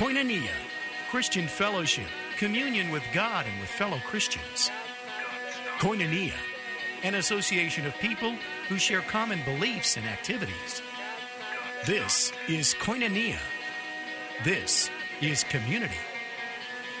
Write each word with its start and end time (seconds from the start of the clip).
Koinonia, 0.00 0.54
Christian 1.10 1.46
fellowship, 1.46 2.06
communion 2.38 2.90
with 2.90 3.02
God 3.12 3.44
and 3.46 3.60
with 3.60 3.68
fellow 3.68 3.98
Christians. 3.98 4.70
Koinonia, 5.78 6.32
an 7.02 7.16
association 7.16 7.84
of 7.84 7.92
people 7.98 8.34
who 8.70 8.78
share 8.78 9.02
common 9.02 9.42
beliefs 9.44 9.98
and 9.98 10.06
activities. 10.06 10.80
This 11.84 12.32
is 12.48 12.72
Koinonia. 12.80 13.36
This 14.42 14.88
is 15.20 15.44
community. 15.44 16.00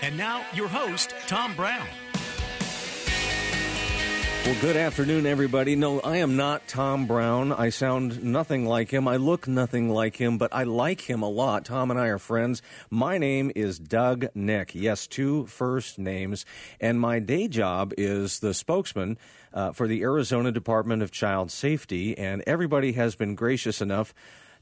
And 0.02 0.18
now, 0.18 0.44
your 0.52 0.68
host, 0.68 1.14
Tom 1.26 1.56
Brown. 1.56 1.88
Well, 4.46 4.56
good 4.62 4.76
afternoon, 4.76 5.26
everybody. 5.26 5.76
No, 5.76 6.00
I 6.00 6.16
am 6.16 6.34
not 6.34 6.66
Tom 6.66 7.06
Brown. 7.06 7.52
I 7.52 7.68
sound 7.68 8.24
nothing 8.24 8.64
like 8.64 8.90
him. 8.90 9.06
I 9.06 9.16
look 9.16 9.46
nothing 9.46 9.90
like 9.90 10.16
him, 10.16 10.38
but 10.38 10.52
I 10.52 10.62
like 10.64 11.02
him 11.02 11.22
a 11.22 11.28
lot. 11.28 11.66
Tom 11.66 11.90
and 11.90 12.00
I 12.00 12.06
are 12.06 12.18
friends. 12.18 12.62
My 12.88 13.18
name 13.18 13.52
is 13.54 13.78
Doug 13.78 14.26
Nick. 14.34 14.74
Yes, 14.74 15.06
two 15.06 15.44
first 15.46 15.98
names. 15.98 16.46
And 16.80 16.98
my 16.98 17.18
day 17.18 17.48
job 17.48 17.92
is 17.98 18.40
the 18.40 18.54
spokesman 18.54 19.18
uh, 19.52 19.72
for 19.72 19.86
the 19.86 20.00
Arizona 20.02 20.50
Department 20.50 21.02
of 21.02 21.12
Child 21.12 21.50
Safety. 21.50 22.16
And 22.16 22.42
everybody 22.46 22.92
has 22.92 23.14
been 23.14 23.34
gracious 23.34 23.82
enough 23.82 24.14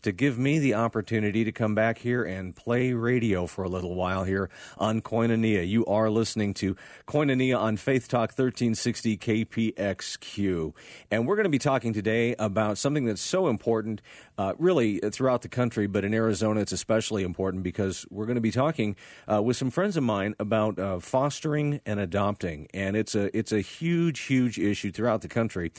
to 0.03 0.13
give 0.13 0.39
me 0.39 0.59
the 0.59 0.75
opportunity 0.75 1.45
to 1.45 1.53
come 1.53 1.75
back 1.75 1.99
here 1.99 2.25
and 2.25 2.55
play 2.55 2.93
radio 2.93 3.47
for 3.47 3.65
a 3.65 3.69
little 3.69 3.95
while 3.95 4.25
here 4.25 4.51
on 4.79 5.01
Koinonia. 5.01 5.67
You 5.67 5.85
are 5.87 6.11
listening 6.11 6.55
to 6.55 6.77
Koinonia 7.07 7.59
on 7.59 7.77
Faith 7.77 8.09
Talk 8.09 8.31
1360 8.31 9.17
KPXQ. 9.17 10.73
And 11.11 11.27
we're 11.27 11.37
going 11.37 11.45
to 11.45 11.51
be 11.51 11.59
talking 11.59 11.93
today 11.93 12.35
about 12.39 12.79
something 12.79 13.05
that's 13.05 13.23
so 13.23 13.49
important, 13.49 14.03
uh, 14.37 14.55
really 14.59 14.99
throughout 14.99 15.43
the 15.43 15.49
country, 15.49 15.87
but 15.87 16.05
in 16.05 16.15
Arizona 16.15 16.61
it's 16.61 16.73
especially 16.73 17.23
important 17.23 17.63
because 17.63 18.07
we're 18.11 18.27
going 18.27 18.37
to 18.37 18.41
be 18.41 18.53
talking 18.53 18.97
uh, 19.31 19.43
with 19.43 19.57
some 19.57 19.71
friends 19.71 19.97
of 19.97 20.05
mine 20.05 20.35
about 20.39 20.79
uh, 20.79 21.01
fostering 21.01 21.81
and 21.85 21.99
adopting. 21.99 22.69
And 22.73 22.97
it's 22.97 23.15
a, 23.15 23.37
it's 23.37 23.53
a 23.53 23.61
huge, 23.61 24.21
huge 24.21 24.59
issue 24.59 24.93
throughout 24.93 25.23
the 25.23 25.29
country 25.29 25.73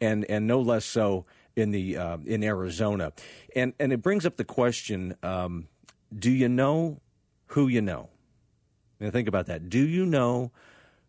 and, 0.00 0.24
and 0.26 0.46
no 0.46 0.60
less 0.60 0.84
so 0.84 1.24
in 1.56 1.70
the 1.70 1.96
uh, 1.96 2.18
in 2.24 2.42
Arizona, 2.42 3.12
and 3.54 3.72
and 3.78 3.92
it 3.92 4.02
brings 4.02 4.26
up 4.26 4.36
the 4.36 4.44
question: 4.44 5.16
um, 5.22 5.68
Do 6.16 6.30
you 6.30 6.48
know 6.48 7.00
who 7.48 7.68
you 7.68 7.80
know? 7.80 8.08
Now 9.00 9.10
think 9.10 9.28
about 9.28 9.46
that. 9.46 9.68
Do 9.68 9.86
you 9.86 10.06
know 10.06 10.52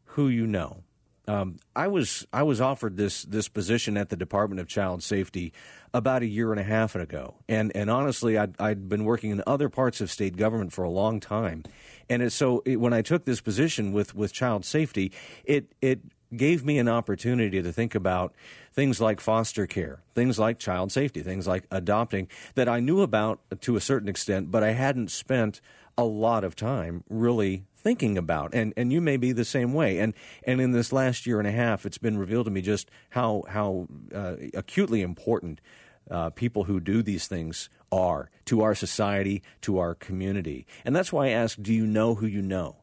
who 0.05 0.27
you 0.27 0.47
know? 0.47 0.83
Um, 1.27 1.57
I 1.75 1.88
was 1.88 2.27
I 2.31 2.43
was 2.43 2.61
offered 2.61 2.97
this 2.97 3.23
this 3.23 3.47
position 3.47 3.97
at 3.97 4.09
the 4.09 4.16
Department 4.16 4.59
of 4.59 4.67
Child 4.67 5.01
Safety 5.01 5.53
about 5.93 6.21
a 6.21 6.27
year 6.27 6.51
and 6.51 6.59
a 6.59 6.63
half 6.63 6.95
ago, 6.95 7.35
and 7.49 7.75
and 7.75 7.89
honestly, 7.89 8.38
I'd, 8.38 8.59
I'd 8.59 8.88
been 8.88 9.05
working 9.05 9.31
in 9.31 9.41
other 9.47 9.69
parts 9.69 10.01
of 10.01 10.11
state 10.11 10.38
government 10.38 10.71
for 10.71 10.83
a 10.83 10.89
long 10.89 11.19
time, 11.19 11.63
and 12.09 12.21
it, 12.21 12.31
so 12.31 12.61
it, 12.66 12.79
when 12.79 12.93
I 12.93 13.01
took 13.01 13.25
this 13.25 13.41
position 13.41 13.91
with 13.91 14.13
with 14.13 14.33
child 14.33 14.66
safety, 14.66 15.11
it 15.45 15.73
it 15.81 16.01
gave 16.35 16.63
me 16.65 16.79
an 16.79 16.87
opportunity 16.87 17.61
to 17.61 17.71
think 17.71 17.95
about 17.95 18.33
things 18.73 19.01
like 19.01 19.19
foster 19.19 19.67
care, 19.67 19.99
things 20.13 20.39
like 20.39 20.59
child 20.59 20.91
safety, 20.91 21.21
things 21.21 21.47
like 21.47 21.65
adopting 21.71 22.27
that 22.55 22.69
I 22.69 22.79
knew 22.79 23.01
about 23.01 23.39
to 23.61 23.75
a 23.75 23.81
certain 23.81 24.09
extent, 24.09 24.51
but 24.51 24.63
I 24.63 24.71
hadn't 24.71 25.11
spent 25.11 25.61
a 25.97 26.03
lot 26.03 26.43
of 26.43 26.55
time 26.55 27.03
really 27.09 27.65
thinking 27.77 28.17
about. 28.17 28.53
And 28.53 28.73
and 28.75 28.91
you 28.91 28.99
may 28.99 29.17
be 29.17 29.31
the 29.31 29.45
same 29.45 29.73
way. 29.73 29.99
And 29.99 30.13
and 30.43 30.59
in 30.59 30.71
this 30.71 30.91
last 30.91 31.25
year 31.25 31.39
and 31.39 31.47
a 31.47 31.51
half, 31.51 31.85
it's 31.85 31.97
been 31.97 32.17
revealed 32.17 32.45
to 32.45 32.51
me 32.51 32.61
just 32.61 32.89
how 33.11 33.43
how 33.47 33.87
uh, 34.13 34.35
acutely 34.53 35.01
important 35.01 35.61
uh, 36.09 36.29
people 36.31 36.65
who 36.65 36.79
do 36.79 37.01
these 37.01 37.27
things 37.27 37.69
are 37.91 38.29
to 38.45 38.61
our 38.61 38.75
society, 38.75 39.41
to 39.61 39.79
our 39.79 39.95
community. 39.95 40.65
And 40.83 40.95
that's 40.95 41.13
why 41.13 41.27
I 41.27 41.29
ask, 41.29 41.57
do 41.61 41.73
you 41.73 41.85
know 41.85 42.15
who 42.15 42.27
you 42.27 42.41
know? 42.41 42.77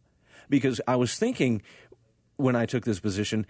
Because 0.49 0.81
I 0.87 0.97
was 0.97 1.17
thinking 1.17 1.63
when 2.43 2.57
I 2.57 2.67
took 2.67 2.85
this 2.85 3.01
position 3.01 3.47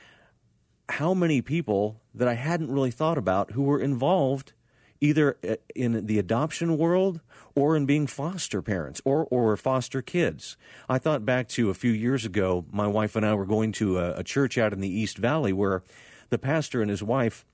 how 0.89 1.15
many 1.15 1.41
people 1.41 2.01
that 2.15 2.29
I 2.29 2.35
hadn't 2.35 2.71
really 2.71 2.91
thought 2.91 3.19
about 3.19 3.53
who 3.53 3.63
were 3.63 3.81
involved 3.81 4.53
either 5.01 5.37
uh, 5.49 5.57
in 5.75 6.07
the 6.07 6.19
adoption 6.19 6.79
world 6.79 7.21
or 7.55 7.77
in 7.77 7.87
being 7.87 8.07
foster 8.07 8.63
parents 8.63 9.01
or, 9.05 9.27
or 9.31 9.57
foster 9.57 10.01
kids. 10.01 10.57
I 10.89 10.99
thought 10.99 11.25
back 11.25 11.49
to 11.49 11.71
a 11.71 11.75
few 11.75 11.91
years 11.91 12.25
ago, 12.25 12.67
my 12.71 12.87
wife 12.87 13.17
and 13.17 13.27
I 13.27 13.35
were 13.35 13.47
going 13.47 13.73
to 13.73 13.99
a, 13.99 14.13
a 14.19 14.25
church 14.25 14.59
out 14.59 14.73
in 14.73 14.81
the 14.81 14.89
East 14.89 15.19
Valley 15.19 15.53
where 15.53 15.83
the 16.31 16.39
pastor 16.39 16.81
and 16.81 16.91
his 16.91 17.03
wife 17.03 17.45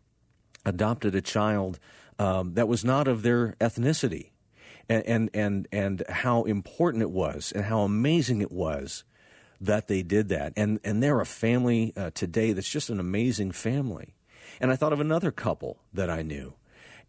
adopted 0.65 1.15
a 1.15 1.23
child 1.23 1.79
um, 2.19 2.55
that 2.55 2.69
was 2.69 2.85
not 2.85 3.09
of 3.09 3.23
their 3.23 3.55
ethnicity. 3.61 4.31
And, 4.91 5.05
and, 5.07 5.31
and, 5.35 5.69
and 5.71 6.03
how 6.09 6.45
important 6.45 7.03
it 7.03 7.11
was 7.11 7.53
and 7.53 7.67
how 7.67 7.81
amazing 7.81 8.41
it 8.41 8.51
was 8.51 9.05
that 9.61 9.89
they 9.89 10.03
did 10.03 10.29
that. 10.29 10.53
And, 10.57 10.81
and 10.85 11.03
they're 11.03 11.21
a 11.21 11.27
family 11.27 11.93
uh, 11.97 12.11
today 12.15 12.53
that's 12.53 12.69
just 12.69 12.91
an 12.91 13.01
amazing 13.01 13.53
family. 13.53 14.15
And 14.61 14.71
I 14.71 14.77
thought 14.77 14.93
of 14.93 15.01
another 15.01 15.31
couple 15.31 15.79
that 15.93 16.11
I 16.11 16.23
knew. 16.23 16.55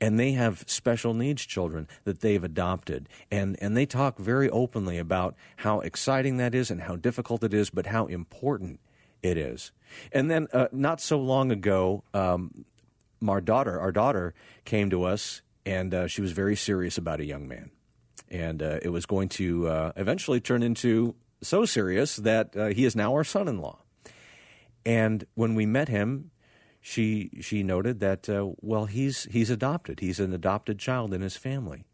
And 0.01 0.17
they 0.17 0.31
have 0.31 0.63
special 0.65 1.13
needs 1.13 1.45
children 1.45 1.87
that 2.05 2.21
they've 2.21 2.43
adopted. 2.43 3.09
And, 3.29 3.57
and 3.61 3.75
they 3.75 3.85
talk 3.85 4.17
very 4.17 4.49
openly 4.49 4.97
about 4.97 5.35
how 5.57 5.81
exciting 5.81 6.37
that 6.37 6.55
is 6.55 6.71
and 6.71 6.81
how 6.81 6.95
difficult 6.95 7.43
it 7.43 7.53
is, 7.53 7.69
but 7.69 7.87
how 7.87 8.05
important 8.05 8.79
it 9.21 9.37
is. 9.37 9.71
And 10.11 10.31
then 10.31 10.47
uh, 10.53 10.67
not 10.71 11.01
so 11.01 11.19
long 11.19 11.51
ago, 11.51 12.03
um, 12.13 12.65
our 13.27 13.41
daughter, 13.41 13.77
our 13.79 13.91
daughter 13.91 14.33
came 14.63 14.89
to 14.91 15.03
us 15.03 15.41
and 15.65 15.93
uh, 15.93 16.07
she 16.07 16.21
was 16.21 16.31
very 16.31 16.55
serious 16.55 16.97
about 16.97 17.19
a 17.19 17.25
young 17.25 17.47
man. 17.47 17.71
And 18.29 18.63
uh, 18.63 18.79
it 18.81 18.89
was 18.89 19.05
going 19.05 19.29
to 19.29 19.67
uh, 19.67 19.91
eventually 19.97 20.39
turn 20.39 20.63
into 20.63 21.15
so 21.41 21.65
serious 21.65 22.17
that 22.17 22.55
uh, 22.55 22.67
he 22.67 22.85
is 22.85 22.95
now 22.95 23.13
our 23.13 23.23
son-in-law. 23.23 23.79
And 24.85 25.25
when 25.35 25.55
we 25.55 25.65
met 25.65 25.87
him, 25.87 26.31
she 26.81 27.29
she 27.41 27.61
noted 27.63 27.99
that 27.99 28.29
uh, 28.29 28.49
well 28.61 28.85
he's 28.85 29.25
he's 29.25 29.49
adopted. 29.49 29.99
He's 29.99 30.19
an 30.19 30.33
adopted 30.33 30.79
child 30.79 31.13
in 31.13 31.21
his 31.21 31.35
family, 31.35 31.85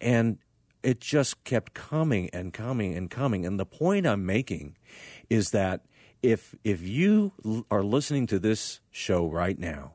and 0.00 0.38
it 0.82 1.00
just 1.00 1.44
kept 1.44 1.74
coming 1.74 2.30
and 2.32 2.52
coming 2.52 2.96
and 2.96 3.10
coming. 3.10 3.44
And 3.46 3.60
the 3.60 3.66
point 3.66 4.06
I'm 4.06 4.24
making 4.24 4.76
is 5.28 5.50
that 5.50 5.82
if 6.22 6.54
if 6.64 6.80
you 6.82 7.32
are 7.70 7.82
listening 7.82 8.26
to 8.28 8.38
this 8.38 8.80
show 8.90 9.28
right 9.28 9.58
now, 9.58 9.92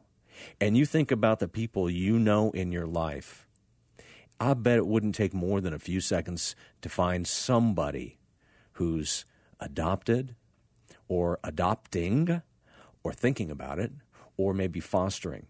and 0.61 0.77
you 0.77 0.85
think 0.85 1.11
about 1.11 1.39
the 1.39 1.47
people 1.47 1.89
you 1.89 2.19
know 2.19 2.51
in 2.51 2.71
your 2.71 2.87
life, 2.87 3.47
I 4.39 4.53
bet 4.53 4.77
it 4.77 4.87
wouldn't 4.87 5.15
take 5.15 5.33
more 5.33 5.59
than 5.61 5.73
a 5.73 5.79
few 5.79 5.99
seconds 5.99 6.55
to 6.81 6.89
find 6.89 7.27
somebody 7.27 8.17
who's 8.77 9.25
adopted 9.59 10.35
or 11.07 11.39
adopting 11.43 12.41
or 13.03 13.13
thinking 13.13 13.51
about 13.51 13.79
it 13.79 13.91
or 14.37 14.53
maybe 14.53 14.79
fostering. 14.79 15.47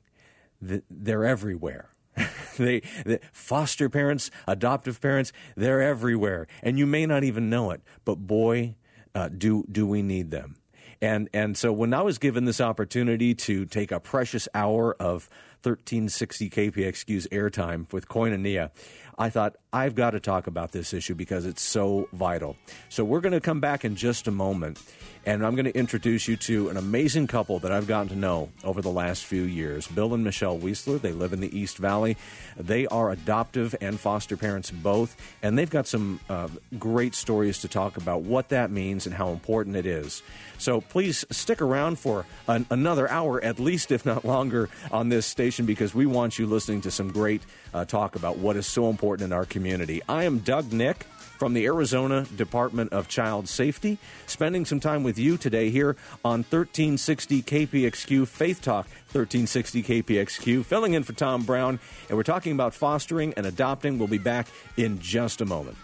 They're 0.62 1.26
everywhere. 1.26 1.90
they, 2.58 2.82
they, 3.06 3.20
foster 3.32 3.90
parents, 3.90 4.32
adoptive 4.48 5.00
parents, 5.00 5.32
they're 5.56 5.82
everywhere, 5.82 6.48
and 6.64 6.80
you 6.80 6.88
may 6.88 7.06
not 7.06 7.24
even 7.24 7.50
know 7.50 7.70
it. 7.72 7.82
But 8.06 8.16
boy, 8.16 8.76
uh, 9.14 9.30
do 9.30 9.66
do 9.72 9.86
we 9.86 10.02
need 10.02 10.32
them? 10.32 10.56
And 11.00 11.30
and 11.32 11.56
so 11.56 11.72
when 11.72 11.94
I 11.94 12.02
was 12.02 12.18
given 12.18 12.46
this 12.46 12.60
opportunity 12.60 13.36
to 13.36 13.66
take 13.66 13.92
a 13.92 14.00
precious 14.00 14.48
hour 14.56 14.96
of 15.00 15.30
1360 15.62 16.50
KPXQ's 16.50 17.28
airtime 17.28 17.92
with 17.94 18.08
Koinonia, 18.08 18.72
I 19.18 19.30
thought 19.30 19.56
I've 19.74 19.96
got 19.96 20.12
to 20.12 20.20
talk 20.20 20.46
about 20.46 20.72
this 20.72 20.94
issue 20.94 21.16
because 21.16 21.46
it's 21.46 21.62
so 21.62 22.08
vital. 22.14 22.56
So 22.90 23.04
we're 23.04 23.22
going 23.22 23.34
to 23.34 23.42
come 23.42 23.60
back 23.60 23.84
in 23.84 23.96
just 23.96 24.28
a 24.28 24.32
moment 24.32 24.80
and 25.28 25.46
I'm 25.46 25.56
going 25.56 25.66
to 25.66 25.78
introduce 25.78 26.30
you 26.30 26.38
to 26.38 26.70
an 26.70 26.78
amazing 26.78 27.28
couple 27.28 27.60
that 27.60 27.72
I've 27.72 27.86
gotten 27.86 28.08
to 28.10 28.16
know 28.16 28.50
over 28.64 28.82
the 28.82 28.90
last 28.90 29.26
few 29.26 29.42
years. 29.42 29.86
Bill 29.86 30.14
and 30.14 30.24
Michelle 30.24 30.58
Weisler, 30.58 31.02
they 31.02 31.12
live 31.12 31.34
in 31.34 31.42
the 31.42 31.56
East 31.56 31.78
Valley. 31.80 32.16
They 32.56 32.88
are 32.88 33.12
adoptive 33.12 33.76
and 33.82 34.00
foster 34.00 34.38
parents 34.38 34.72
both, 34.72 35.18
and 35.44 35.58
they've 35.58 35.70
got 35.70 35.86
some 35.86 36.22
uh, 36.30 36.48
great 36.80 37.14
stories 37.14 37.60
to 37.60 37.68
talk 37.68 37.98
about 37.98 38.22
what 38.22 38.48
that 38.50 38.72
means 38.72 39.06
and 39.06 39.14
how 39.14 39.32
important 39.32 39.76
it 39.76 39.86
is. 39.86 40.24
So 40.60 40.80
please 40.80 41.26
stick 41.30 41.62
around 41.62 42.00
for 42.00 42.26
an, 42.48 42.66
another 42.70 43.10
hour, 43.10 43.44
at 43.44 43.60
least, 43.60 43.92
if 43.92 44.06
not 44.06 44.24
longer, 44.24 44.70
on 44.94 45.10
this 45.10 45.26
station 45.26 45.66
because 45.66 45.94
we 45.94 46.06
want 46.06 46.40
you 46.40 46.48
listening 46.48 46.80
to 46.82 46.92
some 46.92 47.12
great 47.12 47.42
uh, 47.74 47.84
talk 47.84 48.16
about 48.16 48.38
what 48.38 48.56
is 48.56 48.66
so 48.66 48.90
important 48.90 49.26
in 49.26 49.34
our 49.34 49.46
community. 49.46 50.02
I 50.08 50.24
am 50.24 50.40
Doug 50.40 50.72
Nick 50.72 51.06
from 51.38 51.54
the 51.54 51.66
Arizona 51.66 52.26
Department 52.36 52.92
of 52.94 53.08
Child 53.08 53.48
Safety, 53.48 53.98
spending 54.26 54.66
some 54.66 54.80
time 54.80 55.04
with 55.04 55.18
you 55.18 55.38
today 55.38 55.70
here 55.70 55.96
on 56.26 56.40
1360 56.40 57.42
KPXQ 57.44 58.28
Faith 58.28 58.62
Talk 58.62 58.86
1360 59.14 59.84
KPXQ, 59.84 60.66
filling 60.66 60.94
in 60.94 61.04
for 61.04 61.14
Tom 61.14 61.44
Brown, 61.44 61.80
and 62.10 62.18
we're 62.18 62.24
talking 62.24 62.52
about 62.52 62.74
fostering 62.74 63.34
and 63.38 63.46
adopting. 63.46 63.98
We'll 63.98 64.08
be 64.08 64.18
back 64.18 64.48
in 64.76 65.00
just 65.00 65.42
a 65.42 65.46
moment. 65.46 65.78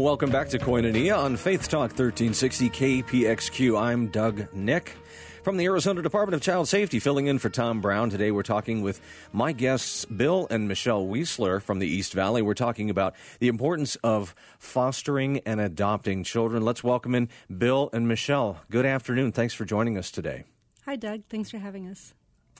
Welcome 0.00 0.30
back 0.30 0.48
to 0.48 0.58
Koinonia 0.58 1.18
on 1.18 1.36
Faith 1.36 1.68
Talk 1.68 1.90
1360 1.90 2.70
KPXQ. 2.70 3.80
I'm 3.80 4.06
Doug 4.08 4.52
Nick 4.54 4.96
from 5.42 5.56
the 5.56 5.64
Arizona 5.64 6.02
Department 6.02 6.34
of 6.34 6.40
Child 6.40 6.68
Safety, 6.68 7.00
filling 7.00 7.26
in 7.26 7.38
for 7.38 7.50
Tom 7.50 7.80
Brown. 7.80 8.08
Today 8.08 8.30
we're 8.30 8.42
talking 8.42 8.82
with 8.82 9.00
my 9.32 9.52
guests, 9.52 10.04
Bill 10.04 10.46
and 10.50 10.68
Michelle 10.68 11.04
Weisler 11.04 11.60
from 11.60 11.78
the 11.78 11.86
East 11.86 12.12
Valley. 12.12 12.42
We're 12.42 12.54
talking 12.54 12.90
about 12.90 13.14
the 13.40 13.48
importance 13.48 13.96
of 13.96 14.34
fostering 14.58 15.40
and 15.44 15.60
adopting 15.60 16.24
children. 16.24 16.64
Let's 16.64 16.84
welcome 16.84 17.14
in 17.14 17.28
Bill 17.56 17.90
and 17.92 18.06
Michelle. 18.06 18.60
Good 18.70 18.86
afternoon. 18.86 19.32
Thanks 19.32 19.54
for 19.54 19.64
joining 19.64 19.98
us 19.98 20.10
today. 20.10 20.44
Hi, 20.86 20.96
Doug. 20.96 21.22
Thanks 21.28 21.50
for 21.50 21.58
having 21.58 21.88
us. 21.88 22.14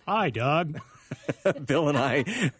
Hi, 0.06 0.30
Doug. 0.30 0.80
Bill 1.66 1.88
and 1.88 1.98
I, 1.98 2.50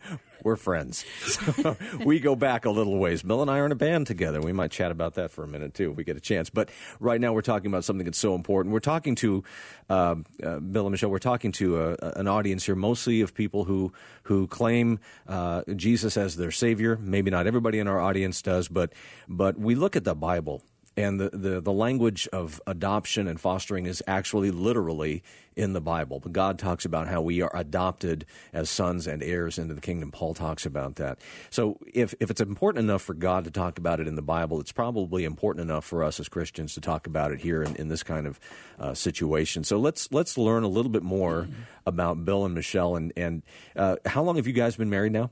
we're 0.44 0.56
friends. 0.56 1.04
So 1.24 1.76
we 2.04 2.20
go 2.20 2.36
back 2.36 2.64
a 2.64 2.70
little 2.70 2.98
ways. 2.98 3.22
Bill 3.22 3.42
and 3.42 3.50
I 3.50 3.58
are 3.58 3.66
in 3.66 3.72
a 3.72 3.76
band 3.76 4.06
together. 4.06 4.40
We 4.40 4.52
might 4.52 4.70
chat 4.70 4.90
about 4.90 5.14
that 5.14 5.30
for 5.30 5.44
a 5.44 5.48
minute 5.48 5.74
too 5.74 5.90
if 5.90 5.96
we 5.96 6.04
get 6.04 6.16
a 6.16 6.20
chance. 6.20 6.50
But 6.50 6.70
right 7.00 7.20
now 7.20 7.32
we're 7.32 7.42
talking 7.42 7.68
about 7.68 7.84
something 7.84 8.04
that's 8.04 8.18
so 8.18 8.34
important. 8.34 8.72
We're 8.72 8.80
talking 8.80 9.14
to 9.16 9.44
uh, 9.88 10.16
uh, 10.42 10.60
Bill 10.60 10.86
and 10.86 10.92
Michelle. 10.92 11.10
We're 11.10 11.18
talking 11.18 11.52
to 11.52 11.80
a, 11.80 11.96
an 12.16 12.28
audience 12.28 12.66
here, 12.66 12.74
mostly 12.74 13.20
of 13.20 13.34
people 13.34 13.64
who 13.64 13.92
who 14.24 14.46
claim 14.46 15.00
uh, 15.26 15.62
Jesus 15.76 16.16
as 16.16 16.36
their 16.36 16.50
savior. 16.50 16.98
Maybe 17.00 17.30
not 17.30 17.46
everybody 17.46 17.78
in 17.78 17.88
our 17.88 18.00
audience 18.00 18.42
does, 18.42 18.68
but 18.68 18.92
but 19.28 19.58
we 19.58 19.74
look 19.74 19.96
at 19.96 20.04
the 20.04 20.14
Bible 20.14 20.62
and 20.96 21.18
the, 21.18 21.30
the, 21.30 21.60
the, 21.60 21.72
language 21.72 22.28
of 22.32 22.60
adoption 22.66 23.26
and 23.26 23.40
fostering 23.40 23.86
is 23.86 24.02
actually 24.06 24.50
literally 24.50 25.22
in 25.56 25.72
the 25.72 25.80
Bible. 25.80 26.20
But 26.20 26.32
God 26.32 26.58
talks 26.58 26.84
about 26.84 27.08
how 27.08 27.22
we 27.22 27.40
are 27.40 27.50
adopted 27.54 28.26
as 28.52 28.68
sons 28.68 29.06
and 29.06 29.22
heirs 29.22 29.58
into 29.58 29.74
the 29.74 29.80
kingdom. 29.80 30.10
Paul 30.10 30.34
talks 30.34 30.66
about 30.66 30.96
that. 30.96 31.18
So 31.50 31.78
if, 31.92 32.14
if 32.20 32.30
it's 32.30 32.40
important 32.40 32.84
enough 32.84 33.02
for 33.02 33.14
God 33.14 33.44
to 33.44 33.50
talk 33.50 33.78
about 33.78 34.00
it 34.00 34.08
in 34.08 34.16
the 34.16 34.22
Bible, 34.22 34.60
it's 34.60 34.72
probably 34.72 35.24
important 35.24 35.62
enough 35.62 35.84
for 35.84 36.04
us 36.04 36.20
as 36.20 36.28
Christians 36.28 36.74
to 36.74 36.80
talk 36.80 37.06
about 37.06 37.32
it 37.32 37.40
here 37.40 37.62
in, 37.62 37.74
in 37.76 37.88
this 37.88 38.02
kind 38.02 38.26
of 38.26 38.38
uh, 38.78 38.94
situation. 38.94 39.64
So 39.64 39.78
let's 39.78 40.12
let's 40.12 40.36
learn 40.36 40.62
a 40.62 40.68
little 40.68 40.90
bit 40.90 41.02
more 41.02 41.48
about 41.86 42.24
Bill 42.24 42.44
and 42.44 42.54
Michelle. 42.54 42.96
And, 42.96 43.12
and 43.16 43.42
uh, 43.76 43.96
how 44.04 44.22
long 44.22 44.36
have 44.36 44.46
you 44.46 44.52
guys 44.52 44.76
been 44.76 44.90
married 44.90 45.12
now? 45.12 45.30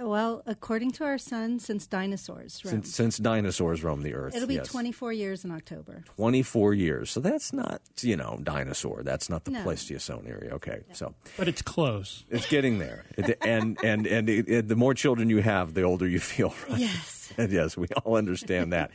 Well, 0.00 0.42
according 0.46 0.92
to 0.92 1.04
our 1.04 1.18
son, 1.18 1.58
since 1.58 1.86
dinosaurs 1.86 2.62
roamed. 2.64 2.84
Since, 2.84 2.94
since 2.94 3.18
dinosaurs 3.18 3.82
roamed 3.82 4.04
the 4.04 4.14
earth. 4.14 4.34
It'll 4.34 4.46
be 4.46 4.54
yes. 4.54 4.68
24 4.68 5.12
years 5.12 5.44
in 5.44 5.50
October. 5.50 6.04
24 6.16 6.74
years. 6.74 7.10
So 7.10 7.20
that's 7.20 7.52
not, 7.52 7.80
you 8.00 8.16
know, 8.16 8.38
dinosaur. 8.42 9.02
That's 9.02 9.28
not 9.28 9.44
the 9.44 9.50
no. 9.50 9.62
Pleistocene 9.62 10.26
area. 10.26 10.54
Okay. 10.54 10.84
No. 10.88 10.94
So 10.94 11.14
But 11.36 11.48
it's 11.48 11.62
close. 11.62 12.24
It's 12.30 12.48
getting 12.48 12.78
there. 12.78 13.04
it, 13.16 13.38
and 13.42 13.76
and 13.82 14.06
and 14.06 14.28
it, 14.28 14.48
it, 14.48 14.68
the 14.68 14.76
more 14.76 14.94
children 14.94 15.30
you 15.30 15.38
have, 15.38 15.74
the 15.74 15.82
older 15.82 16.06
you 16.06 16.20
feel, 16.20 16.54
right? 16.68 16.78
Yes. 16.78 17.14
And 17.36 17.52
yes, 17.52 17.76
we 17.76 17.86
all 18.04 18.16
understand 18.16 18.72
that. 18.72 18.90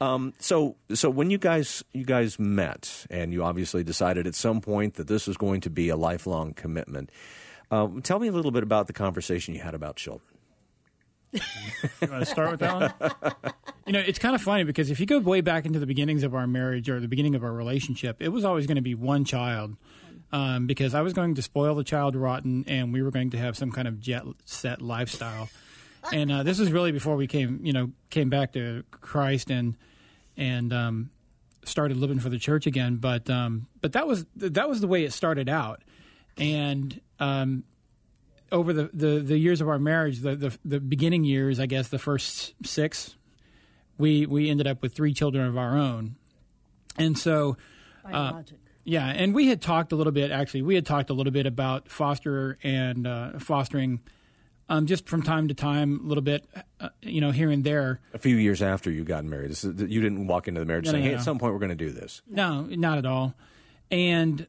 um, 0.00 0.32
so 0.38 0.76
so 0.94 1.10
when 1.10 1.28
you 1.28 1.36
guys 1.36 1.84
you 1.92 2.04
guys 2.04 2.38
met 2.38 3.06
and 3.10 3.34
you 3.34 3.44
obviously 3.44 3.84
decided 3.84 4.26
at 4.26 4.34
some 4.34 4.62
point 4.62 4.94
that 4.94 5.08
this 5.08 5.26
was 5.26 5.36
going 5.36 5.60
to 5.60 5.70
be 5.70 5.90
a 5.90 5.96
lifelong 5.96 6.54
commitment. 6.54 7.10
Um, 7.70 8.00
tell 8.00 8.18
me 8.18 8.28
a 8.28 8.32
little 8.32 8.50
bit 8.50 8.62
about 8.62 8.86
the 8.86 8.92
conversation 8.94 9.52
you 9.54 9.60
had 9.60 9.74
about 9.74 9.96
children 9.96 10.35
you 11.36 12.08
want 12.10 12.24
to 12.24 12.26
start 12.26 12.50
with 12.50 12.60
that 12.60 12.74
one? 12.74 13.52
You 13.86 13.92
know, 13.92 14.00
it's 14.00 14.18
kind 14.18 14.34
of 14.34 14.42
funny 14.42 14.64
because 14.64 14.90
if 14.90 14.98
you 14.98 15.06
go 15.06 15.18
way 15.20 15.40
back 15.40 15.64
into 15.64 15.78
the 15.78 15.86
beginnings 15.86 16.22
of 16.22 16.34
our 16.34 16.46
marriage 16.46 16.90
or 16.90 16.98
the 16.98 17.08
beginning 17.08 17.34
of 17.34 17.44
our 17.44 17.52
relationship, 17.52 18.16
it 18.20 18.30
was 18.30 18.44
always 18.44 18.66
going 18.66 18.76
to 18.76 18.82
be 18.82 18.94
one 18.94 19.24
child. 19.24 19.76
Um, 20.32 20.66
because 20.66 20.92
I 20.92 21.02
was 21.02 21.12
going 21.12 21.36
to 21.36 21.42
spoil 21.42 21.76
the 21.76 21.84
child 21.84 22.16
rotten, 22.16 22.64
and 22.66 22.92
we 22.92 23.00
were 23.00 23.12
going 23.12 23.30
to 23.30 23.38
have 23.38 23.56
some 23.56 23.70
kind 23.70 23.86
of 23.86 24.00
jet 24.00 24.24
set 24.44 24.82
lifestyle. 24.82 25.48
And 26.12 26.32
uh, 26.32 26.42
this 26.42 26.58
was 26.58 26.72
really 26.72 26.90
before 26.90 27.14
we 27.14 27.28
came, 27.28 27.60
you 27.62 27.72
know, 27.72 27.92
came 28.10 28.28
back 28.28 28.52
to 28.54 28.82
Christ 28.90 29.50
and 29.50 29.76
and 30.36 30.72
um, 30.72 31.10
started 31.64 31.96
living 31.96 32.18
for 32.18 32.28
the 32.28 32.38
church 32.38 32.66
again. 32.66 32.96
But 32.96 33.30
um, 33.30 33.68
but 33.80 33.92
that 33.92 34.06
was 34.06 34.26
that 34.36 34.68
was 34.68 34.80
the 34.80 34.88
way 34.88 35.04
it 35.04 35.12
started 35.12 35.48
out, 35.48 35.82
and 36.36 37.00
um, 37.20 37.64
over 38.52 38.72
the, 38.72 38.90
the, 38.92 39.20
the 39.20 39.38
years 39.38 39.60
of 39.60 39.68
our 39.68 39.78
marriage, 39.78 40.20
the, 40.20 40.36
the, 40.36 40.58
the 40.64 40.80
beginning 40.80 41.24
years, 41.24 41.58
I 41.60 41.66
guess 41.66 41.88
the 41.88 41.98
first 41.98 42.54
six, 42.64 43.16
we 43.98 44.26
we 44.26 44.50
ended 44.50 44.66
up 44.66 44.82
with 44.82 44.94
three 44.94 45.14
children 45.14 45.46
of 45.46 45.56
our 45.56 45.76
own, 45.76 46.16
and 46.98 47.18
so. 47.18 47.56
Uh, 48.04 48.42
yeah, 48.84 49.08
and 49.08 49.34
we 49.34 49.48
had 49.48 49.60
talked 49.60 49.90
a 49.90 49.96
little 49.96 50.12
bit. 50.12 50.30
Actually, 50.30 50.62
we 50.62 50.76
had 50.76 50.86
talked 50.86 51.10
a 51.10 51.12
little 51.12 51.32
bit 51.32 51.44
about 51.44 51.88
foster 51.88 52.56
and 52.62 53.04
uh, 53.04 53.40
fostering, 53.40 54.00
um, 54.68 54.86
just 54.86 55.08
from 55.08 55.22
time 55.22 55.48
to 55.48 55.54
time, 55.54 55.98
a 56.04 56.06
little 56.06 56.22
bit, 56.22 56.44
uh, 56.78 56.90
you 57.02 57.20
know, 57.20 57.32
here 57.32 57.50
and 57.50 57.64
there. 57.64 57.98
A 58.14 58.18
few 58.18 58.36
years 58.36 58.62
after 58.62 58.88
you 58.88 59.02
got 59.02 59.24
married, 59.24 59.50
is, 59.50 59.64
you 59.64 60.00
didn't 60.00 60.28
walk 60.28 60.46
into 60.46 60.60
the 60.60 60.66
marriage 60.66 60.84
no, 60.84 60.92
saying, 60.92 61.02
no, 61.02 61.10
no. 61.10 61.16
"Hey, 61.16 61.18
at 61.18 61.24
some 61.24 61.40
point 61.40 61.52
we're 61.52 61.58
going 61.58 61.70
to 61.70 61.74
do 61.74 61.90
this." 61.90 62.22
No, 62.28 62.62
not 62.62 62.98
at 62.98 63.06
all. 63.06 63.34
And 63.90 64.46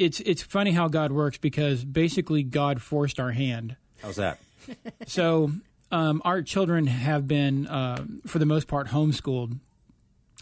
it's 0.00 0.20
it's 0.20 0.42
funny 0.42 0.72
how 0.72 0.88
God 0.88 1.12
works 1.12 1.36
because 1.36 1.84
basically 1.84 2.42
God 2.42 2.80
forced 2.80 3.20
our 3.20 3.32
hand. 3.32 3.76
How's 4.02 4.16
that? 4.16 4.38
so 5.06 5.52
um, 5.92 6.22
our 6.24 6.42
children 6.42 6.86
have 6.86 7.28
been, 7.28 7.66
uh, 7.66 8.04
for 8.26 8.38
the 8.38 8.46
most 8.46 8.66
part, 8.66 8.88
homeschooled. 8.88 9.58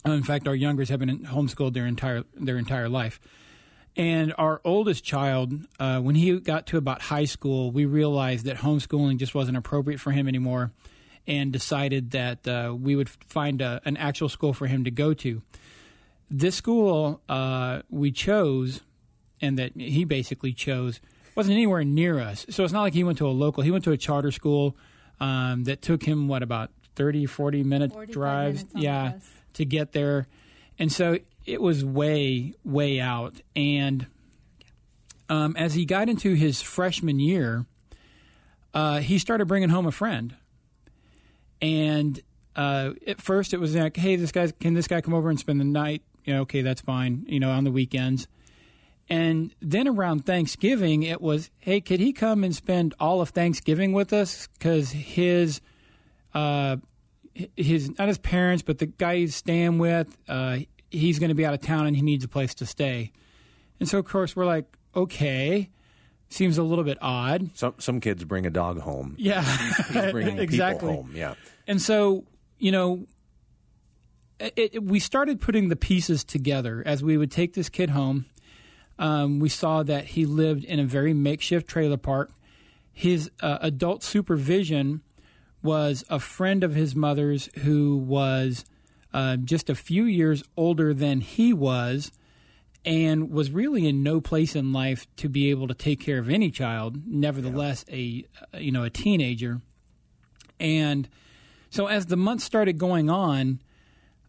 Uh, 0.06 0.12
in 0.12 0.22
fact, 0.22 0.46
our 0.46 0.54
youngest 0.54 0.90
have 0.90 1.00
been 1.00 1.24
homeschooled 1.24 1.72
their 1.72 1.86
entire 1.86 2.22
their 2.34 2.56
entire 2.56 2.88
life. 2.88 3.20
And 3.96 4.32
our 4.38 4.60
oldest 4.64 5.02
child, 5.02 5.52
uh, 5.80 5.98
when 5.98 6.14
he 6.14 6.38
got 6.38 6.66
to 6.66 6.76
about 6.76 7.02
high 7.02 7.24
school, 7.24 7.72
we 7.72 7.84
realized 7.84 8.44
that 8.46 8.58
homeschooling 8.58 9.18
just 9.18 9.34
wasn't 9.34 9.56
appropriate 9.56 9.98
for 9.98 10.12
him 10.12 10.28
anymore, 10.28 10.70
and 11.26 11.52
decided 11.52 12.12
that 12.12 12.46
uh, 12.46 12.76
we 12.78 12.94
would 12.94 13.08
find 13.08 13.60
a, 13.60 13.80
an 13.84 13.96
actual 13.96 14.28
school 14.28 14.52
for 14.52 14.68
him 14.68 14.84
to 14.84 14.92
go 14.92 15.14
to. 15.14 15.42
This 16.30 16.54
school 16.54 17.20
uh, 17.28 17.82
we 17.90 18.12
chose 18.12 18.82
and 19.40 19.58
that 19.58 19.76
he 19.76 20.04
basically 20.04 20.52
chose 20.52 21.00
wasn't 21.34 21.54
anywhere 21.54 21.84
near 21.84 22.18
us. 22.18 22.44
So 22.50 22.64
it's 22.64 22.72
not 22.72 22.82
like 22.82 22.94
he 22.94 23.04
went 23.04 23.18
to 23.18 23.26
a 23.26 23.30
local. 23.30 23.62
He 23.62 23.70
went 23.70 23.84
to 23.84 23.92
a 23.92 23.96
charter 23.96 24.32
school 24.32 24.76
um, 25.20 25.64
that 25.64 25.82
took 25.82 26.02
him 26.02 26.26
what 26.26 26.42
about 26.42 26.70
30, 26.96 27.26
40 27.26 27.62
minute 27.62 28.10
drives, 28.10 28.64
yeah, 28.74 29.12
to 29.54 29.64
get 29.64 29.92
there. 29.92 30.26
And 30.80 30.90
so 30.90 31.18
it 31.46 31.62
was 31.62 31.84
way, 31.84 32.54
way 32.64 32.98
out. 33.00 33.40
And 33.54 34.06
um, 35.28 35.54
as 35.56 35.74
he 35.74 35.84
got 35.84 36.08
into 36.08 36.34
his 36.34 36.60
freshman 36.60 37.20
year, 37.20 37.66
uh, 38.74 38.98
he 38.98 39.18
started 39.18 39.46
bringing 39.46 39.68
home 39.68 39.86
a 39.86 39.92
friend. 39.92 40.34
And 41.62 42.20
uh, 42.56 42.90
at 43.06 43.20
first, 43.20 43.52
it 43.52 43.60
was 43.60 43.74
like, 43.74 43.96
"Hey, 43.96 44.16
this 44.16 44.32
guy 44.32 44.48
can 44.48 44.74
this 44.74 44.86
guy 44.88 45.00
come 45.00 45.14
over 45.14 45.30
and 45.30 45.38
spend 45.38 45.60
the 45.60 45.64
night?" 45.64 46.02
You 46.24 46.34
know, 46.34 46.40
okay, 46.42 46.62
that's 46.62 46.80
fine. 46.80 47.24
You 47.28 47.40
know, 47.40 47.50
on 47.50 47.64
the 47.64 47.70
weekends. 47.70 48.28
And 49.10 49.54
then 49.60 49.88
around 49.88 50.26
Thanksgiving, 50.26 51.02
it 51.02 51.20
was, 51.20 51.50
hey, 51.58 51.80
could 51.80 52.00
he 52.00 52.12
come 52.12 52.44
and 52.44 52.54
spend 52.54 52.94
all 53.00 53.20
of 53.20 53.30
Thanksgiving 53.30 53.92
with 53.92 54.12
us? 54.12 54.48
Because 54.58 54.90
his, 54.90 55.60
uh, 56.34 56.76
his 57.56 57.96
not 57.98 58.08
his 58.08 58.18
parents, 58.18 58.62
but 58.62 58.78
the 58.78 58.86
guy 58.86 59.16
he's 59.16 59.34
staying 59.34 59.78
with, 59.78 60.18
uh, 60.28 60.58
he's 60.90 61.18
going 61.18 61.28
to 61.28 61.34
be 61.34 61.46
out 61.46 61.54
of 61.54 61.62
town 61.62 61.86
and 61.86 61.96
he 61.96 62.02
needs 62.02 62.24
a 62.24 62.28
place 62.28 62.54
to 62.56 62.66
stay. 62.66 63.12
And 63.80 63.88
so, 63.88 63.98
of 63.98 64.04
course, 64.04 64.36
we're 64.36 64.44
like, 64.44 64.66
okay, 64.94 65.70
seems 66.28 66.58
a 66.58 66.62
little 66.62 66.84
bit 66.84 66.98
odd. 67.00 67.50
Some 67.54 67.74
some 67.78 68.00
kids 68.00 68.24
bring 68.24 68.46
a 68.46 68.50
dog 68.50 68.80
home. 68.80 69.14
Yeah, 69.18 69.42
he's 69.92 70.12
bringing 70.12 70.38
exactly. 70.38 70.94
home. 70.94 71.12
Yeah, 71.14 71.34
and 71.66 71.80
so 71.80 72.24
you 72.58 72.72
know, 72.72 73.06
it, 74.40 74.70
it, 74.74 74.82
we 74.82 74.98
started 74.98 75.40
putting 75.40 75.68
the 75.68 75.76
pieces 75.76 76.24
together 76.24 76.82
as 76.84 77.02
we 77.02 77.16
would 77.16 77.30
take 77.30 77.54
this 77.54 77.68
kid 77.68 77.90
home 77.90 78.26
um, 78.98 79.38
we 79.38 79.48
saw 79.48 79.82
that 79.82 80.06
he 80.06 80.26
lived 80.26 80.64
in 80.64 80.80
a 80.80 80.84
very 80.84 81.14
makeshift 81.14 81.68
trailer 81.68 81.96
park. 81.96 82.30
His 82.92 83.30
uh, 83.40 83.58
adult 83.60 84.02
supervision 84.02 85.02
was 85.62 86.04
a 86.08 86.18
friend 86.18 86.64
of 86.64 86.74
his 86.74 86.94
mother's 86.94 87.48
who 87.58 87.96
was 87.96 88.64
uh, 89.12 89.36
just 89.36 89.70
a 89.70 89.74
few 89.74 90.04
years 90.04 90.42
older 90.56 90.92
than 90.94 91.20
he 91.20 91.52
was 91.52 92.12
and 92.84 93.30
was 93.30 93.50
really 93.50 93.86
in 93.86 94.02
no 94.02 94.20
place 94.20 94.54
in 94.54 94.72
life 94.72 95.06
to 95.16 95.28
be 95.28 95.50
able 95.50 95.68
to 95.68 95.74
take 95.74 96.00
care 96.00 96.18
of 96.18 96.28
any 96.28 96.50
child 96.50 97.02
nevertheless 97.06 97.84
yeah. 97.88 98.24
a 98.52 98.60
you 98.60 98.70
know 98.70 98.84
a 98.84 98.90
teenager 98.90 99.60
and 100.60 101.08
so 101.70 101.86
as 101.86 102.06
the 102.06 102.16
months 102.16 102.44
started 102.44 102.78
going 102.78 103.10
on 103.10 103.60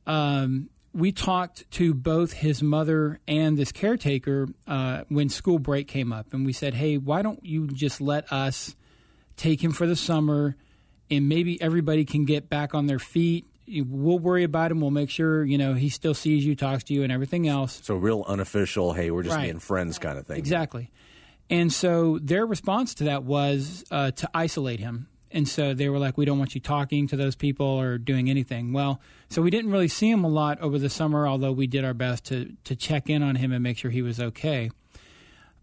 um, 0.08 0.70
we 0.94 1.12
talked 1.12 1.70
to 1.72 1.94
both 1.94 2.34
his 2.34 2.64
mother 2.64 3.20
and 3.28 3.58
this 3.58 3.72
caretaker 3.72 4.48
uh, 4.68 5.04
when 5.10 5.30
school 5.30 5.60
break 5.60 5.88
came 5.88 6.12
up, 6.12 6.34
and 6.34 6.46
we 6.46 6.54
said, 6.54 6.74
"Hey, 6.74 6.98
why 6.98 7.22
don't 7.22 7.44
you 7.46 7.68
just 7.68 8.02
let 8.02 8.32
us 8.32 8.76
take 9.38 9.64
him 9.64 9.72
for 9.72 9.86
the 9.86 9.96
summer, 9.96 10.56
and 11.10 11.30
maybe 11.30 11.62
everybody 11.62 12.06
can 12.06 12.26
get 12.26 12.50
back 12.50 12.74
on 12.74 12.88
their 12.88 13.00
feet." 13.00 13.46
We'll 13.68 14.18
worry 14.18 14.44
about 14.44 14.72
him. 14.72 14.82
We'll 14.82 14.90
make 14.90 15.12
sure 15.12 15.44
you 15.44 15.58
know 15.58 15.76
he 15.76 15.90
still 15.90 16.16
sees 16.16 16.44
you, 16.44 16.56
talks 16.56 16.84
to 16.86 16.94
you, 16.94 17.04
and 17.04 17.12
everything 17.12 17.48
else. 17.48 17.82
So 17.84 17.96
real 17.96 18.26
unofficial. 18.28 18.94
Hey, 18.94 19.12
we're 19.12 19.24
just 19.24 19.36
right. 19.36 19.44
being 19.44 19.60
friends, 19.60 20.00
kind 20.00 20.18
of 20.18 20.26
thing. 20.26 20.38
Exactly. 20.38 20.90
And 21.52 21.74
so 21.74 22.20
their 22.20 22.46
response 22.46 22.94
to 22.96 23.06
that 23.06 23.24
was 23.24 23.84
uh, 23.90 24.12
to 24.12 24.30
isolate 24.36 24.80
him 24.80 25.08
and 25.32 25.48
so 25.48 25.74
they 25.74 25.90
were 25.90 26.00
like, 26.00 26.18
"We 26.18 26.26
don't 26.26 26.40
want 26.40 26.56
you 26.56 26.62
talking 26.62 27.08
to 27.08 27.16
those 27.16 27.36
people 27.36 27.66
or 27.66 27.98
doing 27.98 28.30
anything." 28.30 28.74
Well, 28.74 29.00
so 29.30 29.42
we 29.42 29.52
didn't 29.52 29.72
really 29.72 29.88
see 29.88 30.10
him 30.10 30.24
a 30.24 30.30
lot 30.30 30.60
over 30.60 30.80
the 30.80 30.90
summer, 30.90 31.28
although 31.28 31.52
we 31.52 31.68
did 31.68 31.86
our 31.86 31.94
best 31.94 32.26
to 32.26 32.56
to 32.64 32.76
check 32.76 33.10
in 33.10 33.22
on 33.22 33.36
him 33.36 33.52
and 33.52 33.62
make 33.62 33.78
sure 33.78 33.92
he 33.92 34.02
was 34.02 34.20
okay. 34.20 34.72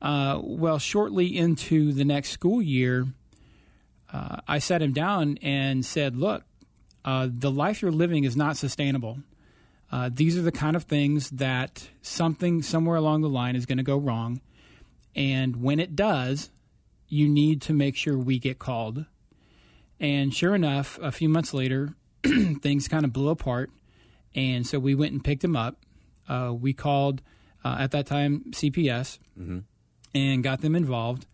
Uh, 0.00 0.40
well, 0.42 0.78
shortly 0.78 1.36
into 1.36 1.92
the 1.92 2.04
next 2.04 2.30
school 2.30 2.62
year, 2.62 3.06
uh, 4.12 4.36
I 4.46 4.58
sat 4.58 4.82
him 4.82 4.92
down 4.92 5.38
and 5.42 5.84
said, 5.84 6.16
"Look, 6.16 6.44
uh, 7.04 7.28
the 7.30 7.50
life 7.50 7.82
you're 7.82 7.90
living 7.90 8.24
is 8.24 8.36
not 8.36 8.56
sustainable. 8.56 9.18
Uh, 9.90 10.10
these 10.12 10.36
are 10.36 10.42
the 10.42 10.52
kind 10.52 10.76
of 10.76 10.84
things 10.84 11.30
that 11.30 11.88
something 12.02 12.62
somewhere 12.62 12.96
along 12.96 13.22
the 13.22 13.28
line 13.28 13.56
is 13.56 13.66
going 13.66 13.78
to 13.78 13.84
go 13.84 13.96
wrong, 13.96 14.40
and 15.14 15.56
when 15.56 15.80
it 15.80 15.96
does, 15.96 16.50
you 17.08 17.28
need 17.28 17.62
to 17.62 17.72
make 17.72 17.96
sure 17.96 18.16
we 18.16 18.38
get 18.38 18.60
called." 18.60 19.06
And 19.98 20.34
sure 20.34 20.54
enough, 20.54 20.98
a 21.00 21.10
few 21.10 21.28
months 21.28 21.54
later, 21.54 21.94
things 22.60 22.88
kind 22.88 23.04
of 23.04 23.12
blew 23.12 23.28
apart. 23.28 23.70
And 24.34 24.66
so 24.66 24.78
we 24.78 24.94
went 24.94 25.12
and 25.12 25.24
picked 25.24 25.42
him 25.42 25.56
up. 25.56 25.76
Uh, 26.28 26.52
we 26.58 26.72
called 26.72 27.22
uh, 27.64 27.76
at 27.80 27.92
that 27.92 28.06
time 28.06 28.44
CPS 28.50 29.18
and 30.14 30.42
got 30.42 30.60
them 30.60 30.76
involved. 30.76 31.26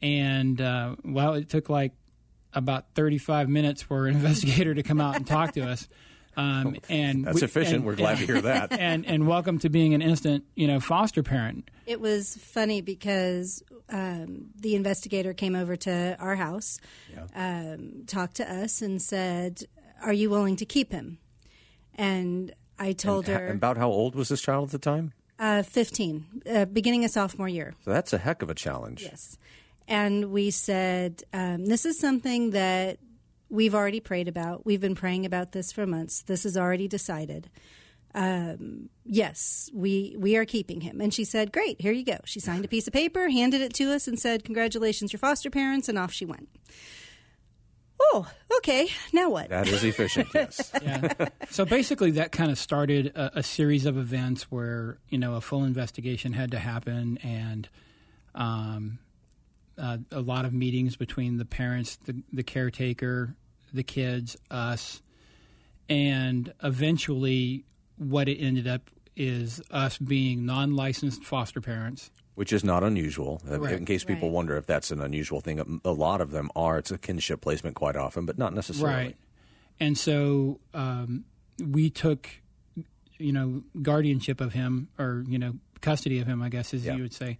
And 0.00 0.60
uh, 0.60 0.96
well, 1.04 1.34
it 1.34 1.48
took 1.48 1.68
like 1.68 1.92
about 2.52 2.86
35 2.94 3.48
minutes 3.48 3.82
for 3.82 4.06
an 4.06 4.14
investigator 4.16 4.74
to 4.74 4.82
come 4.82 5.00
out 5.00 5.16
and 5.16 5.26
talk 5.26 5.52
to 5.52 5.62
us. 5.62 5.88
Um, 6.36 6.76
and 6.88 7.24
That's 7.24 7.40
we- 7.40 7.44
efficient. 7.44 7.76
and- 7.76 7.84
We're 7.84 7.94
glad 7.96 8.18
to 8.18 8.26
hear 8.26 8.40
that. 8.52 8.72
And 8.72 9.06
and 9.06 9.26
welcome 9.26 9.58
to 9.60 9.68
being 9.70 9.94
an 9.94 10.02
instant, 10.02 10.44
you 10.54 10.66
know, 10.66 10.80
foster 10.80 11.22
parent. 11.22 11.68
It 11.86 12.00
was 12.00 12.36
funny 12.36 12.80
because 12.82 13.62
um, 13.88 14.46
the 14.60 14.74
investigator 14.74 15.32
came 15.32 15.54
over 15.54 15.76
to 15.76 16.16
our 16.18 16.36
house, 16.36 16.78
um, 17.34 18.02
talked 18.06 18.36
to 18.36 18.50
us, 18.52 18.82
and 18.82 19.00
said, 19.00 19.62
"Are 20.02 20.12
you 20.12 20.28
willing 20.30 20.56
to 20.56 20.64
keep 20.66 20.92
him?" 20.92 21.18
And 21.94 22.52
I 22.78 22.92
told 22.92 23.26
Ha- 23.26 23.32
her, 23.38 23.48
About 23.48 23.76
how 23.78 23.88
old 23.90 24.14
was 24.14 24.28
this 24.28 24.42
child 24.42 24.64
at 24.68 24.72
the 24.72 24.78
time? 24.78 25.12
uh, 25.38 25.62
"15, 25.62 26.42
uh, 26.50 26.64
beginning 26.66 27.04
a 27.04 27.08
sophomore 27.08 27.48
year." 27.48 27.74
So 27.84 27.92
that's 27.92 28.12
a 28.12 28.18
heck 28.18 28.42
of 28.42 28.50
a 28.50 28.54
challenge. 28.54 29.02
Yes. 29.02 29.38
And 29.88 30.32
we 30.32 30.50
said, 30.50 31.22
um, 31.32 31.66
this 31.66 31.86
is 31.86 31.96
something 32.00 32.50
that 32.50 32.98
we've 33.48 33.74
already 33.74 34.00
prayed 34.00 34.28
about. 34.28 34.66
We've 34.66 34.80
been 34.80 34.94
praying 34.94 35.26
about 35.26 35.52
this 35.52 35.72
for 35.72 35.86
months. 35.86 36.22
This 36.22 36.44
is 36.44 36.56
already 36.56 36.88
decided. 36.88 37.50
Um, 38.14 38.88
yes, 39.04 39.70
we 39.74 40.16
we 40.18 40.36
are 40.36 40.46
keeping 40.46 40.80
him. 40.80 41.00
And 41.00 41.12
she 41.12 41.24
said, 41.24 41.52
great, 41.52 41.80
here 41.80 41.92
you 41.92 42.04
go. 42.04 42.18
She 42.24 42.40
signed 42.40 42.64
a 42.64 42.68
piece 42.68 42.86
of 42.86 42.92
paper, 42.92 43.28
handed 43.28 43.60
it 43.60 43.74
to 43.74 43.92
us, 43.92 44.08
and 44.08 44.18
said, 44.18 44.42
congratulations, 44.44 45.12
your 45.12 45.18
foster 45.18 45.50
parents, 45.50 45.88
and 45.88 45.98
off 45.98 46.12
she 46.12 46.24
went. 46.24 46.48
Oh, 48.00 48.30
okay. 48.58 48.88
Now 49.12 49.30
what? 49.30 49.48
That 49.50 49.68
is 49.68 49.84
efficient, 49.84 50.28
yes. 50.34 50.70
Yeah. 50.82 51.12
so 51.50 51.64
basically, 51.64 52.12
that 52.12 52.32
kind 52.32 52.50
of 52.50 52.58
started 52.58 53.08
a, 53.08 53.38
a 53.38 53.42
series 53.42 53.86
of 53.86 53.98
events 53.98 54.44
where 54.44 54.98
you 55.08 55.18
know 55.18 55.34
a 55.34 55.40
full 55.40 55.64
investigation 55.64 56.32
had 56.32 56.50
to 56.52 56.58
happen, 56.58 57.18
and 57.22 57.68
um, 58.34 58.98
uh, 59.78 59.98
a 60.10 60.20
lot 60.20 60.44
of 60.44 60.52
meetings 60.52 60.96
between 60.96 61.36
the 61.38 61.44
parents, 61.44 61.96
the, 62.04 62.22
the 62.32 62.42
caretaker, 62.42 63.34
the 63.72 63.82
kids, 63.82 64.36
us, 64.50 65.02
and 65.88 66.52
eventually, 66.62 67.64
what 67.96 68.28
it 68.28 68.36
ended 68.38 68.66
up 68.66 68.90
is 69.16 69.62
us 69.70 69.98
being 69.98 70.44
non-licensed 70.44 71.24
foster 71.24 71.60
parents. 71.60 72.10
Which 72.34 72.52
is 72.52 72.62
not 72.64 72.82
unusual. 72.82 73.40
Uh, 73.50 73.60
Right. 73.60 73.74
In 73.74 73.86
case 73.86 74.04
people 74.04 74.28
Right. 74.28 74.34
wonder 74.34 74.56
if 74.56 74.66
that's 74.66 74.90
an 74.90 75.00
unusual 75.00 75.40
thing, 75.40 75.58
a- 75.60 75.88
a 75.88 75.92
lot 75.92 76.20
of 76.20 76.32
them 76.32 76.50
are. 76.54 76.76
It's 76.78 76.90
a 76.90 76.98
kinship 76.98 77.40
placement 77.40 77.76
quite 77.76 77.96
often, 77.96 78.26
but 78.26 78.36
not 78.36 78.52
necessarily. 78.52 78.94
Right. 78.94 79.16
And 79.80 79.96
so 79.96 80.58
um, 80.74 81.24
we 81.62 81.88
took, 81.88 82.28
you 83.18 83.32
know, 83.32 83.62
guardianship 83.80 84.40
of 84.42 84.52
him, 84.52 84.88
or 84.98 85.24
you 85.26 85.38
know, 85.38 85.54
custody 85.80 86.18
of 86.18 86.26
him, 86.26 86.42
I 86.42 86.48
guess, 86.50 86.74
as 86.74 86.84
Yeah. 86.84 86.96
you 86.96 87.02
would 87.02 87.14
say. 87.14 87.38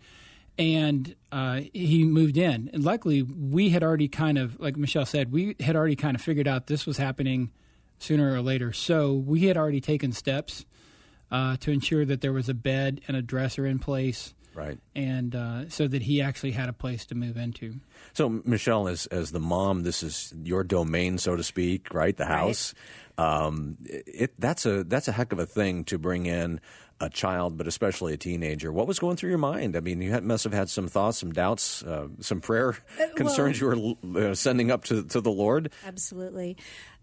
And 0.58 1.14
uh, 1.30 1.60
he 1.74 2.04
moved 2.04 2.36
in. 2.38 2.70
And 2.72 2.82
luckily, 2.82 3.22
we 3.22 3.68
had 3.70 3.82
already 3.82 4.08
kind 4.08 4.38
of, 4.38 4.58
like 4.58 4.76
Michelle 4.76 5.04
said, 5.04 5.30
we 5.30 5.54
had 5.60 5.76
already 5.76 5.96
kind 5.96 6.14
of 6.14 6.22
figured 6.22 6.48
out 6.48 6.66
this 6.66 6.86
was 6.86 6.96
happening 6.96 7.50
sooner 7.98 8.32
or 8.32 8.40
later. 8.40 8.72
So 8.72 9.12
we 9.12 9.44
had 9.44 9.56
already 9.56 9.80
taken 9.82 10.12
steps 10.12 10.64
uh, 11.30 11.56
to 11.58 11.72
ensure 11.72 12.04
that 12.06 12.20
there 12.22 12.32
was 12.32 12.48
a 12.48 12.54
bed 12.54 13.00
and 13.06 13.16
a 13.16 13.22
dresser 13.22 13.66
in 13.66 13.78
place, 13.78 14.32
Right. 14.54 14.78
and 14.94 15.34
uh, 15.34 15.68
so 15.68 15.86
that 15.88 16.02
he 16.02 16.22
actually 16.22 16.52
had 16.52 16.68
a 16.70 16.72
place 16.72 17.04
to 17.06 17.14
move 17.14 17.36
into. 17.36 17.74
So, 18.14 18.28
Michelle, 18.44 18.88
as 18.88 19.04
as 19.06 19.32
the 19.32 19.40
mom, 19.40 19.82
this 19.82 20.02
is 20.02 20.32
your 20.42 20.64
domain, 20.64 21.18
so 21.18 21.36
to 21.36 21.42
speak, 21.42 21.92
right? 21.92 22.16
The 22.16 22.24
house. 22.26 22.72
Right. 23.18 23.46
Um, 23.46 23.76
it 23.82 24.32
that's 24.38 24.64
a 24.64 24.84
that's 24.84 25.08
a 25.08 25.12
heck 25.12 25.32
of 25.32 25.38
a 25.38 25.46
thing 25.46 25.84
to 25.84 25.98
bring 25.98 26.24
in 26.26 26.60
a 27.00 27.10
child, 27.10 27.58
but 27.58 27.66
especially 27.66 28.14
a 28.14 28.16
teenager. 28.16 28.72
What 28.72 28.86
was 28.86 28.98
going 28.98 29.16
through 29.16 29.30
your 29.30 29.38
mind? 29.38 29.76
I 29.76 29.80
mean, 29.80 30.00
you 30.00 30.10
had, 30.10 30.24
must 30.24 30.44
have 30.44 30.52
had 30.52 30.70
some 30.70 30.88
thoughts, 30.88 31.18
some 31.18 31.32
doubts, 31.32 31.82
uh, 31.82 32.08
some 32.20 32.40
prayer 32.40 32.76
concerns 33.16 33.60
you 33.60 33.96
were 34.04 34.30
uh, 34.30 34.34
sending 34.34 34.70
up 34.70 34.84
to 34.84 35.04
to 35.04 35.20
the 35.20 35.30
Lord. 35.30 35.72
Absolutely. 35.84 36.56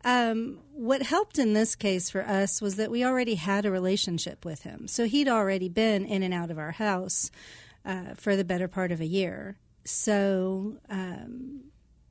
Um, 0.03 0.59
what 0.73 1.01
helped 1.01 1.39
in 1.39 1.53
this 1.53 1.75
case 1.75 2.09
for 2.09 2.23
us 2.23 2.62
was 2.62 2.75
that 2.75 2.91
we 2.91 3.05
already 3.05 3.35
had 3.35 3.65
a 3.65 3.71
relationship 3.71 4.43
with 4.43 4.63
him. 4.63 4.88
So 4.88 5.05
he'd 5.05 5.29
already 5.29 5.69
been 5.69 6.05
in 6.05 6.23
and 6.23 6.33
out 6.33 6.51
of 6.51 6.57
our 6.57 6.71
house 6.71 7.31
uh, 7.85 8.15
for 8.15 8.35
the 8.35 8.43
better 8.43 8.67
part 8.67 8.91
of 8.91 9.00
a 9.00 9.05
year. 9.05 9.57
So 9.85 10.77
um, 10.89 11.62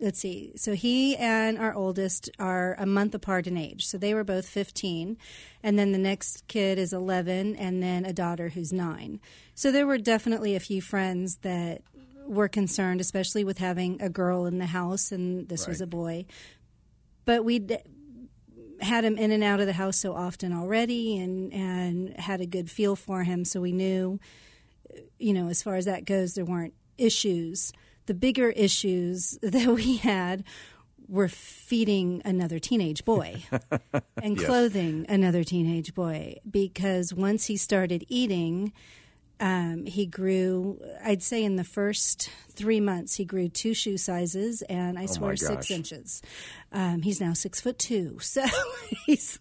let's 0.02 0.18
see. 0.18 0.52
So 0.56 0.74
he 0.74 1.16
and 1.16 1.56
our 1.58 1.72
oldest 1.74 2.28
are 2.38 2.74
a 2.78 2.84
month 2.84 3.14
apart 3.14 3.46
in 3.46 3.56
age. 3.56 3.86
So 3.86 3.96
they 3.96 4.12
were 4.12 4.24
both 4.24 4.46
15. 4.46 5.16
And 5.62 5.78
then 5.78 5.92
the 5.92 5.98
next 5.98 6.46
kid 6.48 6.78
is 6.78 6.92
11, 6.92 7.56
and 7.56 7.82
then 7.82 8.04
a 8.04 8.12
daughter 8.12 8.50
who's 8.50 8.72
nine. 8.72 9.20
So 9.54 9.72
there 9.72 9.86
were 9.86 9.98
definitely 9.98 10.54
a 10.54 10.60
few 10.60 10.82
friends 10.82 11.36
that 11.38 11.82
were 12.26 12.48
concerned, 12.48 13.00
especially 13.00 13.44
with 13.44 13.58
having 13.58 14.02
a 14.02 14.10
girl 14.10 14.44
in 14.46 14.58
the 14.58 14.66
house, 14.66 15.12
and 15.12 15.48
this 15.48 15.66
was 15.66 15.80
a 15.80 15.86
boy 15.86 16.26
but 17.24 17.44
we'd 17.44 17.78
had 18.80 19.04
him 19.04 19.16
in 19.16 19.30
and 19.30 19.44
out 19.44 19.60
of 19.60 19.66
the 19.66 19.72
house 19.72 19.98
so 19.98 20.14
often 20.14 20.52
already 20.52 21.16
and 21.18 21.52
and 21.52 22.16
had 22.18 22.40
a 22.40 22.46
good 22.46 22.70
feel 22.70 22.96
for 22.96 23.22
him 23.22 23.44
so 23.44 23.60
we 23.60 23.72
knew 23.72 24.18
you 25.18 25.32
know 25.32 25.48
as 25.48 25.62
far 25.62 25.76
as 25.76 25.84
that 25.84 26.04
goes 26.04 26.34
there 26.34 26.44
weren't 26.44 26.74
issues 26.98 27.72
the 28.06 28.14
bigger 28.14 28.50
issues 28.50 29.38
that 29.42 29.68
we 29.68 29.96
had 29.96 30.44
were 31.08 31.28
feeding 31.28 32.22
another 32.24 32.58
teenage 32.58 33.04
boy 33.04 33.42
and 34.22 34.36
Yes. 34.38 34.46
clothing 34.46 35.04
another 35.08 35.44
teenage 35.44 35.94
boy. 35.94 36.36
Because 36.48 37.12
once 37.12 37.46
he 37.46 37.56
started 37.56 38.04
eating 38.08 38.72
um, 39.40 39.86
he 39.86 40.06
grew 40.06 40.80
i'd 41.04 41.20
say 41.22 41.42
in 41.42 41.56
the 41.56 41.64
first 41.64 42.30
three 42.50 42.78
months 42.78 43.16
he 43.16 43.24
grew 43.24 43.48
two 43.48 43.74
shoe 43.74 43.96
sizes 43.96 44.62
and 44.62 44.96
i 44.96 45.04
swear 45.06 45.34
six 45.34 45.68
inches. 45.70 46.22
Um, 46.70 47.02
he's 47.02 47.20
now 47.20 47.32
six 47.32 47.60
foot 47.60 47.78
two. 47.78 48.18
So 48.22 48.44
he's 49.04 49.40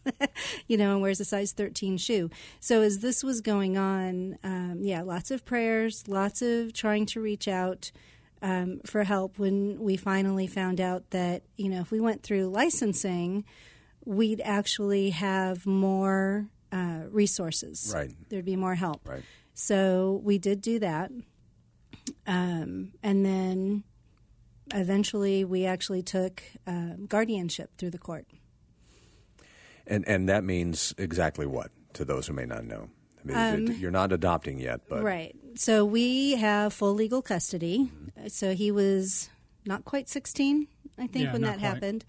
you 0.67 0.75
know 0.77 0.93
and 0.93 1.01
wears 1.01 1.19
a 1.19 1.25
size 1.25 1.51
13 1.51 1.97
shoe. 1.97 2.29
So 2.59 2.81
as 2.81 2.99
this 2.99 3.23
was 3.23 3.41
going 3.41 3.77
on 3.77 4.39
um, 4.43 4.79
yeah 4.81 5.03
lots 5.03 5.29
of 5.29 5.45
prayers 5.45 6.07
lots 6.07 6.41
of 6.41 6.73
trying 6.73 7.05
to 7.07 7.21
reach 7.21 7.47
out 7.47 7.91
um, 8.41 8.79
for 8.85 9.03
help 9.03 9.37
when 9.39 9.79
we 9.79 9.97
finally 9.97 10.47
found 10.47 10.79
out 10.81 11.09
that 11.11 11.43
you 11.57 11.69
know 11.69 11.81
if 11.81 11.91
we 11.91 11.99
went 11.99 12.23
through 12.23 12.47
licensing 12.47 13.43
we'd 14.05 14.41
actually 14.43 15.11
have 15.11 15.65
more 15.65 16.47
uh, 16.71 17.01
resources 17.09 17.91
Right. 17.93 18.11
there'd 18.29 18.45
be 18.45 18.55
more 18.55 18.75
help 18.75 19.07
Right. 19.07 19.23
so 19.53 20.19
we 20.23 20.37
did 20.37 20.61
do 20.61 20.79
that. 20.79 21.11
Um, 22.25 22.93
and 23.03 23.23
then 23.25 23.83
eventually 24.73 25.45
we 25.45 25.65
actually 25.65 26.01
took 26.01 26.41
um, 26.65 27.05
guardianship 27.07 27.71
through 27.77 27.91
the 27.91 27.97
court. 27.99 28.25
And 29.85 30.07
and 30.07 30.29
that 30.29 30.43
means 30.43 30.93
exactly 30.97 31.45
what 31.45 31.71
to 31.93 32.05
those 32.05 32.27
who 32.27 32.33
may 32.33 32.45
not 32.45 32.65
know. 32.65 32.89
I 33.33 33.55
mean, 33.55 33.71
it- 33.71 33.77
you're 33.77 33.91
not 33.91 34.11
adopting 34.11 34.59
yet, 34.59 34.81
but 34.89 34.99
Um, 34.99 35.05
Right. 35.05 35.35
So 35.55 35.83
we 35.85 36.35
have 36.35 36.73
full 36.73 36.93
legal 36.93 37.21
custody. 37.21 37.91
Uh, 38.17 38.29
So 38.29 38.53
he 38.55 38.71
was 38.71 39.29
not 39.65 39.83
quite 39.85 40.09
16, 40.09 40.67
I 40.97 41.07
think, 41.07 41.25
Yeah, 41.25 41.33
when 41.33 41.41
that 41.41 41.59
quite. 41.59 41.67
happened. 41.67 42.05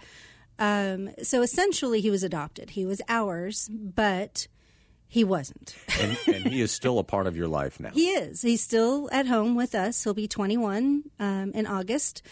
Um, 0.58 1.10
so 1.22 1.42
essentially, 1.42 2.00
he 2.00 2.10
was 2.10 2.22
adopted. 2.22 2.70
He 2.70 2.86
was 2.86 3.00
ours, 3.08 3.68
but 3.72 4.46
he 5.08 5.24
wasn't. 5.24 5.74
and, 6.00 6.16
and 6.28 6.46
he 6.46 6.60
is 6.60 6.70
still 6.70 6.98
a 6.98 7.04
part 7.04 7.26
of 7.26 7.36
your 7.36 7.48
life 7.48 7.80
now. 7.80 7.90
He 7.94 8.08
is. 8.10 8.42
He's 8.42 8.62
still 8.62 9.08
at 9.12 9.26
home 9.26 9.54
with 9.54 9.74
us. 9.74 10.04
He'll 10.04 10.14
be 10.14 10.28
21 10.28 11.04
um, 11.18 11.52
in 11.52 11.66
August, 11.66 12.22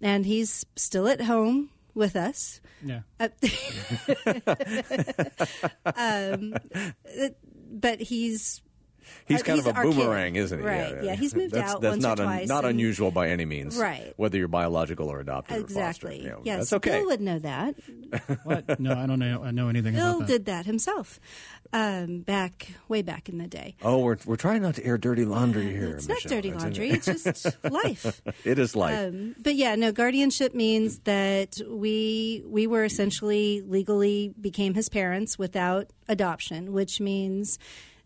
and 0.00 0.24
he's 0.26 0.64
still 0.76 1.08
at 1.08 1.22
home 1.22 1.70
with 1.94 2.14
us. 2.16 2.60
Yeah. 2.84 3.00
Um, 5.96 6.54
but 7.72 8.00
he's 8.00 8.60
He's 9.26 9.40
Uh, 9.40 9.44
kind 9.44 9.58
he's 9.58 9.66
of 9.66 9.74
a 9.74 9.78
our 9.78 9.84
kid. 9.84 9.94
boomerang, 9.96 10.36
isn't 10.36 10.58
he? 10.58 10.64
Right, 10.64 11.04
yeah, 11.04 11.14
he's 11.14 11.34
moved 11.34 11.54
that's, 11.54 11.72
out 11.72 11.80
That's 11.80 11.92
once 11.94 12.04
or 12.04 12.08
not 12.08 12.18
twice, 12.18 12.48
not 12.48 12.64
and- 12.64 12.70
unusual 12.74 13.10
by 13.10 13.28
any 13.30 13.44
means. 13.44 13.76
Right. 13.76 14.12
Whether 14.16 14.38
you're 14.38 14.48
biological 14.48 15.08
or 15.08 15.20
adopted. 15.20 15.56
Or 15.56 15.60
Exactly. 15.60 16.18
foster. 16.18 16.28
Yeah, 16.28 16.36
yes, 16.44 16.58
That's 16.58 16.72
okay. 16.74 16.98
Bill 16.98 17.06
would 17.06 17.20
know 17.20 17.38
that. 17.38 17.74
What? 18.44 18.78
No, 18.80 18.94
I 18.94 19.06
don't 19.06 19.18
know. 19.18 19.42
I 19.42 19.50
know 19.50 19.68
anything 19.68 19.94
Bill 19.94 20.16
about 20.16 20.20
that. 20.20 20.26
did 20.28 20.44
that 20.46 20.66
himself 20.66 21.18
um, 21.72 22.20
back 22.20 22.68
way 22.88 23.02
back 23.02 23.28
in 23.28 23.38
the 23.38 23.46
day. 23.46 23.74
Oh, 23.82 23.98
we're 23.98 24.18
we're 24.26 24.36
trying 24.36 24.62
not 24.62 24.74
to 24.76 24.84
air 24.84 24.98
dirty 24.98 25.24
laundry 25.24 25.70
here. 25.70 25.94
It's 25.96 26.08
not 26.08 26.20
dirty 26.22 26.48
It's- 26.48 26.62
laundry. 26.62 26.90
It's 26.90 27.06
just 27.06 27.46
life. 27.70 28.20
It 28.44 28.58
is 28.58 28.76
life. 28.76 28.98
Um, 29.08 29.34
but 29.42 29.54
yeah, 29.54 29.74
no. 29.76 29.92
Guardianship 29.92 30.54
means 30.54 30.98
that 31.04 31.56
we 31.68 32.42
we 32.46 32.66
were 32.66 32.84
essentially 32.84 33.62
legally 33.62 34.34
became 34.40 34.74
his 34.74 34.88
parents 34.88 35.38
without 35.38 35.88
adoption, 36.08 36.72
which 36.72 37.00
means 37.00 37.58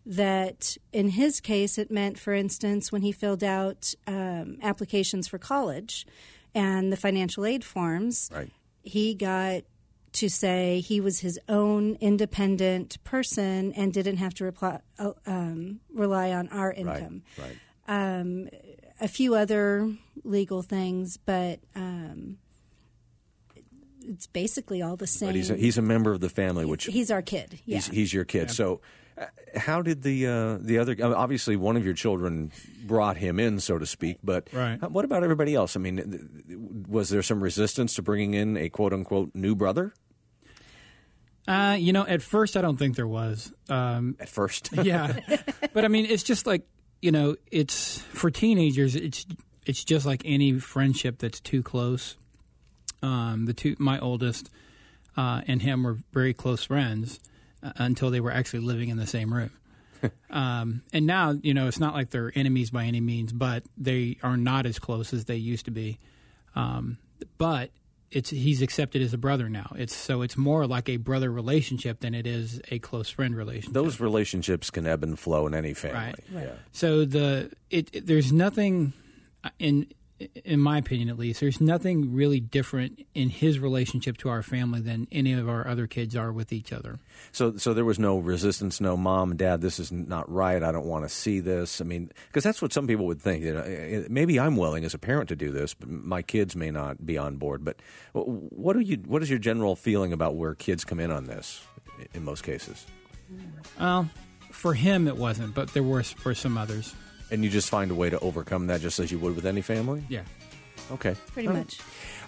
that 0.09 0.77
in 0.93 1.09
his 1.09 1.41
case, 1.41 1.77
it 1.77 1.91
meant, 1.91 2.17
for 2.17 2.33
instance, 2.33 2.91
when 2.91 3.01
he 3.01 3.11
filled 3.11 3.43
out 3.43 3.93
um, 4.07 4.57
applications 4.63 5.27
for 5.27 5.37
college 5.37 6.07
and 6.55 6.91
the 6.93 6.97
financial 6.97 7.45
aid 7.45 7.63
forms, 7.65 8.29
Right. 8.33 8.49
he 8.83 9.13
got 9.13 9.63
to 10.13 10.29
say 10.29 10.79
he 10.79 11.01
was 11.01 11.19
his 11.19 11.37
own 11.49 11.95
independent 11.99 13.03
person 13.03 13.73
and 13.73 13.93
didn't 13.93 14.17
have 14.17 14.33
to 14.35 14.45
reply, 14.45 14.79
uh, 14.97 15.11
um, 15.25 15.81
rely 15.93 16.31
on 16.31 16.47
our 16.49 16.69
right. 16.69 16.77
income 16.77 17.23
Right. 17.37 18.49
a 18.99 19.07
few 19.09 19.35
other 19.35 19.91
legal 20.23 20.61
things, 20.61 21.17
but 21.17 21.59
um, 21.75 22.37
it's 24.07 24.27
basically 24.27 24.81
all 24.81 24.95
the 24.95 25.05
same. 25.05 25.29
But 25.29 25.35
he's 25.35 25.49
a, 25.51 25.55
he's 25.55 25.77
a 25.77 25.81
member 25.81 26.13
of 26.13 26.21
the 26.21 26.29
family, 26.29 26.65
which 26.65 26.85
He's 26.85 27.11
our 27.11 27.21
kid. 27.21 27.59
Yeah. 27.65 27.75
he's, 27.75 27.87
he's 27.87 28.13
your 28.13 28.23
kid. 28.25 28.49
So, 28.51 28.75
uh, 28.75 28.77
how 29.55 29.81
did 29.81 30.03
the 30.03 30.27
uh, 30.27 30.57
the 30.59 30.77
other? 30.79 30.95
Obviously, 31.01 31.55
one 31.55 31.77
of 31.77 31.85
your 31.85 31.93
children 31.93 32.51
brought 32.85 33.17
him 33.17 33.39
in, 33.39 33.59
so 33.59 33.77
to 33.77 33.85
speak. 33.85 34.17
But 34.23 34.47
Right. 34.53 34.77
what 34.91 35.05
about 35.05 35.23
everybody 35.23 35.55
else? 35.55 35.75
I 35.75 35.79
mean, 35.79 36.85
was 36.87 37.09
there 37.09 37.21
some 37.23 37.41
resistance 37.41 37.95
to 37.95 38.01
bringing 38.01 38.33
in 38.33 38.57
a 38.57 38.69
quote 38.69 38.93
unquote 38.93 39.31
new 39.33 39.55
brother 39.55 39.93
Uh, 41.47 41.77
you 41.79 41.93
know, 41.93 42.05
at 42.05 42.21
first 42.21 42.57
I 42.57 42.61
don't 42.61 42.77
think 42.77 42.95
there 42.95 43.07
was. 43.07 43.51
Um, 43.69 44.15
at 44.19 44.29
first? 44.29 44.69
yeah, 44.83 45.17
but 45.73 45.85
I 45.85 45.87
mean, 45.87 46.05
it's 46.05 46.23
just 46.23 46.45
like 46.45 46.67
you 47.01 47.11
know, 47.11 47.35
it's 47.51 47.99
for 47.99 48.29
teenagers. 48.31 48.95
It's 48.95 49.25
it's 49.65 49.83
just 49.83 50.05
like 50.05 50.21
any 50.25 50.59
friendship 50.59 51.19
that's 51.19 51.39
too 51.39 51.63
close. 51.63 52.17
Um, 53.01 53.45
the 53.45 53.53
two, 53.53 53.75
my 53.79 53.99
oldest 53.99 54.49
uh, 55.15 55.41
and 55.47 55.61
him 55.61 55.83
were 55.83 55.97
very 56.13 56.33
close 56.33 56.63
friends 56.63 57.19
uh, 57.63 57.71
until 57.77 58.09
they 58.11 58.19
were 58.19 58.31
actually 58.31 58.59
living 58.61 58.89
in 58.89 58.97
the 58.97 59.07
same 59.07 59.33
room. 59.33 59.51
um, 60.29 60.83
and 60.93 61.05
now, 61.07 61.31
you 61.41 61.53
know, 61.53 61.67
it's 61.67 61.79
not 61.79 61.93
like 61.93 62.11
they're 62.11 62.31
enemies 62.35 62.69
by 62.69 62.85
any 62.85 63.01
means, 63.01 63.31
but 63.33 63.63
they 63.77 64.17
are 64.23 64.37
not 64.37 64.65
as 64.65 64.77
close 64.79 65.13
as 65.13 65.25
they 65.25 65.35
used 65.37 65.65
to 65.65 65.71
be. 65.71 65.97
Um, 66.55 66.97
but 67.37 67.71
it's 68.11 68.29
he's 68.29 68.61
accepted 68.61 69.01
as 69.01 69.13
a 69.13 69.17
brother 69.17 69.49
now. 69.49 69.73
It's 69.75 69.95
so 69.95 70.21
it's 70.21 70.37
more 70.37 70.65
like 70.67 70.87
a 70.87 70.97
brother 70.97 71.31
relationship 71.31 71.99
than 71.99 72.13
it 72.15 72.25
is 72.27 72.61
a 72.71 72.79
close 72.79 73.09
friend 73.09 73.35
relationship. 73.35 73.73
Those 73.73 73.99
relationships 73.99 74.69
can 74.69 74.85
ebb 74.87 75.03
and 75.03 75.17
flow 75.19 75.45
in 75.47 75.53
any 75.53 75.73
family. 75.73 75.97
Right. 75.97 76.15
Yeah. 76.33 76.51
So 76.71 77.03
the 77.05 77.51
it, 77.69 77.89
it- 77.91 78.07
there's 78.07 78.31
nothing 78.31 78.93
in 79.59 79.87
in 80.43 80.59
my 80.59 80.77
opinion 80.77 81.09
at 81.09 81.17
least 81.17 81.39
there's 81.39 81.61
nothing 81.61 82.13
really 82.13 82.39
different 82.39 83.05
in 83.13 83.29
his 83.29 83.59
relationship 83.59 84.17
to 84.17 84.29
our 84.29 84.41
family 84.41 84.81
than 84.81 85.07
any 85.11 85.33
of 85.33 85.47
our 85.47 85.67
other 85.67 85.85
kids 85.87 86.15
are 86.15 86.31
with 86.31 86.51
each 86.51 86.73
other. 86.73 86.99
So, 87.31 87.57
so 87.57 87.73
there 87.73 87.85
was 87.85 87.99
no 87.99 88.17
resistance, 88.17 88.81
no 88.81 88.97
mom, 88.97 89.35
dad, 89.35 89.61
this 89.61 89.79
is 89.79 89.91
not 89.91 90.31
right. 90.31 90.63
I 90.63 90.71
don't 90.71 90.85
want 90.85 91.05
to 91.05 91.09
see 91.09 91.39
this. 91.39 91.81
I 91.81 91.83
mean, 91.83 92.11
because 92.27 92.43
that's 92.43 92.61
what 92.61 92.73
some 92.73 92.87
people 92.87 93.05
would 93.05 93.21
think. 93.21 93.43
You 93.43 93.53
know, 93.53 93.61
eh, 93.61 94.03
maybe 94.09 94.39
I'm 94.39 94.55
willing 94.55 94.85
as 94.85 94.93
a 94.93 94.99
parent 94.99 95.29
to 95.29 95.35
do 95.35 95.51
this, 95.51 95.73
but 95.73 95.89
my 95.89 96.21
kids 96.21 96.55
may 96.55 96.71
not 96.71 97.05
be 97.05 97.17
on 97.17 97.37
board. 97.37 97.63
But 97.63 97.77
what 98.13 98.75
are 98.75 98.81
you? 98.81 98.97
What 99.05 99.21
is 99.21 99.29
your 99.29 99.39
general 99.39 99.75
feeling 99.75 100.13
about 100.13 100.35
where 100.35 100.55
kids 100.55 100.83
come 100.83 100.99
in 100.99 101.11
on 101.11 101.25
this? 101.25 101.63
In 102.13 102.23
most 102.23 102.43
cases, 102.43 102.85
Well, 103.79 104.07
for 104.51 104.75
him 104.75 105.07
it 105.07 105.17
wasn't, 105.17 105.55
but 105.55 105.73
there 105.73 105.81
were 105.81 106.03
for 106.03 106.35
some 106.35 106.57
others. 106.57 106.93
And 107.31 107.43
you 107.43 107.49
just 107.49 107.69
find 107.69 107.91
a 107.91 107.95
way 107.95 108.09
to 108.09 108.19
overcome 108.19 108.67
that, 108.67 108.81
just 108.81 108.99
as 108.99 109.11
you 109.11 109.19
would 109.19 109.35
with 109.35 109.45
any 109.45 109.61
family. 109.61 110.03
Yeah. 110.09 110.21
Okay, 110.91 111.15
Pretty 111.33 111.49
All 111.49 111.53
right. 111.53 111.59
much. 111.65 111.79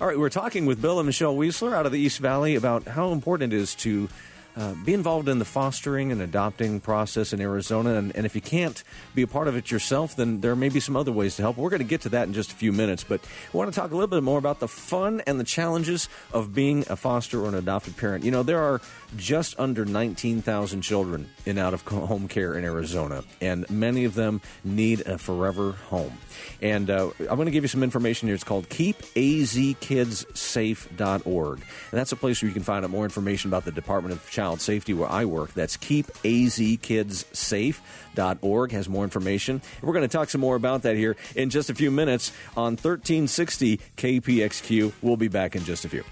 All 0.02 0.08
right, 0.08 0.20
we're 0.20 0.30
talking 0.30 0.66
with 0.66 0.82
Bill 0.82 1.00
and 1.00 1.06
Michelle 1.06 1.36
Weisler 1.36 1.74
out 1.74 1.86
of 1.86 1.92
the 1.94 2.00
East 2.00 2.20
Valley 2.20 2.56
about 2.56 2.88
how 2.88 3.12
important 3.14 3.54
it 3.54 3.58
is 3.58 3.74
to 3.76 4.10
uh, 4.56 4.74
be 4.86 4.94
involved 4.94 5.30
in 5.30 5.40
the 5.40 5.46
fostering 5.46 6.12
and 6.12 6.22
adopting 6.22 6.80
process 6.80 7.32
in 7.32 7.40
Arizona. 7.40 7.96
And, 7.96 8.16
and 8.16 8.26
if 8.26 8.36
you 8.36 8.42
can't 8.42 8.84
be 9.16 9.22
a 9.22 9.28
part 9.28 9.48
of 9.48 9.56
it 9.56 9.72
yourself, 9.72 10.16
then 10.16 10.42
there 10.42 10.56
may 10.56 10.70
be 10.70 10.80
some 10.80 10.96
other 10.96 11.12
ways 11.12 11.36
to 11.38 11.44
help. 11.44 11.58
We're 11.58 11.70
going 11.70 11.80
to 11.80 11.86
get 11.86 12.02
to 12.02 12.10
that 12.10 12.28
in 12.28 12.34
just 12.34 12.52
a 12.52 12.56
few 12.56 12.74
minutes, 12.74 13.04
but 13.04 13.22
we 13.54 13.58
want 13.58 13.74
to 13.74 13.80
talk 13.80 13.92
a 13.92 13.94
little 13.94 14.08
bit 14.08 14.24
more 14.24 14.38
about 14.38 14.60
the 14.60 14.68
fun 14.68 15.22
and 15.28 15.40
the 15.40 15.44
challenges 15.44 16.10
of 16.34 16.54
being 16.54 16.84
a 16.90 16.96
foster 16.96 17.44
or 17.44 17.48
an 17.48 17.56
adopted 17.56 17.96
parent. 17.96 18.26
You 18.26 18.32
know, 18.32 18.44
there 18.44 18.60
are 18.60 18.82
just 19.16 19.58
under 19.60 19.86
19,000 19.86 20.82
children 20.82 21.30
in 21.46 21.58
out 21.58 21.74
of 21.74 21.88
home 21.88 22.28
care 22.28 22.58
in 22.58 22.66
Arizona, 22.66 23.24
and 23.40 23.70
many 23.70 24.04
of 24.04 24.16
them 24.16 24.42
need 24.64 25.02
a 25.02 25.18
forever 25.18 25.74
home. 25.90 26.18
And 26.62 26.90
uh, 26.90 27.10
I'm 27.20 27.36
going 27.36 27.46
to 27.46 27.52
give 27.52 27.64
you 27.64 27.70
some 27.70 27.84
information 27.84 28.28
here. 28.28 28.36
It's 28.36 28.44
called 28.44 28.68
keepazkidssafe.org. 28.70 31.60
And 31.60 32.00
that's 32.00 32.12
a 32.12 32.16
place 32.16 32.42
where 32.42 32.48
you 32.48 32.54
can 32.54 32.64
find 32.64 32.84
out 32.84 32.92
more 32.92 33.04
information 33.04 33.50
about 33.50 33.66
the 33.66 33.72
Department 33.72 34.14
of 34.14 34.30
Child 34.30 34.39
Safety 34.40 34.94
where 34.94 35.12
I 35.12 35.26
work. 35.26 35.54
That's 35.54 35.76
keepazkidssafe.org 35.78 38.72
has 38.72 38.88
more 38.88 39.04
information. 39.04 39.62
We're 39.82 39.92
going 39.94 40.08
to 40.08 40.18
talk 40.18 40.30
some 40.30 40.40
more 40.40 40.56
about 40.56 40.84
that 40.84 40.96
here 40.96 41.18
in 41.36 41.50
just 41.50 41.70
a 41.70 41.76
few 41.76 41.92
minutes 41.92 42.32
on 42.56 42.72
1360 42.74 43.82
KPXQ. 43.98 44.94
We'll 45.02 45.18
be 45.18 45.28
back 45.28 45.58
in 45.58 45.66
just 45.66 45.84
a 45.84 45.90
few. 45.90 46.06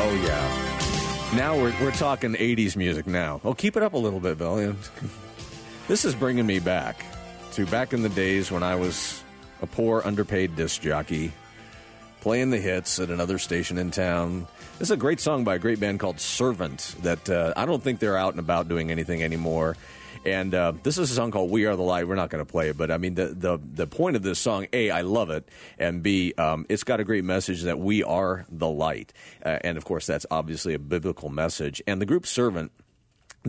Oh, 0.00 0.14
yeah. 0.24 1.36
Now 1.36 1.56
we're, 1.56 1.74
we're 1.80 1.90
talking 1.92 2.34
80s 2.34 2.76
music 2.76 3.06
now. 3.06 3.40
Oh, 3.44 3.54
keep 3.54 3.78
it 3.78 3.82
up 3.82 3.94
a 3.94 3.98
little 3.98 4.20
bit, 4.20 4.36
Bill. 4.36 4.74
This 5.88 6.04
is 6.04 6.14
bringing 6.14 6.46
me 6.46 6.58
back 6.58 7.02
to 7.52 7.64
back 7.64 7.94
in 7.94 8.02
the 8.02 8.10
days 8.10 8.52
when 8.52 8.62
I 8.62 8.74
was 8.74 9.22
a 9.62 9.66
poor, 9.66 10.02
underpaid 10.04 10.54
disc 10.54 10.82
jockey 10.82 11.32
playing 12.20 12.50
the 12.50 12.58
hits 12.58 12.98
at 12.98 13.10
another 13.10 13.38
station 13.38 13.78
in 13.78 13.90
town. 13.90 14.46
This 14.78 14.88
is 14.88 14.92
a 14.92 14.96
great 14.96 15.20
song 15.20 15.44
by 15.44 15.56
a 15.56 15.58
great 15.58 15.80
band 15.80 16.00
called 16.00 16.20
Servant 16.20 16.94
that 17.02 17.28
uh, 17.28 17.52
I 17.56 17.66
don't 17.66 17.82
think 17.82 17.98
they're 17.98 18.16
out 18.16 18.32
and 18.32 18.40
about 18.40 18.68
doing 18.68 18.90
anything 18.90 19.22
anymore. 19.22 19.76
And 20.24 20.54
uh, 20.54 20.72
this 20.82 20.98
is 20.98 21.10
a 21.10 21.14
song 21.14 21.30
called 21.30 21.50
"We 21.50 21.66
Are 21.66 21.76
the 21.76 21.82
Light." 21.82 22.08
We're 22.08 22.16
not 22.16 22.28
going 22.30 22.44
to 22.44 22.50
play 22.50 22.70
it, 22.70 22.76
but 22.76 22.90
I 22.90 22.98
mean 22.98 23.14
the, 23.14 23.26
the 23.26 23.58
the 23.58 23.86
point 23.86 24.16
of 24.16 24.22
this 24.22 24.38
song: 24.38 24.66
a, 24.72 24.90
I 24.90 25.02
love 25.02 25.30
it, 25.30 25.48
and 25.78 26.02
b, 26.02 26.34
um, 26.36 26.66
it's 26.68 26.84
got 26.84 26.98
a 27.00 27.04
great 27.04 27.24
message 27.24 27.62
that 27.62 27.78
we 27.78 28.02
are 28.02 28.44
the 28.50 28.68
light, 28.68 29.12
uh, 29.44 29.58
and 29.62 29.78
of 29.78 29.84
course 29.84 30.06
that's 30.06 30.26
obviously 30.30 30.74
a 30.74 30.78
biblical 30.78 31.28
message. 31.28 31.80
And 31.86 32.00
the 32.00 32.06
group 32.06 32.26
Servant 32.26 32.72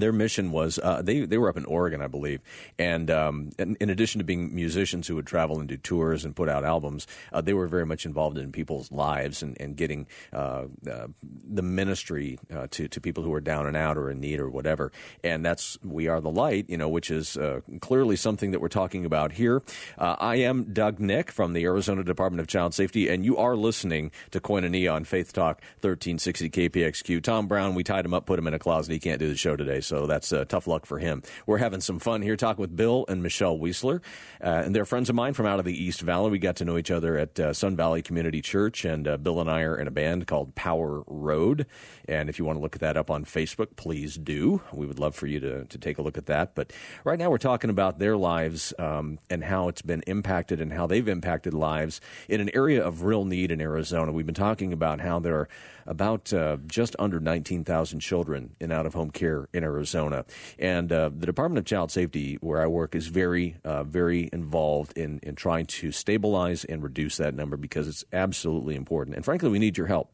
their 0.02 0.12
mission 0.12 0.52
was 0.52 0.80
uh, 0.80 1.02
they 1.02 1.22
they 1.22 1.38
were 1.38 1.50
up 1.50 1.58
in 1.58 1.66
Oregon, 1.66 2.02
I 2.02 2.08
believe, 2.08 2.42
and 2.78 3.10
um, 3.12 3.50
in, 3.58 3.76
in 3.80 3.90
addition 3.90 4.20
to 4.20 4.26
being 4.26 4.54
musicians 4.54 5.08
who 5.08 5.16
would 5.16 5.28
travel 5.28 5.60
and 5.60 5.68
do 5.68 5.78
tours 5.78 6.26
and 6.26 6.36
put 6.36 6.50
out 6.50 6.64
albums, 6.64 7.08
uh, 7.34 7.42
they 7.42 7.54
were 7.54 7.68
very 7.68 7.86
much 7.86 8.06
involved 8.06 8.38
in 8.38 8.52
people's 8.52 8.92
lives 8.92 9.44
and, 9.44 9.60
and 9.60 9.76
getting 9.76 10.08
uh, 10.34 10.66
uh, 10.90 11.08
the 11.22 11.62
ministry 11.62 12.40
uh, 12.54 12.68
to 12.72 12.88
to 12.88 13.02
people 13.02 13.24
who 13.24 13.34
are 13.34 13.42
down 13.42 13.68
and 13.68 13.78
out 13.78 13.98
or 13.98 14.10
in 14.10 14.20
need 14.20 14.40
or 14.40 14.50
whatever. 14.50 14.92
And 15.24 15.46
that's 15.46 15.78
we 15.84 16.08
are 16.08 16.22
the 16.22 16.32
light, 16.32 16.70
you 16.70 16.78
know, 16.78 16.90
which 16.90 17.12
is 17.12 17.38
uh, 17.38 17.62
clearly 17.82 18.16
something 18.16 18.52
that 18.52 18.62
we're 18.62 18.68
talking 18.70 19.06
about 19.06 19.34
here. 19.34 19.62
I 19.98 20.36
am 20.38 20.74
Doug 20.74 21.00
Nick 21.00 21.32
from 21.32 21.54
the 21.54 21.64
Arizona 21.64 22.04
Department 22.04 22.42
of 22.42 22.48
Child 22.48 22.74
Safety, 22.74 23.10
and 23.10 23.26
you 23.26 23.38
are 23.38 23.56
listening 23.56 24.12
to 24.32 24.40
Koinonia 24.40 24.94
on 24.94 25.04
Faith 25.04 25.34
Talk 25.34 25.62
1360 25.82 26.50
KPXQ. 26.50 27.24
Tom 27.24 27.48
Brown, 27.48 27.76
we 27.76 27.84
tied 27.84 28.06
him 28.06 28.14
up, 28.14 28.26
put 28.26 28.40
him 28.40 28.48
in 28.48 28.54
a 28.54 28.60
closet. 28.60 28.92
He 28.92 29.00
can't 29.00 29.20
do 29.20 29.30
the 29.30 29.36
show 29.36 29.56
today, 29.56 29.82
so 29.90 30.06
that's 30.06 30.32
uh, 30.32 30.46
tough 30.46 30.68
luck 30.68 30.86
for 30.86 31.00
him. 31.00 31.24
We're 31.48 31.58
having 31.58 31.82
some 31.82 31.98
fun 31.98 32.22
here, 32.22 32.36
talking 32.38 32.62
with 32.62 32.76
Bill 32.76 33.06
and 33.10 33.24
Michelle 33.24 33.58
Weisler, 33.58 34.02
uh, 34.42 34.62
and 34.64 34.76
they're 34.76 34.86
friends 34.86 35.10
of 35.10 35.16
mine 35.16 35.34
from 35.34 35.48
out 35.48 35.58
of 35.58 35.66
the 35.66 35.74
East 35.74 36.02
Valley. 36.02 36.30
We 36.30 36.38
got 36.38 36.58
to 36.58 36.66
know 36.66 36.78
each 36.78 36.92
other 36.92 37.18
at 37.18 37.40
uh, 37.40 37.54
Sun 37.54 37.76
Valley 37.76 38.04
Community 38.04 38.42
Church, 38.42 38.86
and 38.86 39.08
uh, 39.08 39.18
Bill 39.18 39.42
and 39.42 39.50
I 39.50 39.62
are 39.64 39.76
in 39.76 39.88
a 39.88 39.92
band 39.92 40.28
called 40.28 40.54
Power 40.54 41.04
Road. 41.08 41.66
And 42.08 42.30
if 42.30 42.38
you 42.38 42.46
want 42.46 42.58
to 42.58 42.62
look 42.62 42.76
at 42.76 42.82
that 42.82 42.98
up 42.98 43.10
on 43.10 43.26
Facebook, 43.26 43.76
please 43.76 44.16
do. 44.16 44.62
We 44.72 44.86
would 44.86 45.00
love 45.00 45.16
for 45.16 45.26
you 45.26 45.40
to, 45.40 45.66
to 45.66 45.78
take 45.80 45.98
a 45.98 46.04
look 46.04 46.18
at 46.18 46.28
that. 46.28 46.54
But 46.54 46.72
right 47.04 47.18
now, 47.18 47.32
we're 47.32 47.40
talking 47.40 47.72
about 47.72 47.98
their 47.98 48.16
lives 48.16 48.74
um, 48.78 49.18
and 49.30 49.44
how 49.44 49.70
it's 49.70 49.82
been 49.82 50.04
impacted 50.06 50.62
and 50.62 50.72
how 50.72 50.86
they've 50.86 51.08
impacted 51.08 51.56
lives 51.56 52.00
in 52.28 52.42
an 52.42 52.52
area 52.54 52.86
of 52.86 53.04
real 53.04 53.26
need 53.26 53.52
in 53.52 53.60
Arizona. 53.60 54.12
We've 54.12 54.26
been 54.26 54.36
talking 54.36 54.72
about 54.72 55.02
how 55.02 55.18
there 55.20 55.36
are 55.36 55.50
about 55.90 56.32
uh, 56.32 56.58
just 56.68 56.96
under 57.00 57.20
19,000 57.20 58.00
children 58.00 58.56
in 58.60 58.72
out 58.72 58.86
of 58.86 58.94
home 58.94 59.10
care 59.10 59.50
in 59.52 59.64
Arizona. 59.70 60.26
And 60.58 60.92
uh, 60.92 61.10
the 61.16 61.26
Department 61.26 61.60
of 61.60 61.66
Child 61.66 61.92
Safety, 61.92 62.38
where 62.42 62.62
I 62.62 62.68
work, 62.68 62.96
is 62.96 63.08
very, 63.08 63.58
uh, 63.64 63.84
very 63.84 64.30
involved 64.32 64.98
in, 64.98 65.20
in 65.24 65.36
trying 65.36 65.66
to 65.68 65.92
stabilize 65.92 66.66
and 66.66 66.84
reduce 66.84 67.18
that 67.18 67.34
number 67.34 67.58
because 67.58 67.88
it's 67.88 68.04
absolutely 68.12 68.76
important. 68.76 69.16
And 69.16 69.26
frankly, 69.26 69.50
we 69.50 69.60
need 69.60 69.78
your 69.78 69.88
help. 69.88 70.12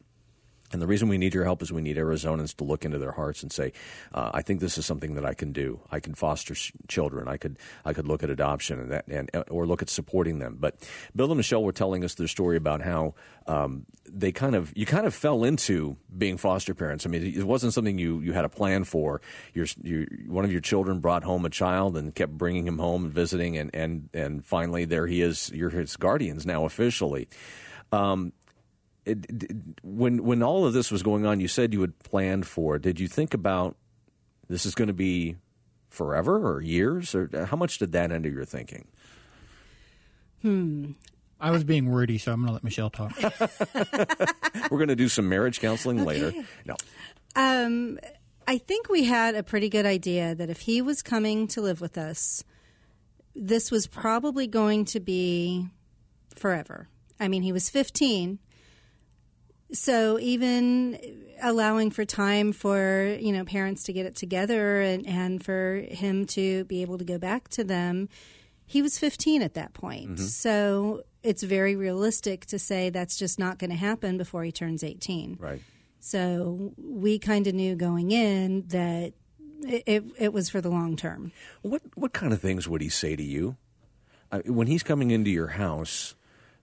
And 0.75 0.81
the 0.81 0.87
reason 0.87 1.07
we 1.07 1.17
need 1.17 1.33
your 1.33 1.45
help 1.45 1.61
is 1.61 1.71
we 1.71 1.81
need 1.81 1.95
Arizonans 1.95 2.53
to 2.57 2.65
look 2.65 2.83
into 2.83 2.97
their 2.97 3.13
hearts 3.13 3.41
and 3.43 3.49
say, 3.49 3.71
uh, 4.13 4.31
"I 4.33 4.41
think 4.41 4.59
this 4.59 4.77
is 4.77 4.85
something 4.85 5.15
that 5.15 5.25
I 5.25 5.33
can 5.33 5.53
do. 5.53 5.79
I 5.89 6.01
can 6.01 6.13
foster 6.15 6.53
sh- 6.53 6.73
children. 6.89 7.29
I 7.29 7.37
could 7.37 7.57
I 7.85 7.93
could 7.93 8.05
look 8.05 8.23
at 8.23 8.29
adoption 8.29 8.81
and 8.81 8.91
that 8.91 9.07
and 9.07 9.29
or 9.49 9.65
look 9.65 9.81
at 9.81 9.89
supporting 9.89 10.39
them." 10.39 10.57
But 10.59 10.85
Bill 11.15 11.31
and 11.31 11.37
Michelle 11.37 11.63
were 11.63 11.71
telling 11.71 12.03
us 12.03 12.15
their 12.15 12.27
story 12.27 12.57
about 12.57 12.81
how 12.81 13.13
um, 13.47 13.85
they 14.05 14.33
kind 14.33 14.53
of 14.53 14.73
you 14.75 14.85
kind 14.85 15.05
of 15.07 15.13
fell 15.13 15.45
into 15.45 15.95
being 16.17 16.35
foster 16.35 16.73
parents. 16.73 17.05
I 17.05 17.09
mean, 17.09 17.23
it 17.23 17.45
wasn't 17.45 17.73
something 17.73 17.97
you, 17.97 18.19
you 18.19 18.33
had 18.33 18.43
a 18.43 18.49
plan 18.49 18.83
for. 18.83 19.21
Your, 19.53 19.67
your 19.81 20.05
one 20.27 20.43
of 20.43 20.51
your 20.51 20.59
children 20.59 20.99
brought 20.99 21.23
home 21.23 21.45
a 21.45 21.49
child 21.49 21.95
and 21.95 22.13
kept 22.13 22.33
bringing 22.37 22.67
him 22.67 22.79
home 22.79 23.05
and 23.05 23.13
visiting, 23.13 23.55
and 23.57 23.73
and 23.73 24.09
and 24.13 24.45
finally 24.45 24.83
there 24.83 25.07
he 25.07 25.21
is. 25.21 25.49
You're 25.53 25.69
his 25.69 25.95
guardians 25.95 26.45
now 26.45 26.65
officially. 26.65 27.29
Um, 27.93 28.33
it, 29.05 29.25
it, 29.29 29.51
when 29.83 30.23
when 30.23 30.43
all 30.43 30.65
of 30.65 30.73
this 30.73 30.91
was 30.91 31.03
going 31.03 31.25
on, 31.25 31.39
you 31.39 31.47
said 31.47 31.73
you 31.73 31.81
had 31.81 31.97
planned 31.99 32.47
for. 32.47 32.79
Did 32.79 32.99
you 32.99 33.07
think 33.07 33.33
about 33.33 33.75
this 34.47 34.65
is 34.65 34.75
going 34.75 34.87
to 34.87 34.93
be 34.93 35.35
forever 35.89 36.51
or 36.51 36.61
years, 36.61 37.15
or 37.15 37.29
how 37.49 37.57
much 37.57 37.77
did 37.77 37.91
that 37.93 38.11
enter 38.11 38.29
your 38.29 38.45
thinking? 38.45 38.87
Hmm. 40.41 40.91
I 41.39 41.51
was 41.51 41.63
being 41.63 41.91
wordy, 41.91 42.17
so 42.17 42.31
I'm 42.31 42.39
going 42.39 42.47
to 42.47 42.53
let 42.53 42.63
Michelle 42.63 42.89
talk. 42.89 43.13
We're 44.71 44.77
going 44.77 44.87
to 44.87 44.95
do 44.95 45.09
some 45.09 45.27
marriage 45.27 45.59
counseling 45.59 45.99
okay. 45.99 46.07
later. 46.07 46.33
No. 46.65 46.75
Um, 47.35 47.99
I 48.47 48.57
think 48.57 48.89
we 48.89 49.03
had 49.03 49.35
a 49.35 49.43
pretty 49.43 49.69
good 49.69 49.85
idea 49.85 50.33
that 50.33 50.49
if 50.49 50.61
he 50.61 50.81
was 50.81 51.01
coming 51.01 51.47
to 51.49 51.61
live 51.61 51.81
with 51.81 51.97
us, 51.97 52.43
this 53.35 53.69
was 53.69 53.85
probably 53.85 54.47
going 54.47 54.85
to 54.85 54.99
be 54.99 55.67
forever. 56.35 56.87
I 57.19 57.27
mean, 57.27 57.43
he 57.43 57.51
was 57.51 57.69
15 57.69 58.39
so 59.71 60.19
even 60.19 60.99
allowing 61.41 61.91
for 61.91 62.05
time 62.05 62.53
for 62.53 63.17
you 63.19 63.31
know 63.31 63.43
parents 63.43 63.83
to 63.83 63.93
get 63.93 64.05
it 64.05 64.15
together 64.15 64.81
and, 64.81 65.05
and 65.05 65.43
for 65.43 65.85
him 65.89 66.25
to 66.25 66.63
be 66.65 66.81
able 66.81 66.97
to 66.97 67.03
go 67.03 67.17
back 67.17 67.49
to 67.49 67.63
them 67.63 68.09
he 68.67 68.81
was 68.81 68.97
15 68.97 69.43
at 69.43 69.53
that 69.53 69.73
point. 69.73 70.15
Mm-hmm. 70.15 70.23
so 70.23 71.03
it's 71.23 71.43
very 71.43 71.75
realistic 71.75 72.45
to 72.47 72.59
say 72.59 72.89
that's 72.89 73.17
just 73.17 73.37
not 73.37 73.59
going 73.59 73.69
to 73.69 73.75
happen 73.75 74.17
before 74.17 74.43
he 74.43 74.51
turns 74.51 74.83
18 74.83 75.37
right. 75.39 75.61
So 76.05 76.71
we 76.77 77.17
kind 77.17 77.47
of 77.47 77.55
knew 77.55 77.75
going 77.75 78.11
in 78.11 78.67
that 78.67 79.13
it, 79.63 79.83
it, 79.87 80.03
it, 80.19 80.33
was 80.33 80.51
for 80.51 80.61
the 80.61 80.69
long 80.69 80.95
term. 80.95 81.31
What 81.63 81.81
what 81.95 82.13
kind 82.13 82.31
of 82.31 82.39
things 82.39 82.67
would 82.67 82.81
he 82.81 82.89
say 82.89 83.15
to 83.15 83.23
you? 83.23 83.57
Uh, 84.31 84.41
when 84.45 84.67
he's 84.67 84.83
coming 84.83 85.09
into 85.09 85.31
your 85.31 85.47
house 85.47 86.13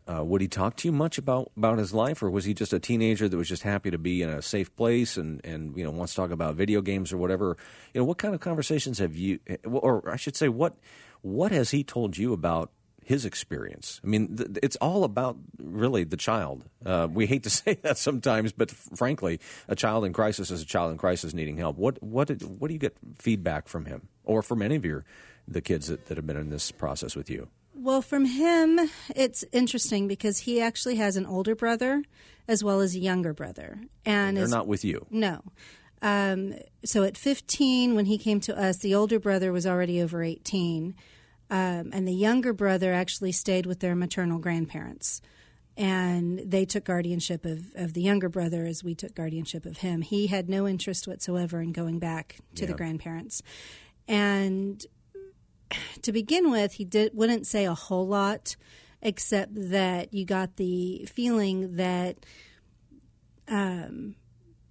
uh, 0.08 0.24
would 0.24 0.40
he 0.40 0.48
talk 0.48 0.76
to 0.76 0.88
you 0.88 0.92
much 0.92 1.16
about, 1.18 1.52
about 1.56 1.78
his 1.78 1.94
life, 1.94 2.22
or 2.22 2.30
was 2.30 2.44
he 2.44 2.54
just 2.54 2.72
a 2.72 2.80
teenager 2.80 3.28
that 3.28 3.36
was 3.36 3.48
just 3.48 3.62
happy 3.62 3.90
to 3.90 3.98
be 3.98 4.22
in 4.22 4.28
a 4.28 4.42
safe 4.42 4.74
place 4.74 5.16
and, 5.16 5.40
and 5.44 5.76
you 5.76 5.84
know 5.84 5.90
wants 5.90 6.14
to 6.14 6.16
talk 6.16 6.30
about 6.30 6.56
video 6.56 6.80
games 6.80 7.12
or 7.12 7.18
whatever? 7.18 7.56
You 7.94 8.00
know, 8.00 8.04
what 8.04 8.18
kind 8.18 8.34
of 8.34 8.40
conversations 8.40 8.98
have 8.98 9.16
you, 9.16 9.38
or 9.64 10.08
I 10.10 10.16
should 10.16 10.36
say, 10.36 10.48
what 10.48 10.76
what 11.20 11.52
has 11.52 11.70
he 11.70 11.84
told 11.84 12.16
you 12.16 12.32
about 12.32 12.72
his 13.04 13.24
experience? 13.24 14.00
I 14.02 14.08
mean, 14.08 14.36
th- 14.36 14.50
it's 14.62 14.76
all 14.76 15.04
about 15.04 15.36
really 15.58 16.02
the 16.02 16.16
child. 16.16 16.64
Uh, 16.84 17.06
we 17.10 17.26
hate 17.26 17.44
to 17.44 17.50
say 17.62 17.74
that 17.82 17.96
sometimes, 17.96 18.52
but 18.52 18.70
f- 18.70 18.88
frankly, 18.96 19.38
a 19.68 19.76
child 19.76 20.04
in 20.04 20.12
crisis 20.12 20.50
is 20.50 20.62
a 20.62 20.66
child 20.66 20.90
in 20.90 20.98
crisis 20.98 21.32
needing 21.32 21.56
help. 21.56 21.76
What 21.76 22.02
what 22.02 22.28
did, 22.28 22.42
what 22.42 22.68
do 22.68 22.74
you 22.74 22.80
get 22.80 22.96
feedback 23.18 23.68
from 23.68 23.84
him, 23.84 24.08
or 24.24 24.42
from 24.42 24.62
any 24.62 24.74
of 24.74 24.84
your 24.84 25.04
the 25.46 25.60
kids 25.60 25.86
that, 25.86 26.06
that 26.06 26.16
have 26.16 26.26
been 26.26 26.36
in 26.36 26.50
this 26.50 26.72
process 26.72 27.14
with 27.14 27.30
you? 27.30 27.48
Well, 27.74 28.02
from 28.02 28.26
him, 28.26 28.78
it's 29.14 29.44
interesting 29.52 30.06
because 30.06 30.40
he 30.40 30.60
actually 30.60 30.96
has 30.96 31.16
an 31.16 31.26
older 31.26 31.54
brother 31.54 32.02
as 32.46 32.62
well 32.62 32.80
as 32.80 32.94
a 32.94 32.98
younger 32.98 33.32
brother, 33.32 33.78
and, 34.04 34.28
and 34.28 34.36
they're 34.36 34.44
is, 34.44 34.50
not 34.50 34.66
with 34.66 34.84
you. 34.84 35.06
No. 35.10 35.42
Um, 36.02 36.54
so 36.84 37.04
at 37.04 37.16
15, 37.16 37.94
when 37.94 38.06
he 38.06 38.18
came 38.18 38.40
to 38.40 38.58
us, 38.58 38.78
the 38.78 38.94
older 38.94 39.20
brother 39.20 39.52
was 39.52 39.66
already 39.66 40.02
over 40.02 40.22
18, 40.22 40.94
um, 41.50 41.90
and 41.92 42.06
the 42.06 42.12
younger 42.12 42.52
brother 42.52 42.92
actually 42.92 43.32
stayed 43.32 43.66
with 43.66 43.80
their 43.80 43.94
maternal 43.94 44.38
grandparents. 44.38 45.22
And 45.74 46.40
they 46.44 46.66
took 46.66 46.84
guardianship 46.84 47.46
of, 47.46 47.64
of 47.74 47.94
the 47.94 48.02
younger 48.02 48.28
brother 48.28 48.66
as 48.66 48.84
we 48.84 48.94
took 48.94 49.14
guardianship 49.14 49.64
of 49.64 49.78
him. 49.78 50.02
He 50.02 50.26
had 50.26 50.50
no 50.50 50.68
interest 50.68 51.08
whatsoever 51.08 51.62
in 51.62 51.72
going 51.72 51.98
back 51.98 52.36
to 52.56 52.66
the 52.66 52.74
grandparents. 52.74 53.42
And 54.06 54.84
to 56.02 56.12
begin 56.12 56.50
with, 56.50 56.74
he 56.74 56.84
did 56.84 57.12
wouldn't 57.14 57.46
say 57.46 57.64
a 57.64 57.74
whole 57.74 58.06
lot, 58.06 58.56
except 59.00 59.52
that 59.54 60.12
you 60.14 60.24
got 60.24 60.56
the 60.56 61.06
feeling 61.12 61.76
that 61.76 62.24
um, 63.48 64.14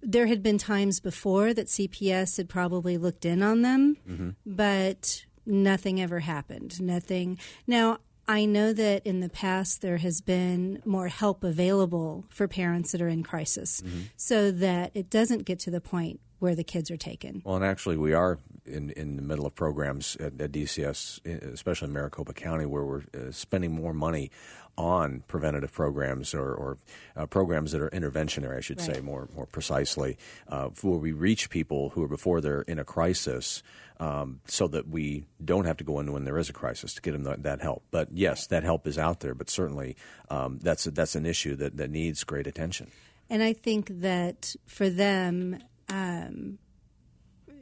there 0.02 0.26
had 0.26 0.42
been 0.42 0.58
times 0.58 1.00
before 1.00 1.54
that 1.54 1.68
CPS 1.68 2.36
had 2.36 2.48
probably 2.48 2.98
looked 2.98 3.24
in 3.24 3.42
on 3.42 3.62
them, 3.62 3.96
mm-hmm. 4.08 4.30
but 4.44 5.24
nothing 5.46 6.00
ever 6.00 6.20
happened. 6.20 6.80
Nothing. 6.80 7.38
Now, 7.66 7.98
I 8.28 8.44
know 8.44 8.72
that 8.72 9.04
in 9.04 9.20
the 9.20 9.28
past 9.28 9.80
there 9.80 9.98
has 9.98 10.20
been 10.20 10.80
more 10.84 11.08
help 11.08 11.44
available 11.44 12.24
for 12.28 12.46
parents 12.46 12.92
that 12.92 13.02
are 13.02 13.08
in 13.08 13.22
crisis 13.22 13.80
mm-hmm. 13.80 14.02
so 14.16 14.50
that 14.50 14.92
it 14.94 15.10
doesn't 15.10 15.44
get 15.44 15.58
to 15.60 15.70
the 15.70 15.80
point 15.80 16.20
where 16.38 16.54
the 16.54 16.64
kids 16.64 16.90
are 16.90 16.96
taken. 16.96 17.42
Well, 17.44 17.56
and 17.56 17.64
actually, 17.64 17.96
we 17.96 18.12
are 18.12 18.38
in, 18.64 18.90
in 18.90 19.16
the 19.16 19.22
middle 19.22 19.46
of 19.46 19.54
programs 19.54 20.16
at, 20.16 20.40
at 20.40 20.52
DCS, 20.52 21.24
especially 21.52 21.88
in 21.88 21.94
Maricopa 21.94 22.32
County, 22.32 22.66
where 22.66 22.84
we're 22.84 23.02
uh, 23.14 23.30
spending 23.30 23.72
more 23.72 23.92
money 23.92 24.30
on 24.78 25.22
preventative 25.28 25.72
programs 25.72 26.34
or, 26.34 26.54
or 26.54 26.78
uh, 27.16 27.26
programs 27.26 27.72
that 27.72 27.80
are 27.80 27.90
interventionary, 27.90 28.56
I 28.56 28.60
should 28.60 28.80
right. 28.80 28.96
say 28.96 29.00
more 29.02 29.28
more 29.34 29.46
precisely, 29.46 30.16
uh, 30.48 30.68
where 30.80 30.98
we 30.98 31.12
reach 31.12 31.50
people 31.50 31.90
who 31.90 32.02
are 32.02 32.08
before 32.08 32.40
they're 32.40 32.62
in 32.62 32.78
a 32.78 32.84
crisis, 32.84 33.62
um, 34.00 34.40
so 34.46 34.66
that 34.68 34.88
we 34.88 35.24
don't 35.44 35.64
have 35.64 35.76
to 35.76 35.84
go 35.84 36.00
in 36.00 36.12
when 36.12 36.24
there 36.24 36.38
is 36.38 36.48
a 36.48 36.52
crisis 36.52 36.94
to 36.94 37.02
get 37.02 37.12
them 37.12 37.24
that, 37.24 37.42
that 37.42 37.60
help. 37.60 37.84
But 37.90 38.08
yes, 38.12 38.46
that 38.46 38.64
help 38.64 38.86
is 38.86 38.98
out 38.98 39.20
there, 39.20 39.34
but 39.34 39.50
certainly 39.50 39.96
um, 40.30 40.58
that's 40.62 40.84
that's 40.84 41.14
an 41.14 41.26
issue 41.26 41.54
that, 41.56 41.76
that 41.76 41.90
needs 41.90 42.24
great 42.24 42.46
attention. 42.46 42.90
And 43.28 43.42
I 43.42 43.52
think 43.52 44.00
that 44.00 44.56
for 44.66 44.90
them, 44.90 45.58
um, 45.88 46.58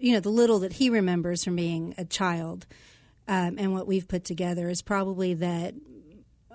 you 0.00 0.12
know, 0.12 0.20
the 0.20 0.30
little 0.30 0.58
that 0.60 0.74
he 0.74 0.90
remembers 0.90 1.44
from 1.44 1.56
being 1.56 1.94
a 1.96 2.04
child 2.04 2.66
um, 3.28 3.56
and 3.58 3.72
what 3.72 3.86
we've 3.86 4.08
put 4.08 4.24
together 4.24 4.68
is 4.68 4.82
probably 4.82 5.34
that 5.34 5.74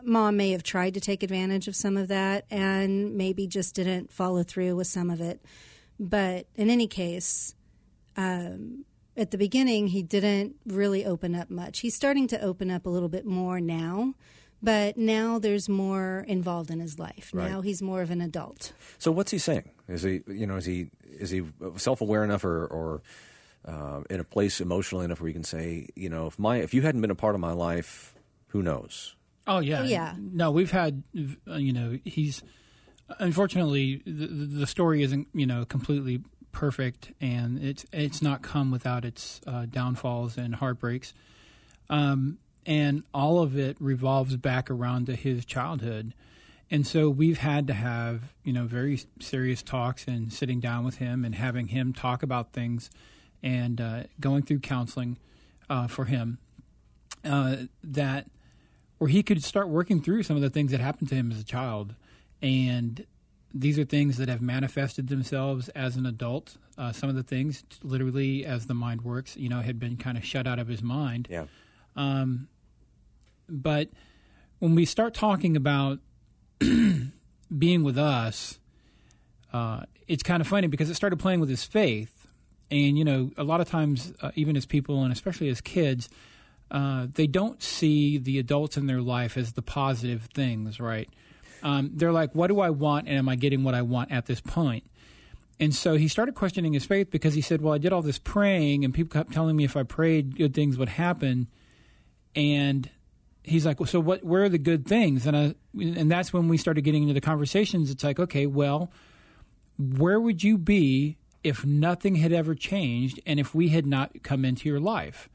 mom 0.04 0.38
may 0.38 0.52
have 0.52 0.64
tried 0.64 0.94
to 0.94 1.00
take 1.00 1.24
advantage 1.24 1.68
of 1.68 1.76
some 1.76 1.98
of 1.98 2.08
that 2.10 2.46
and 2.52 3.16
maybe 3.16 3.48
just 3.48 3.76
didn't 3.76 4.12
follow 4.12 4.44
through 4.44 4.76
with 4.76 4.88
some 4.88 5.10
of 5.10 5.22
it. 5.22 5.42
But 6.00 6.48
in 6.56 6.70
any 6.70 6.88
case, 6.88 7.56
um, 8.18 8.86
at 9.18 9.32
the 9.32 9.38
beginning, 9.38 9.88
he 9.88 10.04
didn't 10.04 10.56
really 10.66 11.06
open 11.06 11.34
up 11.36 11.50
much. 11.50 11.80
He's 11.80 11.96
starting 11.96 12.28
to 12.28 12.42
open 12.42 12.70
up 12.70 12.86
a 12.86 12.90
little 12.90 13.10
bit 13.10 13.26
more 13.26 13.62
now 13.62 14.14
but 14.66 14.98
now 14.98 15.38
there's 15.38 15.70
more 15.70 16.26
involved 16.28 16.72
in 16.72 16.80
his 16.80 16.98
life. 16.98 17.30
Right. 17.34 17.52
Now 17.52 17.62
he's 17.62 17.84
more 17.84 18.02
of 18.02 18.10
an 18.10 18.20
adult. 18.20 18.74
So 18.98 19.12
what's 19.12 19.30
he 19.30 19.38
saying? 19.38 19.70
Is 19.88 20.02
he, 20.02 20.22
you 20.28 20.48
know, 20.48 20.56
is 20.56 20.66
he 20.66 20.88
is 21.04 21.30
he 21.30 21.44
self 21.78 22.02
aware 22.02 22.24
enough 22.24 22.44
or, 22.44 22.66
or 22.66 23.04
uh, 23.68 24.02
in 24.10 24.20
a 24.20 24.24
place 24.24 24.62
emotionally 24.62 25.06
enough 25.06 25.22
where 25.22 25.28
you 25.28 25.34
can 25.34 25.44
say, 25.44 25.88
you 25.96 26.10
know, 26.10 26.28
if 26.28 26.38
my 26.38 26.58
if 26.58 26.74
you 26.74 26.82
hadn't 26.82 27.02
been 27.02 27.12
a 27.12 27.16
part 27.16 27.36
of 27.36 27.42
my 27.42 27.54
life, 27.54 28.14
who 28.48 28.62
knows? 28.62 29.16
Oh 29.48 29.60
yeah, 29.60 29.82
oh, 29.82 29.86
yeah. 29.86 30.16
No, 30.18 30.52
we've 30.52 30.72
had, 30.72 31.04
uh, 31.48 31.56
you 31.56 31.74
know, 31.74 32.00
he's 32.04 32.44
unfortunately 33.20 34.02
the, 34.06 34.28
the 34.28 34.68
story 34.68 35.04
isn't 35.04 35.28
you 35.34 35.46
know 35.46 35.66
completely 35.66 36.22
perfect, 36.52 37.12
and 37.20 37.64
it's 37.64 37.86
it's 37.92 38.22
not 38.22 38.42
come 38.42 38.72
without 38.72 39.06
its 39.06 39.42
uh, 39.48 39.66
downfalls 39.66 40.38
and 40.38 40.56
heartbreaks. 40.56 41.14
Um, 41.90 42.40
and 42.66 43.04
all 43.14 43.42
of 43.42 43.58
it 43.58 43.78
revolves 43.80 44.38
back 44.38 44.72
around 44.72 45.06
to 45.06 45.16
his 45.16 45.46
childhood. 45.46 46.14
And 46.72 46.88
so 46.88 47.12
we've 47.12 47.38
had 47.38 47.68
to 47.68 47.74
have, 47.74 48.34
you 48.44 48.52
know, 48.52 48.66
very 48.66 49.00
serious 49.20 49.62
talks 49.62 50.08
and 50.08 50.34
sitting 50.34 50.60
down 50.60 50.84
with 50.84 50.98
him 50.98 51.24
and 51.24 51.36
having 51.36 51.68
him 51.68 51.94
talk 51.94 52.24
about 52.24 52.54
things 52.54 52.90
and 53.46 53.80
uh, 53.80 54.04
going 54.20 54.42
through 54.42 54.60
counseling 54.60 55.18
uh, 55.70 55.88
for 55.88 56.06
him 56.06 56.40
uh, 57.24 57.58
that 57.84 58.28
where 58.98 59.10
he 59.10 59.22
could 59.22 59.44
start 59.44 59.70
working 59.70 60.02
through 60.02 60.24
some 60.24 60.36
of 60.36 60.42
the 60.42 60.50
things 60.50 60.72
that 60.72 60.80
happened 60.80 61.10
to 61.10 61.16
him 61.16 61.32
as 61.32 61.40
a 61.40 61.44
child. 61.44 61.94
And 62.42 63.06
these 63.54 63.78
are 63.78 63.86
things 63.86 64.18
that 64.18 64.30
have 64.30 64.42
manifested 64.42 65.08
themselves 65.10 65.70
as 65.70 65.96
an 65.96 66.06
adult. 66.06 66.58
Uh, 66.78 66.92
some 66.92 67.10
of 67.10 67.16
the 67.16 67.24
things, 67.24 67.64
literally, 67.84 68.46
as 68.46 68.66
the 68.66 68.74
mind 68.74 69.02
works, 69.02 69.38
you 69.38 69.48
know, 69.48 69.62
had 69.62 69.80
been 69.80 69.96
kind 69.96 70.18
of 70.18 70.26
shut 70.26 70.48
out 70.48 70.60
of 70.60 70.68
his 70.68 70.82
mind. 70.82 71.28
Yeah. 71.30 71.46
Um, 71.96 72.48
but 73.48 73.90
when 74.60 74.76
we 74.76 74.86
start 74.86 75.14
talking 75.14 75.56
about 75.56 76.00
being 76.60 77.84
with 77.84 77.98
us, 77.98 78.60
uh, 79.54 79.84
it's 80.08 80.24
kind 80.24 80.42
of 80.42 80.48
funny 80.48 80.68
because 80.68 80.90
it 80.90 80.96
started 80.96 81.20
playing 81.20 81.40
with 81.40 81.50
his 81.50 81.64
faith. 81.64 82.15
And, 82.72 82.98
you 82.98 83.06
know, 83.06 83.32
a 83.38 83.44
lot 83.44 83.62
of 83.62 83.70
times, 83.70 84.14
uh, 84.22 84.32
even 84.36 84.58
as 84.58 84.66
people 84.66 85.04
and 85.04 85.12
especially 85.12 85.50
as 85.50 85.62
kids, 85.62 86.10
uh, 86.72 87.08
they 87.14 87.28
don't 87.28 87.62
see 87.62 88.18
the 88.18 88.40
adults 88.40 88.76
in 88.76 88.88
their 88.88 89.02
life 89.02 89.38
as 89.38 89.54
the 89.54 89.62
positive 89.62 90.30
things, 90.34 90.80
right? 90.80 91.10
Um, 91.64 91.92
they're 91.94 92.12
like, 92.12 92.34
what 92.34 92.48
do 92.48 92.60
I 92.60 92.72
want? 92.72 93.08
And 93.08 93.18
am 93.18 93.30
I 93.30 93.36
getting 93.36 93.64
what 93.64 93.76
I 93.76 93.82
want 93.84 94.12
at 94.12 94.26
this 94.26 94.42
point? 94.42 94.84
and 95.60 95.74
so 95.74 95.96
he 95.96 96.08
started 96.08 96.36
questioning 96.36 96.74
his 96.74 96.86
faith 96.86 97.10
because 97.12 97.34
he 97.34 97.42
said, 97.42 97.62
"Well, 97.62 97.74
I 97.74 97.78
did 97.78 97.94
all 97.94 98.02
this 98.02 98.20
praying, 98.20 98.84
and 98.84 98.94
people 98.94 99.12
kept 99.12 99.32
telling 99.32 99.56
me 99.56 99.64
if 99.64 99.78
I 99.78 99.84
prayed, 99.84 100.38
good 100.38 100.54
things 100.54 100.78
would 100.78 100.90
happen." 100.90 101.48
And 102.36 102.90
he's 103.44 103.66
like, 103.66 103.80
well, 103.80 103.88
"So 103.88 104.00
what? 104.00 104.24
Where 104.24 104.44
are 104.44 104.50
the 104.50 104.58
good 104.58 104.86
things?" 104.86 105.26
And 105.26 105.38
I, 105.38 105.56
and 105.80 106.12
that's 106.12 106.34
when 106.34 106.50
we 106.50 106.58
started 106.58 106.82
getting 106.82 107.04
into 107.04 107.14
the 107.14 107.22
conversations. 107.22 107.90
It's 107.90 108.04
like, 108.04 108.20
okay, 108.20 108.46
well, 108.48 108.92
where 109.78 110.20
would 110.20 110.44
you 110.44 110.58
be 110.58 111.18
if 111.46 111.66
nothing 111.66 112.16
had 112.16 112.34
ever 112.34 112.56
changed, 112.56 113.20
and 113.26 113.40
if 113.40 113.54
we 113.54 113.70
had 113.70 113.86
not 113.86 114.24
come 114.24 114.44
into 114.44 114.68
your 114.68 114.80
life? 114.80 115.30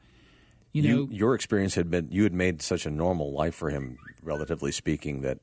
You 0.73 0.81
know, 0.83 0.89
You, 0.89 1.09
your 1.11 1.35
experience 1.35 1.75
had 1.75 1.89
been 1.89 2.07
you 2.11 2.23
had 2.23 2.33
made 2.33 2.61
such 2.61 2.85
a 2.85 2.89
normal 2.89 3.33
life 3.33 3.55
for 3.55 3.69
him, 3.69 3.97
relatively 4.21 4.71
speaking, 4.71 5.21
that 5.21 5.39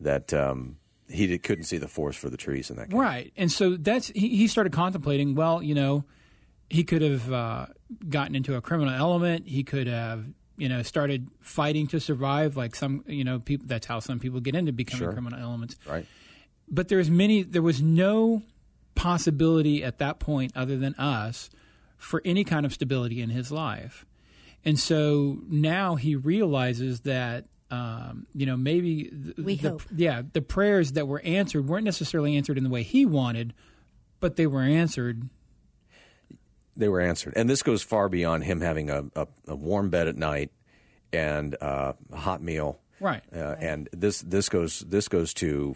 that 0.00 0.32
um, 0.32 0.76
he 1.08 1.26
did, 1.26 1.42
couldn't 1.42 1.64
see 1.64 1.78
the 1.78 1.88
forest 1.88 2.18
for 2.18 2.30
the 2.30 2.36
trees 2.36 2.70
in 2.70 2.76
that 2.76 2.88
case. 2.90 2.98
Right. 2.98 3.32
And 3.36 3.50
so 3.52 3.76
that's 3.76 4.08
he, 4.08 4.28
he 4.36 4.48
started 4.48 4.72
contemplating, 4.72 5.34
well, 5.34 5.62
you 5.62 5.74
know, 5.74 6.04
he 6.68 6.82
could 6.84 7.02
have 7.02 7.32
uh, 7.32 7.66
gotten 8.08 8.34
into 8.34 8.56
a 8.56 8.60
criminal 8.60 8.94
element. 8.94 9.46
He 9.46 9.62
could 9.62 9.86
have, 9.86 10.24
you 10.56 10.68
know, 10.68 10.82
started 10.82 11.28
fighting 11.40 11.86
to 11.88 12.00
survive 12.00 12.56
like 12.56 12.74
some, 12.74 13.04
you 13.06 13.24
know, 13.24 13.38
people 13.38 13.66
that's 13.68 13.86
how 13.86 14.00
some 14.00 14.18
people 14.18 14.40
get 14.40 14.54
into 14.54 14.72
becoming 14.72 15.04
Sure. 15.04 15.12
criminal 15.12 15.38
elements. 15.38 15.76
Right. 15.86 16.06
But 16.68 16.88
there's 16.88 17.10
many 17.10 17.42
there 17.44 17.62
was 17.62 17.80
no 17.80 18.42
possibility 18.94 19.82
at 19.82 19.98
that 19.98 20.18
point 20.18 20.52
other 20.54 20.76
than 20.76 20.94
us 20.94 21.50
for 21.96 22.20
any 22.24 22.44
kind 22.44 22.66
of 22.66 22.72
stability 22.72 23.20
in 23.22 23.30
his 23.30 23.50
life. 23.50 24.04
And 24.64 24.78
so 24.78 25.38
now 25.48 25.96
he 25.96 26.14
realizes 26.16 27.00
that 27.00 27.46
um, 27.70 28.26
you 28.34 28.44
know 28.44 28.56
maybe 28.56 29.04
th- 29.04 29.36
We 29.38 29.56
the, 29.56 29.70
hope. 29.70 29.82
yeah 29.96 30.22
the 30.32 30.42
prayers 30.42 30.92
that 30.92 31.08
were 31.08 31.20
answered 31.20 31.66
weren't 31.66 31.84
necessarily 31.84 32.36
answered 32.36 32.58
in 32.58 32.64
the 32.64 32.70
way 32.70 32.82
he 32.82 33.06
wanted, 33.06 33.54
but 34.20 34.36
they 34.36 34.46
were 34.46 34.60
answered. 34.62 35.28
They 36.76 36.88
were 36.88 37.00
answered, 37.00 37.32
and 37.36 37.48
this 37.50 37.62
goes 37.62 37.82
far 37.82 38.08
beyond 38.08 38.44
him 38.44 38.60
having 38.60 38.88
a, 38.90 39.04
a, 39.14 39.26
a 39.48 39.54
warm 39.54 39.90
bed 39.90 40.08
at 40.08 40.16
night 40.16 40.50
and 41.12 41.54
uh, 41.60 41.92
a 42.10 42.16
hot 42.16 42.42
meal. 42.42 42.78
Right. 43.00 43.22
Uh, 43.34 43.56
and 43.58 43.88
this 43.92 44.20
this 44.22 44.48
goes 44.48 44.80
this 44.80 45.08
goes 45.08 45.34
to 45.34 45.74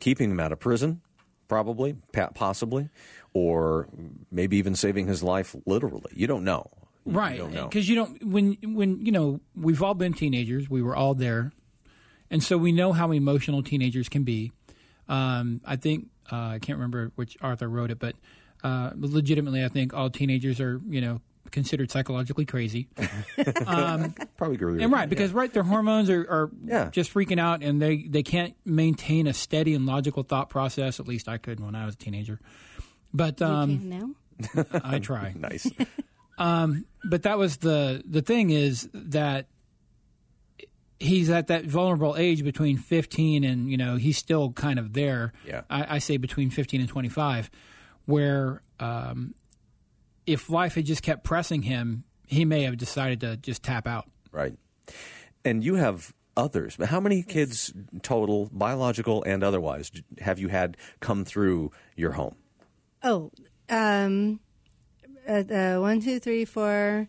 keeping 0.00 0.30
him 0.30 0.40
out 0.40 0.52
of 0.52 0.58
prison, 0.58 1.00
probably, 1.48 1.96
possibly, 2.34 2.90
or 3.32 3.88
maybe 4.30 4.56
even 4.58 4.74
saving 4.74 5.06
his 5.06 5.22
life 5.22 5.56
literally. 5.66 6.12
You 6.14 6.26
don't 6.26 6.44
know. 6.44 6.70
You 7.04 7.12
right 7.12 7.52
because 7.62 7.88
you 7.88 7.94
don't 7.94 8.22
when 8.22 8.58
when 8.62 9.04
you 9.04 9.12
know 9.12 9.40
we've 9.56 9.82
all 9.82 9.94
been 9.94 10.12
teenagers 10.12 10.68
we 10.68 10.82
were 10.82 10.94
all 10.94 11.14
there 11.14 11.52
and 12.30 12.42
so 12.42 12.58
we 12.58 12.70
know 12.70 12.92
how 12.92 13.12
emotional 13.12 13.62
teenagers 13.62 14.10
can 14.10 14.24
be 14.24 14.52
um, 15.08 15.62
i 15.64 15.74
think 15.74 16.08
uh, 16.30 16.36
i 16.36 16.58
can't 16.58 16.76
remember 16.76 17.10
which 17.14 17.38
author 17.42 17.66
wrote 17.66 17.90
it 17.90 17.98
but 17.98 18.14
uh, 18.62 18.90
legitimately 18.94 19.64
i 19.64 19.68
think 19.68 19.94
all 19.94 20.10
teenagers 20.10 20.60
are 20.60 20.82
you 20.86 21.00
know 21.00 21.22
considered 21.50 21.90
psychologically 21.90 22.44
crazy 22.44 22.88
Probably 22.96 24.54
agree 24.54 24.72
with 24.72 24.80
and 24.82 24.90
you. 24.90 24.96
right 24.96 25.08
because 25.08 25.32
right 25.32 25.52
their 25.52 25.62
hormones 25.62 26.10
are, 26.10 26.20
are 26.30 26.50
Yeah. 26.64 26.90
just 26.90 27.12
freaking 27.12 27.38
out 27.40 27.62
and 27.62 27.80
they, 27.80 28.04
they 28.08 28.22
can't 28.22 28.54
maintain 28.64 29.26
a 29.26 29.32
steady 29.34 29.74
and 29.74 29.86
logical 29.86 30.22
thought 30.22 30.48
process 30.48 31.00
at 31.00 31.08
least 31.08 31.28
i 31.28 31.38
couldn't 31.38 31.64
when 31.64 31.74
i 31.74 31.84
was 31.86 31.94
a 31.94 31.98
teenager 31.98 32.40
but 33.12 33.40
You 33.40 33.46
um, 33.46 33.78
can 33.78 33.88
now. 33.88 34.64
i 34.84 34.98
try 34.98 35.34
Nice. 35.38 35.70
but 37.04 37.22
that 37.22 37.38
was 37.38 37.58
the 37.58 38.02
the 38.06 38.22
thing 38.22 38.50
is 38.50 38.88
that 38.92 39.46
he's 41.00 41.30
at 41.30 41.46
that 41.46 41.64
vulnerable 41.64 42.16
age 42.16 42.42
between 42.42 42.76
15 42.76 43.44
and 43.44 43.70
you 43.70 43.76
know 43.76 43.96
he's 43.96 44.18
still 44.18 44.50
kind 44.52 44.78
of 44.78 44.92
there 44.94 45.32
Yeah. 45.46 45.62
I, 45.70 45.96
I 45.96 45.98
say 45.98 46.16
between 46.16 46.50
15 46.50 46.80
and 46.80 46.88
25 46.88 47.50
where 48.06 48.62
um, 48.80 49.34
if 50.28 50.50
life 50.50 50.74
had 50.74 50.86
just 50.86 51.02
kept 51.02 51.24
pressing 51.24 51.62
him 51.62 52.04
he 52.26 52.44
may 52.44 52.62
have 52.62 52.76
decided 52.76 53.20
to 53.20 53.36
just 53.36 53.62
tap 53.62 53.86
out 53.86 54.08
Right. 54.32 54.54
And 55.44 55.64
you 55.64 55.76
have 55.76 56.12
others. 56.36 56.76
But 56.76 56.88
how 56.88 57.00
many 57.00 57.22
kids 57.22 57.72
total, 58.02 58.48
biological 58.52 59.22
and 59.24 59.42
otherwise, 59.42 59.90
have 60.20 60.38
you 60.38 60.48
had 60.48 60.76
come 61.00 61.24
through 61.24 61.72
your 61.96 62.12
home? 62.12 62.36
Oh, 63.02 63.30
um, 63.68 64.40
uh, 65.28 65.44
uh, 65.52 65.76
one, 65.78 66.00
two, 66.00 66.18
three, 66.20 66.44
four, 66.44 67.08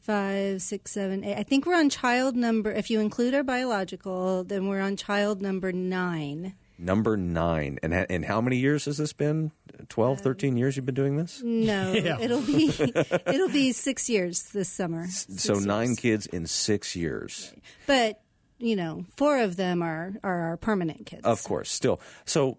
five, 0.00 0.62
six, 0.62 0.92
seven, 0.92 1.24
eight. 1.24 1.36
I 1.36 1.42
think 1.42 1.66
we're 1.66 1.76
on 1.76 1.90
child 1.90 2.36
number. 2.36 2.70
If 2.70 2.90
you 2.90 3.00
include 3.00 3.34
our 3.34 3.44
biological, 3.44 4.44
then 4.44 4.68
we're 4.68 4.80
on 4.80 4.96
child 4.96 5.40
number 5.40 5.72
nine. 5.72 6.54
Number 6.82 7.16
nine. 7.16 7.78
And, 7.82 7.92
ha- 7.92 8.06
and 8.08 8.24
how 8.24 8.40
many 8.40 8.56
years 8.56 8.86
has 8.86 8.96
this 8.96 9.12
been? 9.12 9.52
12, 9.90 10.20
13 10.20 10.56
years 10.56 10.76
you've 10.76 10.86
been 10.86 10.94
doing 10.94 11.16
this? 11.16 11.42
No, 11.44 11.92
Yeah. 11.94 12.18
it'll 12.18 12.40
be 12.40 12.68
it'll 13.26 13.50
be 13.50 13.72
six 13.72 14.08
years 14.08 14.44
this 14.54 14.68
summer. 14.70 15.06
so 15.08 15.54
Six 15.54 15.64
nine 15.66 15.94
kids 15.94 16.26
in 16.26 16.46
six 16.46 16.96
years. 16.96 17.52
but 17.86 18.22
you 18.58 18.76
know, 18.76 19.04
four 19.16 19.38
of 19.38 19.56
them 19.56 19.82
are 19.82 20.14
are 20.22 20.40
our 20.40 20.56
permanent 20.56 21.04
kids. 21.06 21.22
Of 21.24 21.42
course, 21.44 21.70
still. 21.70 22.00
So 22.24 22.58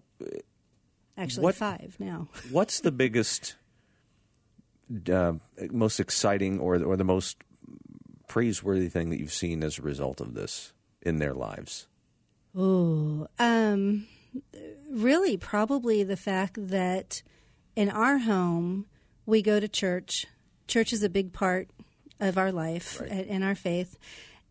actually 1.16 1.42
what- 1.44 1.54
five 1.56 1.96
now. 1.98 2.28
what's 2.50 2.80
the 2.80 2.92
biggest, 2.92 3.56
uh, 5.10 5.32
most 5.70 5.98
exciting 6.00 6.58
or, 6.60 6.82
or 6.82 6.96
the 6.96 7.04
most 7.04 7.38
praiseworthy 8.28 8.88
thing 8.88 9.10
that 9.10 9.18
you've 9.20 9.32
seen 9.32 9.62
as 9.62 9.78
a 9.78 9.82
result 9.82 10.20
of 10.20 10.34
this 10.34 10.72
in 11.02 11.18
their 11.18 11.34
lives? 11.34 11.86
Ooh, 12.56 13.26
um, 13.38 14.06
really, 14.90 15.36
probably 15.36 16.02
the 16.02 16.16
fact 16.16 16.56
that 16.68 17.22
in 17.76 17.88
our 17.88 18.18
home 18.18 18.86
we 19.26 19.42
go 19.42 19.60
to 19.60 19.68
church. 19.68 20.26
Church 20.68 20.92
is 20.92 21.02
a 21.02 21.08
big 21.08 21.32
part 21.32 21.68
of 22.20 22.38
our 22.38 22.52
life 22.52 23.00
Right. 23.00 23.26
and 23.28 23.42
our 23.44 23.54
faith. 23.54 23.98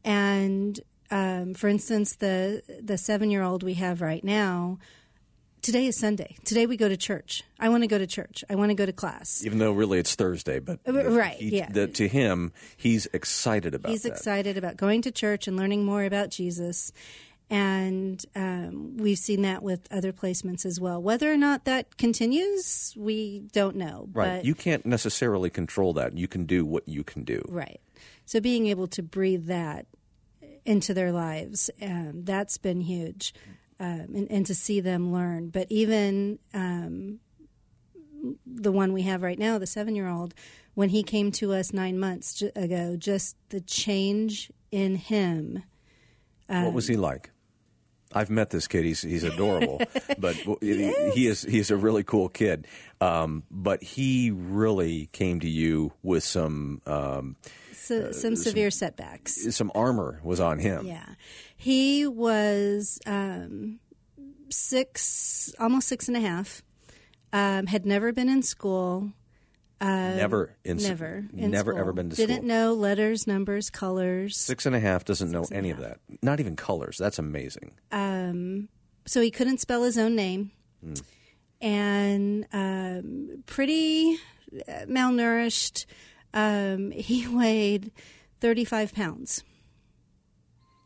And 0.03 0.79
um, 1.09 1.53
for 1.53 1.67
instance, 1.67 2.15
the 2.15 2.63
the 2.81 2.97
seven 2.97 3.29
year 3.31 3.43
old 3.43 3.63
we 3.63 3.75
have 3.75 4.01
right 4.01 4.23
now. 4.23 4.79
Today 5.61 5.85
is 5.85 5.95
Sunday. 5.95 6.37
Today 6.43 6.65
we 6.65 6.75
go 6.75 6.89
to 6.89 6.97
church. 6.97 7.43
I 7.59 7.69
want 7.69 7.83
to 7.83 7.87
go 7.87 7.99
to 7.99 8.07
church. 8.07 8.43
I 8.49 8.55
want 8.55 8.71
to 8.71 8.73
go 8.73 8.87
to 8.87 8.91
class. 8.93 9.43
Even 9.45 9.59
though 9.59 9.71
really 9.71 9.99
it's 9.99 10.15
Thursday, 10.15 10.57
but 10.57 10.79
Uh, 10.87 11.11
right, 11.11 11.35
he- 11.37 11.57
yeah. 11.57 11.69
the- 11.69 11.85
to 11.87 12.07
him, 12.07 12.51
he's 12.75 13.05
excited 13.13 13.75
about 13.75 13.91
He's 13.91 14.01
that. 14.01 14.13
excited 14.13 14.57
about 14.57 14.75
going 14.77 15.03
to 15.03 15.11
church 15.11 15.47
and 15.47 15.55
learning 15.55 15.85
more 15.85 16.03
about 16.03 16.31
Jesus. 16.31 16.91
And 17.51 18.25
um, 18.33 18.95
we've 18.95 19.17
seen 19.17 19.41
that 19.41 19.61
with 19.61 19.85
other 19.91 20.13
placements 20.13 20.65
as 20.65 20.79
well. 20.79 21.01
Whether 21.01 21.29
or 21.29 21.35
not 21.35 21.65
that 21.65 21.97
continues, 21.97 22.93
we 22.97 23.39
don't 23.51 23.75
know. 23.75 24.07
Right. 24.13 24.37
But, 24.37 24.45
you 24.45 24.55
can't 24.55 24.85
necessarily 24.85 25.49
control 25.49 25.91
that. 25.93 26.17
You 26.17 26.29
can 26.29 26.45
do 26.45 26.63
what 26.65 26.87
you 26.87 27.03
can 27.03 27.25
do. 27.25 27.43
right. 27.49 27.81
So 28.25 28.39
being 28.39 28.67
able 28.67 28.87
to 28.87 29.03
breathe 29.03 29.47
that 29.47 29.85
into 30.63 30.93
their 30.93 31.11
lives, 31.11 31.69
um, 31.81 32.23
that's 32.23 32.57
been 32.57 32.79
huge. 32.79 33.33
Um, 33.77 34.13
and, 34.15 34.31
and 34.31 34.45
to 34.45 34.55
see 34.55 34.79
them 34.79 35.11
learn. 35.11 35.49
But 35.49 35.67
even 35.69 36.39
um, 36.53 37.19
the 38.45 38.71
one 38.71 38.93
we 38.93 39.01
have 39.01 39.23
right 39.23 39.39
now, 39.39 39.57
the 39.57 39.67
seven 39.67 39.95
year 39.95 40.07
old, 40.07 40.33
when 40.75 40.89
he 40.89 41.03
came 41.03 41.31
to 41.33 41.51
us 41.51 41.73
nine 41.73 41.99
months 41.99 42.41
ago, 42.55 42.95
just 42.97 43.35
the 43.49 43.59
change 43.59 44.51
in 44.71 44.95
him. 44.95 45.63
what 46.47 46.73
was 46.73 46.87
he 46.87 46.95
like? 46.95 47.31
I've 48.13 48.29
met 48.29 48.49
this 48.49 48.67
kid. 48.67 48.85
He's 48.85 49.01
he's 49.01 49.23
adorable, 49.23 49.81
but 50.17 50.35
he, 50.61 50.93
he 51.13 51.27
is 51.27 51.41
he's 51.43 51.71
a 51.71 51.77
really 51.77 52.03
cool 52.03 52.29
kid. 52.29 52.67
Um, 52.99 53.43
but 53.49 53.81
he 53.83 54.31
really 54.31 55.07
came 55.11 55.39
to 55.39 55.49
you 55.49 55.93
with 56.03 56.23
some 56.23 56.81
um, 56.85 57.35
So, 57.73 58.11
some 58.11 58.35
severe 58.35 58.69
setbacks. 58.69 59.55
some 59.55 59.71
armor 59.73 60.19
was 60.23 60.39
on 60.39 60.59
him. 60.59 60.85
Yeah. 60.85 61.05
He 61.55 62.05
was 62.07 62.99
um, 63.05 63.79
six, 64.49 65.53
almost 65.59 65.87
six 65.87 66.07
and 66.07 66.17
a 66.17 66.19
half, 66.21 66.61
um, 67.33 67.67
had 67.67 67.85
never 67.85 68.11
been 68.11 68.29
in 68.29 68.43
school. 68.43 69.13
Never 69.87 70.55
in 70.63 70.77
Never. 70.77 71.25
in 71.35 71.51
never 71.51 71.71
school. 71.71 71.81
ever 71.81 71.93
been 71.93 72.09
to 72.11 72.15
Didn't 72.15 72.37
school. 72.37 72.47
know 72.47 72.73
letters, 72.73 73.25
numbers, 73.27 73.69
colors. 73.69 74.37
Six 74.37 74.65
and 74.65 74.75
a 74.75 74.79
half 74.79 75.05
doesn't 75.05 75.31
know 75.31 75.45
any 75.51 75.71
of 75.71 75.79
that. 75.79 75.97
Not 76.21 76.39
even 76.39 76.55
colors. 76.55 76.97
That's 76.97 77.17
amazing. 77.19 77.71
Um, 77.91 78.69
so 79.05 79.21
he 79.21 79.31
couldn't 79.31 79.59
spell 79.59 79.83
his 79.83 79.97
own 79.97 80.15
name. 80.15 80.51
And 81.61 82.47
um, 82.53 83.43
pretty 83.45 84.17
uh, 84.67 84.85
malnourished. 84.87 85.85
Um, 86.33 86.91
he 86.91 87.27
weighed 87.35 87.91
35 88.39 88.93
pounds. 88.93 89.43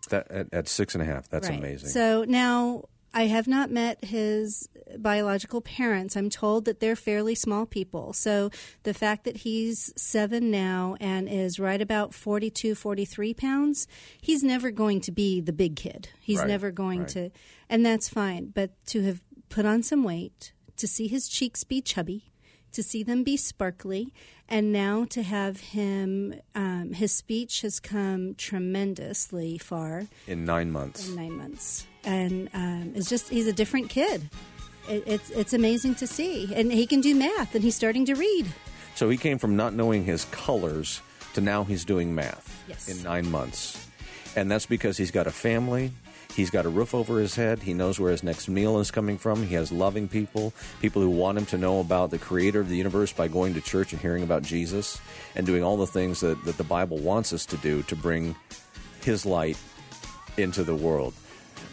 That 0.09 0.29
at, 0.29 0.53
at 0.53 0.67
six 0.67 0.93
and 0.95 1.01
a 1.01 1.05
half. 1.05 1.29
That's 1.29 1.49
Right. 1.49 1.57
amazing. 1.57 1.89
So 1.89 2.25
now 2.27 2.83
I 3.17 3.27
have 3.27 3.47
not 3.47 3.71
met 3.71 4.03
his 4.03 4.67
biological 4.99 5.61
parents. 5.61 6.15
I'm 6.17 6.29
told 6.29 6.65
that 6.65 6.81
they're 6.81 6.97
fairly 6.97 7.33
small 7.33 7.65
people. 7.65 8.11
So 8.11 8.49
the 8.83 8.93
fact 8.93 9.23
that 9.23 9.37
he's 9.37 9.93
seven 9.95 10.51
now 10.51 10.97
and 10.99 11.29
is 11.29 11.57
right 11.59 11.81
about 11.81 12.13
42, 12.13 12.75
43 12.75 13.33
pounds, 13.33 13.87
he's 14.21 14.43
never 14.43 14.69
going 14.69 14.99
to 15.01 15.11
be 15.11 15.39
the 15.39 15.53
big 15.53 15.77
kid. 15.77 16.09
He's 16.19 16.39
Right, 16.39 16.47
never 16.49 16.71
going 16.71 16.99
right. 16.99 17.07
to, 17.09 17.29
and 17.69 17.85
that's 17.85 18.09
fine. 18.09 18.51
But 18.53 18.71
to 18.87 19.01
have 19.03 19.21
put 19.47 19.65
on 19.65 19.81
some 19.81 20.03
weight, 20.03 20.51
to 20.75 20.85
see 20.87 21.07
his 21.07 21.29
cheeks 21.29 21.63
be 21.63 21.81
chubby, 21.81 22.33
to 22.73 22.83
see 22.83 23.01
them 23.01 23.23
be 23.23 23.37
sparkly, 23.37 24.13
and 24.49 24.73
now 24.73 25.05
to 25.05 25.23
have 25.23 25.59
him, 25.61 26.35
um, 26.53 26.91
his 26.91 27.13
speech 27.13 27.61
has 27.61 27.79
come 27.79 28.35
tremendously 28.35 29.57
far 29.57 30.07
In 30.27 30.43
nine 30.43 30.69
months. 30.71 31.07
in 31.07 31.15
nine 31.15 31.31
months, 31.37 31.87
and 32.05 32.49
um, 32.53 32.91
it's 32.95 33.09
just 33.09 33.29
he's 33.29 33.47
a 33.47 33.53
different 33.53 33.89
kid. 33.89 34.29
It, 34.87 35.03
it's 35.07 35.29
it's 35.31 35.53
amazing 35.53 35.95
to 35.95 36.07
see, 36.07 36.53
and 36.53 36.71
he 36.71 36.85
can 36.85 37.01
do 37.01 37.15
math, 37.15 37.55
and 37.55 37.63
he's 37.63 37.75
starting 37.75 38.05
to 38.05 38.15
read. 38.15 38.45
So 38.95 39.09
he 39.09 39.17
came 39.17 39.39
from 39.39 39.55
not 39.55 39.73
knowing 39.73 40.05
his 40.05 40.25
colors 40.25 41.01
to 41.33 41.41
now 41.41 41.63
he's 41.65 41.83
doing 41.83 42.15
math 42.15 42.63
Yes. 42.67 42.87
in 42.87 43.03
nine 43.03 43.29
months. 43.29 43.87
And 44.37 44.49
that's 44.49 44.65
because 44.65 44.95
he's 44.97 45.11
got 45.11 45.27
a 45.27 45.31
family. 45.31 45.91
He's 46.33 46.49
got 46.49 46.65
a 46.65 46.69
roof 46.69 46.93
over 46.93 47.19
his 47.19 47.35
head. 47.35 47.59
He 47.63 47.73
knows 47.73 47.99
where 47.99 48.11
his 48.11 48.21
next 48.23 48.47
meal 48.49 48.79
is 48.79 48.91
coming 48.91 49.17
from. 49.17 49.43
He 49.45 49.55
has 49.55 49.71
loving 49.71 50.07
people, 50.09 50.53
people 50.81 51.01
who 51.01 51.09
want 51.09 51.37
him 51.37 51.45
to 51.47 51.57
know 51.57 51.79
about 51.79 52.11
the 52.11 52.17
creator 52.17 52.59
of 52.59 52.67
the 52.69 52.75
universe 52.75 53.13
by 53.13 53.27
going 53.29 53.53
to 53.53 53.61
church 53.61 53.93
and 53.93 54.01
hearing 54.01 54.23
about 54.23 54.43
Jesus 54.43 54.99
and 55.35 55.45
doing 55.45 55.63
all 55.63 55.77
the 55.77 55.87
things 55.87 56.19
that, 56.21 56.43
that 56.45 56.57
the 56.57 56.63
Bible 56.65 56.97
wants 56.97 57.31
us 57.33 57.45
to 57.47 57.57
do 57.57 57.83
to 57.83 57.95
bring 57.95 58.35
his 59.01 59.25
light 59.25 59.57
into 60.37 60.63
the 60.65 60.75
world. 60.75 61.13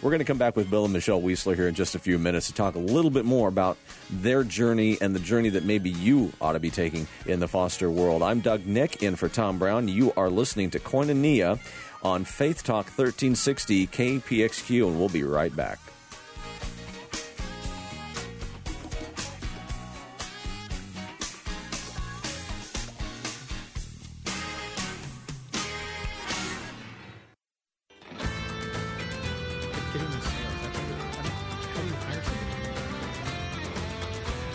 We're 0.03 0.11
going 0.11 0.19
to 0.19 0.25
come 0.25 0.39
back 0.39 0.57
with 0.57 0.69
Bill 0.69 0.83
and 0.83 0.93
Michelle 0.93 1.23
Weisler 1.23 1.55
here 1.55 1.69
in 1.69 1.77
just 1.77 1.95
a 1.95 1.99
few 2.01 2.19
minutes 2.19 2.49
to 2.49 2.53
talk 2.53 2.75
a 2.75 2.79
little 2.81 3.11
bit 3.11 3.25
more 3.25 3.47
about 3.47 3.79
their 4.11 4.43
journey 4.43 4.99
and 5.01 5.15
the 5.15 5.21
journey 5.21 5.51
that 5.51 5.65
maybe 5.65 5.91
you 5.91 6.33
ought 6.41 6.55
to 6.55 6.61
be 6.61 6.71
taking 6.71 7.07
in 7.27 7.39
the 7.39 7.47
foster 7.47 7.89
world. 7.89 8.21
I'm 8.21 8.41
Doug 8.41 8.67
Nick, 8.67 9.05
in 9.05 9.15
for 9.15 9.29
Tom 9.29 9.61
Brown. 9.61 9.87
You 9.87 10.13
are 10.17 10.29
listening 10.29 10.71
to 10.71 10.81
Koinonia 10.81 11.61
on 12.03 12.25
Faith 12.25 12.65
Talk 12.65 12.87
1360 12.87 13.87
KPXQ, 13.87 14.89
and 14.89 14.99
we'll 14.99 15.09
be 15.09 15.23
right 15.23 15.55
back. 15.55 15.79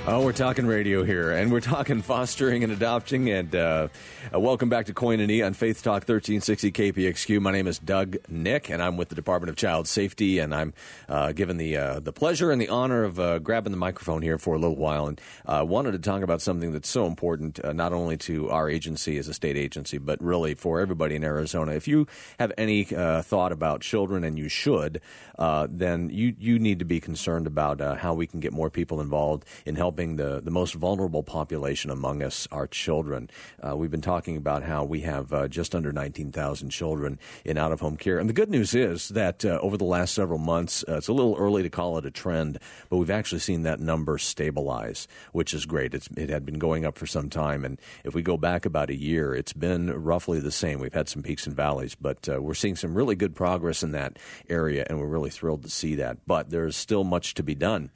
Oh, 0.10 0.24
we're 0.24 0.32
talking 0.32 0.66
radio 0.66 1.04
here, 1.04 1.32
and 1.32 1.52
we're 1.52 1.60
talking 1.60 2.02
fostering 2.02 2.64
and 2.64 2.72
adopting. 2.72 3.30
And 3.30 3.54
uh, 3.54 3.90
uh, 4.34 4.40
welcome 4.40 4.70
back 4.70 4.86
to 4.86 4.94
Coin 4.94 5.20
and 5.20 5.30
E 5.30 5.42
on 5.42 5.54
Faith 5.54 5.84
Talk 5.84 6.08
1360 6.08 6.72
KPXQ. 6.72 7.42
My 7.42 7.52
name 7.52 7.68
is 7.68 7.78
Doug 7.78 8.16
Nick, 8.30 8.70
and 8.70 8.82
I'm 8.82 8.96
with 8.96 9.10
the 9.10 9.16
Department 9.16 9.50
of 9.50 9.58
Child 9.58 9.86
Safety. 9.86 10.40
And 10.40 10.56
I'm 10.56 10.74
uh, 11.10 11.34
given 11.34 11.58
the 11.58 11.76
uh, 11.76 12.00
the 12.00 12.14
pleasure 12.14 12.52
and 12.52 12.62
the 12.62 12.70
honor 12.70 13.04
of 13.04 13.20
uh, 13.20 13.40
grabbing 13.40 13.72
the 13.72 13.78
microphone 13.78 14.22
here 14.22 14.38
for 14.38 14.56
a 14.56 14.58
little 14.58 14.78
while. 14.78 15.08
And 15.08 15.20
uh, 15.46 15.66
wanted 15.68 15.92
to 15.92 16.00
talk 16.00 16.22
about 16.22 16.42
something 16.42 16.72
that's 16.72 16.88
so 16.88 17.06
important, 17.06 17.60
not 17.76 17.92
only 17.92 18.16
to 18.20 18.50
our 18.50 18.70
agency 18.70 19.18
as 19.18 19.28
a 19.28 19.34
state 19.34 19.58
agency, 19.58 19.98
but 19.98 20.24
really 20.24 20.56
for 20.56 20.80
everybody 20.80 21.16
in 21.16 21.26
Arizona. 21.26 21.74
If 21.74 21.86
you 21.86 22.08
have 22.40 22.54
any 22.58 22.86
thought 22.86 23.52
about 23.52 23.82
children, 23.82 24.24
and 24.24 24.40
you 24.40 24.48
should, 24.48 25.02
then 25.38 26.10
you 26.14 26.34
you 26.40 26.60
need 26.60 26.80
to 26.80 26.86
be 26.86 27.02
concerned 27.02 27.46
about 27.46 27.82
how 27.98 28.14
we 28.14 28.26
can 28.26 28.40
get 28.40 28.54
more 28.54 28.70
people 28.70 29.02
involved 29.02 29.44
in 29.66 29.76
helping 29.76 29.97
the, 29.98 30.40
the 30.42 30.52
most 30.52 30.76
vulnerable 30.76 31.24
population 31.24 31.90
among 31.90 32.22
us, 32.22 32.48
our 32.52 32.68
children. 32.68 33.30
Uh, 33.66 33.76
we've 33.76 33.90
been 33.90 34.00
talking 34.00 34.38
about 34.38 34.64
how 34.64 34.84
we 34.84 35.02
have 35.02 35.34
uh, 35.34 35.48
just 35.48 35.74
under 35.74 35.92
19,000 35.92 36.70
children 36.70 37.18
in 37.44 37.58
out 37.58 37.72
of 37.72 37.80
home 37.80 37.98
care. 37.98 38.20
And 38.20 38.30
the 38.30 38.34
good 38.34 38.50
news 38.50 38.76
is 38.76 39.10
that 39.10 39.44
uh, 39.44 39.60
over 39.62 39.76
the 39.76 39.86
last 39.86 40.14
several 40.14 40.38
months, 40.38 40.86
uh, 40.88 40.98
it's 40.98 41.08
a 41.08 41.14
little 41.14 41.36
early 41.36 41.64
to 41.64 41.70
call 41.70 41.98
it 41.98 42.06
a 42.06 42.12
trend, 42.12 42.60
but 42.90 42.98
we've 42.98 43.10
actually 43.10 43.40
seen 43.40 43.64
that 43.64 43.80
number 43.80 44.20
stabilize, 44.20 45.08
which 45.32 45.54
is 45.54 45.66
great. 45.66 45.96
It's, 45.96 46.08
it 46.16 46.30
had 46.30 46.46
been 46.46 46.60
going 46.60 46.86
up 46.86 46.98
for 46.98 47.08
some 47.08 47.30
time. 47.30 47.66
And 47.66 47.80
if 48.04 48.14
we 48.14 48.22
go 48.22 48.38
back 48.38 48.66
about 48.66 48.92
a 48.92 48.96
year, 48.96 49.34
it's 49.34 49.54
been 49.54 49.92
roughly 49.92 50.40
the 50.40 50.52
same. 50.52 50.80
We've 50.80 50.94
had 50.94 51.10
some 51.10 51.24
peaks 51.24 51.48
and 51.48 51.56
valleys, 51.56 51.96
but 51.96 52.30
uh, 52.30 52.40
we're 52.40 52.54
seeing 52.54 52.76
some 52.76 52.94
really 52.94 53.16
good 53.16 53.34
progress 53.34 53.82
in 53.82 53.92
that 53.94 54.20
area, 54.48 54.86
and 54.88 55.00
we're 55.00 55.08
really 55.08 55.32
thrilled 55.32 55.64
to 55.64 55.70
see 55.70 55.96
that. 55.96 56.18
But 56.28 56.52
there's 56.52 56.76
still 56.76 57.04
much 57.04 57.34
to 57.34 57.44
be 57.44 57.56
done. 57.56 57.90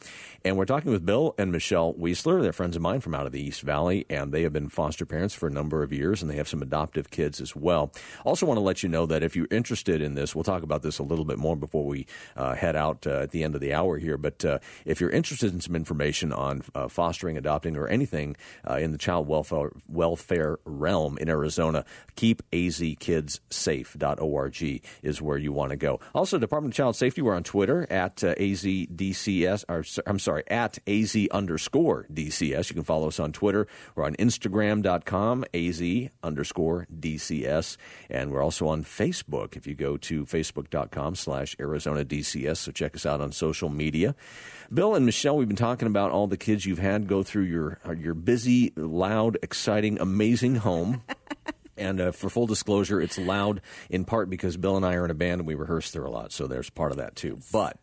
And 0.43 0.57
we're 0.57 0.65
talking 0.65 0.91
with 0.91 1.05
Bill 1.05 1.35
and 1.37 1.51
Michelle 1.51 1.90
Weisler. 1.99 2.41
They're 2.41 2.54
friends 2.54 2.75
of 2.75 2.82
mine 2.82 3.01
from 3.01 3.15
out 3.15 3.25
of 3.25 3.32
the 3.32 3.41
East 3.41 3.62
Valley, 3.62 4.06
and 4.10 4.32
they 4.32 4.43
have 4.43 4.54
been 4.54 4.69
foster 4.69 5.06
parents 5.06 5.34
for 5.34 5.47
a 5.47 5.51
number 5.51 5.84
of 5.84 5.91
years, 5.91 6.21
and 6.21 6.30
they 6.30 6.36
have 6.36 6.47
some 6.47 6.62
adoptive 6.62 7.10
kids 7.10 7.41
as 7.41 7.56
well. 7.56 7.91
Also, 8.25 8.45
want 8.45 8.58
to 8.58 8.62
let 8.62 8.84
you 8.84 8.89
know 8.89 9.06
that 9.06 9.23
if 9.23 9.36
you're 9.36 9.47
interested 9.51 10.01
in 10.01 10.15
this, 10.15 10.36
we'll 10.36 10.43
talk 10.43 10.63
about 10.63 10.82
this 10.82 10.99
a 10.99 11.04
little 11.04 11.25
bit 11.25 11.38
more 11.38 11.56
before 11.56 11.86
we 11.86 12.06
uh, 12.36 12.56
head 12.56 12.75
out 12.75 13.06
uh, 13.08 13.21
at 13.21 13.32
the 13.32 13.43
end 13.43 13.56
of 13.56 13.62
the 13.62 13.73
hour 13.73 13.97
here. 13.97 14.17
But 14.17 14.43
uh, 14.45 14.60
if 14.86 15.01
you're 15.01 15.10
interested 15.10 15.54
in 15.54 15.62
some 15.62 15.75
information 15.75 16.32
on 16.32 16.62
uh, 16.75 16.88
fostering, 16.88 17.38
adopting, 17.38 17.75
or 17.75 17.88
anything 17.88 18.36
uh, 18.69 18.75
in 18.75 18.91
the 18.91 18.97
child 18.97 19.27
welfare 19.27 19.71
welfare 19.88 20.60
realm 20.65 21.17
in 21.17 21.30
Arizona, 21.30 21.86
keepazkidssafe.org 22.15 24.82
is 25.04 25.21
where 25.21 25.38
you 25.38 25.51
want 25.51 25.71
to 25.71 25.77
go. 25.77 25.99
Also, 26.13 26.38
Department 26.38 26.73
of 26.73 26.77
Child 26.77 26.95
Safety, 26.95 27.21
we're 27.21 27.36
on 27.36 27.43
Twitter 27.43 27.88
at 27.89 28.17
AZDCS, 28.17 29.65
or 29.69 29.84
I'm 30.06 30.19
sorry, 30.19 30.43
at 30.47 30.80
AZ 30.88 31.15
underscore 31.32 31.81
DCS. 31.82 32.70
You 32.70 32.76
can 32.76 32.84
follow 32.84 33.08
us 33.08 33.20
on 33.20 33.32
Twitter. 33.32 33.67
We're 33.96 34.06
on 34.06 34.15
Instagram.com, 34.15 35.46
AZ 35.54 36.10
underscore 36.24 36.88
DCS. 36.94 37.78
And 38.10 38.32
we're 38.32 38.44
also 38.44 38.67
on 38.67 38.84
Facebook. 38.84 39.56
If 39.56 39.67
you 39.67 39.76
go 39.76 39.98
to 39.98 40.26
Facebook.com 40.26 41.15
slash 41.15 41.56
Arizona 41.60 42.06
DCS, 42.06 42.58
so 42.58 42.72
check 42.72 42.96
us 42.96 43.06
out 43.06 43.22
on 43.22 43.32
social 43.32 43.70
media. 43.70 44.15
Bill 44.74 44.96
and 44.96 45.06
Michelle, 45.06 45.38
we've 45.38 45.48
been 45.48 45.58
talking 45.58 45.88
about 45.88 46.12
all 46.12 46.28
the 46.28 46.38
kids 46.38 46.65
you've 46.65 46.80
had 46.80 47.08
go 47.08 47.24
through 47.24 47.44
your, 47.44 47.80
uh, 47.86 47.91
your 47.91 48.13
busy, 48.13 48.72
loud, 48.76 49.38
exciting, 49.41 50.00
amazing 50.00 50.58
home. 50.58 51.04
And 51.78 52.00
uh, 52.00 52.12
for 52.12 52.30
full 52.30 52.46
disclosure, 52.46 53.02
it's 53.02 53.17
loud 53.17 53.62
in 53.89 54.06
part 54.06 54.30
because 54.30 54.56
Bill 54.56 54.78
and 54.78 54.86
I 54.86 54.96
are 54.96 55.06
in 55.06 55.10
a 55.10 55.15
band 55.15 55.41
and 55.41 55.48
we 55.48 55.56
rehearse 55.56 55.89
there 55.91 56.06
a 56.06 56.12
lot. 56.12 56.32
So 56.32 56.46
there's 56.46 56.70
part 56.70 56.91
of 56.91 56.98
that 56.98 57.15
too. 57.15 57.39
But 57.52 57.78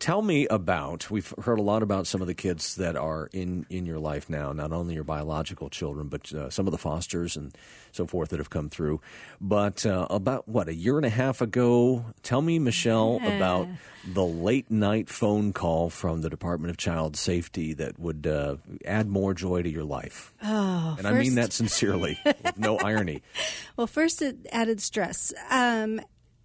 tell 0.00 0.22
me 0.22 0.46
about 0.48 1.10
we've 1.10 1.32
heard 1.44 1.58
a 1.58 1.62
lot 1.62 1.82
about 1.82 2.06
some 2.08 2.20
of 2.20 2.26
the 2.26 2.34
kids 2.34 2.74
that 2.76 2.96
are 2.96 3.28
in, 3.32 3.64
in 3.70 3.86
your 3.86 3.98
life 4.00 4.28
now, 4.28 4.52
not 4.52 4.72
only 4.72 4.94
your 4.94 5.04
biological 5.04 5.68
children, 5.70 6.08
but 6.08 6.32
uh, 6.34 6.50
some 6.50 6.66
of 6.66 6.72
the 6.72 6.78
fosters 6.78 7.36
and 7.36 7.54
so 7.92 8.06
forth 8.06 8.30
that 8.30 8.38
have 8.38 8.50
come 8.50 8.68
through. 8.68 9.00
But 9.40 9.84
uh, 9.86 10.06
about 10.10 10.48
what, 10.48 10.68
a 10.68 10.74
year 10.74 10.96
and 10.96 11.06
a 11.06 11.10
half 11.10 11.40
ago, 11.40 12.06
tell 12.22 12.40
me, 12.42 12.58
Michelle, 12.58 13.18
Yeah. 13.22 13.36
about 13.36 13.68
the 14.14 14.24
late 14.24 14.70
night 14.70 15.08
phone 15.10 15.52
call 15.52 15.90
from 15.90 16.22
the 16.22 16.30
Department 16.30 16.70
of 16.70 16.76
Child 16.78 17.16
Safety 17.16 17.74
that 17.74 17.98
would 18.00 18.26
uh, 18.26 18.56
add 18.84 19.06
more 19.08 19.34
joy 19.34 19.62
to 19.62 19.68
your 19.68 19.84
life. 19.84 20.32
Oh, 20.42 20.94
And 20.98 21.06
I 21.06 21.12
mean 21.12 21.34
that 21.36 21.52
sincerely, 21.52 22.18
with 22.24 22.58
no 22.58 22.78
irony. 22.78 23.22
Well, 23.76 23.86
first 23.86 24.20
it 24.22 24.36
added 24.52 24.80
stress, 24.82 25.32
um, 25.50 26.00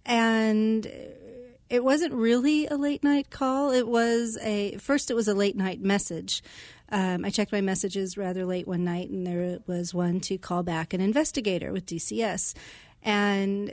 and 0.06 0.86
it 1.68 1.82
wasn't 1.82 2.14
really 2.14 2.66
a 2.66 2.76
late 2.76 3.02
night 3.02 3.30
call. 3.30 3.72
It 3.72 3.88
was 3.88 4.38
a 4.42 4.76
first. 4.76 5.10
It 5.10 5.14
was 5.14 5.28
a 5.28 5.34
late 5.34 5.56
night 5.56 5.80
message. 5.80 6.42
Um, 6.90 7.24
I 7.24 7.30
checked 7.30 7.50
my 7.50 7.60
messages 7.60 8.16
rather 8.16 8.44
late 8.44 8.68
one 8.68 8.84
night, 8.84 9.10
and 9.10 9.26
there 9.26 9.58
was 9.66 9.92
one 9.92 10.20
to 10.20 10.38
call 10.38 10.62
back 10.62 10.92
an 10.92 11.00
investigator 11.00 11.72
with 11.72 11.86
DCS, 11.86 12.54
and 13.02 13.72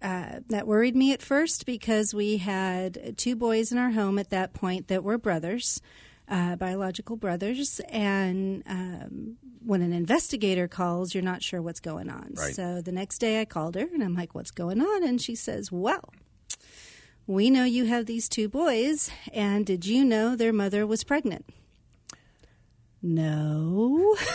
uh, 0.00 0.40
that 0.48 0.66
worried 0.66 0.94
me 0.94 1.12
at 1.12 1.22
first 1.22 1.66
because 1.66 2.14
we 2.14 2.36
had 2.36 3.14
two 3.16 3.34
boys 3.34 3.72
in 3.72 3.78
our 3.78 3.90
home 3.90 4.18
at 4.18 4.30
that 4.30 4.52
point 4.52 4.88
that 4.88 5.02
were 5.02 5.18
brothers, 5.18 5.80
uh, 6.28 6.54
biological 6.56 7.16
brothers, 7.16 7.80
and 7.88 8.62
um, 8.66 9.36
when 9.64 9.82
an 9.82 9.92
investigator 9.92 10.68
calls, 10.68 11.14
you're 11.14 11.24
not 11.24 11.42
sure 11.42 11.62
what's 11.62 11.80
going 11.80 12.10
on. 12.10 12.34
Right. 12.36 12.54
So 12.54 12.82
the 12.82 12.92
next 12.92 13.18
day 13.18 13.40
I 13.40 13.46
called 13.46 13.74
her 13.74 13.88
and 13.92 14.02
I'm 14.02 14.14
like, 14.14 14.34
"What's 14.34 14.50
going 14.52 14.80
on?" 14.80 15.02
And 15.02 15.20
she 15.20 15.34
says, 15.34 15.72
"Well." 15.72 16.12
We 17.26 17.48
know 17.50 17.64
you 17.64 17.86
have 17.86 18.06
these 18.06 18.28
two 18.28 18.48
boys, 18.48 19.10
and 19.32 19.64
did 19.64 19.86
you 19.86 20.04
know 20.04 20.36
their 20.36 20.52
mother 20.52 20.86
was 20.86 21.04
pregnant? 21.04 21.46
No. 23.02 24.16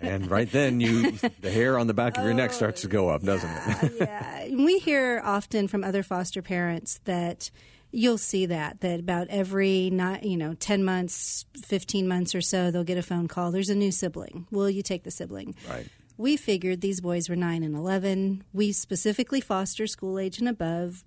And 0.00 0.28
right 0.28 0.50
then, 0.50 0.80
you 0.80 1.12
the 1.40 1.50
hair 1.50 1.78
on 1.78 1.86
the 1.86 1.94
back 1.94 2.18
of 2.18 2.24
your 2.24 2.34
neck 2.34 2.50
oh, 2.50 2.54
starts 2.54 2.80
to 2.80 2.88
go 2.88 3.08
up, 3.08 3.22
doesn't 3.22 3.48
it? 3.48 3.92
yeah, 4.00 4.48
we 4.50 4.80
hear 4.80 5.22
often 5.24 5.68
from 5.68 5.84
other 5.84 6.02
foster 6.02 6.42
parents 6.42 6.98
that 7.04 7.52
you'll 7.92 8.18
see 8.18 8.46
that 8.46 8.80
that 8.80 8.98
about 8.98 9.28
every 9.28 9.90
not 9.90 10.24
you 10.24 10.36
know 10.36 10.54
10 10.54 10.84
months 10.84 11.46
15 11.66 12.08
months 12.08 12.34
or 12.34 12.40
so 12.40 12.72
they'll 12.72 12.82
get 12.82 12.98
a 12.98 13.02
phone 13.02 13.28
call 13.28 13.52
there's 13.52 13.68
a 13.70 13.76
new 13.76 13.92
sibling 13.92 14.48
will 14.50 14.68
you 14.68 14.82
take 14.82 15.04
the 15.04 15.10
sibling 15.10 15.54
Right. 15.70 15.86
we 16.18 16.36
figured 16.36 16.80
these 16.80 17.00
boys 17.00 17.28
were 17.28 17.36
9 17.36 17.62
and 17.62 17.76
11 17.76 18.42
we 18.52 18.72
specifically 18.72 19.40
foster 19.40 19.86
school 19.86 20.18
age 20.18 20.40
and 20.40 20.48
above 20.48 21.04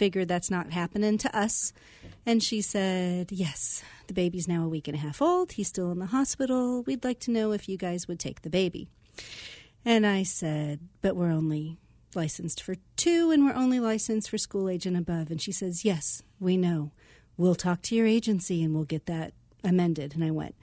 figured 0.00 0.28
that's 0.28 0.50
not 0.50 0.72
happening 0.72 1.18
to 1.18 1.30
us 1.36 1.72
and 2.24 2.42
she 2.42 2.60
said 2.60 3.30
yes 3.30 3.82
the 4.06 4.14
baby's 4.14 4.48
now 4.48 4.64
a 4.64 4.68
week 4.68 4.88
and 4.88 4.96
a 4.96 5.00
half 5.00 5.20
old 5.20 5.52
he's 5.52 5.68
still 5.68 5.92
in 5.92 5.98
the 5.98 6.06
hospital 6.06 6.82
we'd 6.82 7.04
like 7.04 7.20
to 7.20 7.30
know 7.30 7.52
if 7.52 7.68
you 7.68 7.76
guys 7.76 8.08
would 8.08 8.18
take 8.18 8.40
the 8.42 8.50
baby 8.50 8.88
and 9.84 10.06
I 10.06 10.22
said, 10.24 10.80
but 11.00 11.16
we're 11.16 11.30
only 11.30 11.78
licensed 12.14 12.62
for 12.62 12.74
two 12.96 13.30
and 13.30 13.44
we're 13.44 13.54
only 13.54 13.80
licensed 13.80 14.28
for 14.28 14.38
school 14.38 14.68
age 14.68 14.86
and 14.86 14.96
above. 14.96 15.30
And 15.30 15.40
she 15.40 15.52
says, 15.52 15.84
yes, 15.84 16.22
we 16.38 16.56
know. 16.56 16.92
We'll 17.36 17.54
talk 17.54 17.80
to 17.82 17.94
your 17.94 18.06
agency 18.06 18.62
and 18.62 18.74
we'll 18.74 18.84
get 18.84 19.06
that 19.06 19.32
amended. 19.64 20.14
And 20.14 20.22
I 20.22 20.30
went, 20.30 20.54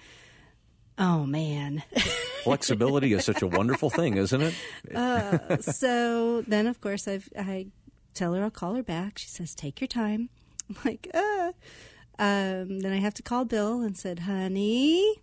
oh 1.00 1.26
man. 1.26 1.84
Flexibility 2.44 3.14
is 3.14 3.26
such 3.26 3.42
a 3.42 3.48
wonderful 3.48 3.90
thing, 3.90 4.18
isn't 4.18 4.42
it? 4.42 4.54
Uh, 4.94 5.58
so 5.58 6.44
then, 6.48 6.68
of 6.68 6.80
course, 6.80 7.08
I've, 7.08 7.28
I 7.38 7.68
tell 8.18 8.34
her 8.34 8.44
I'll 8.44 8.50
call 8.50 8.76
her 8.76 8.84
back. 8.84 9.18
She 9.18 9.28
says, 9.28 9.56
take 9.56 9.80
your 9.80 9.88
time. 9.88 10.30
I'm 10.70 10.78
like, 10.84 11.10
uh. 11.14 11.52
Um, 12.20 12.80
then 12.80 12.92
I 12.92 12.98
have 12.98 13.14
to 13.16 13.24
call 13.24 13.46
Bill 13.46 13.82
and 13.82 13.96
said, 13.96 14.20
honey, 14.20 15.22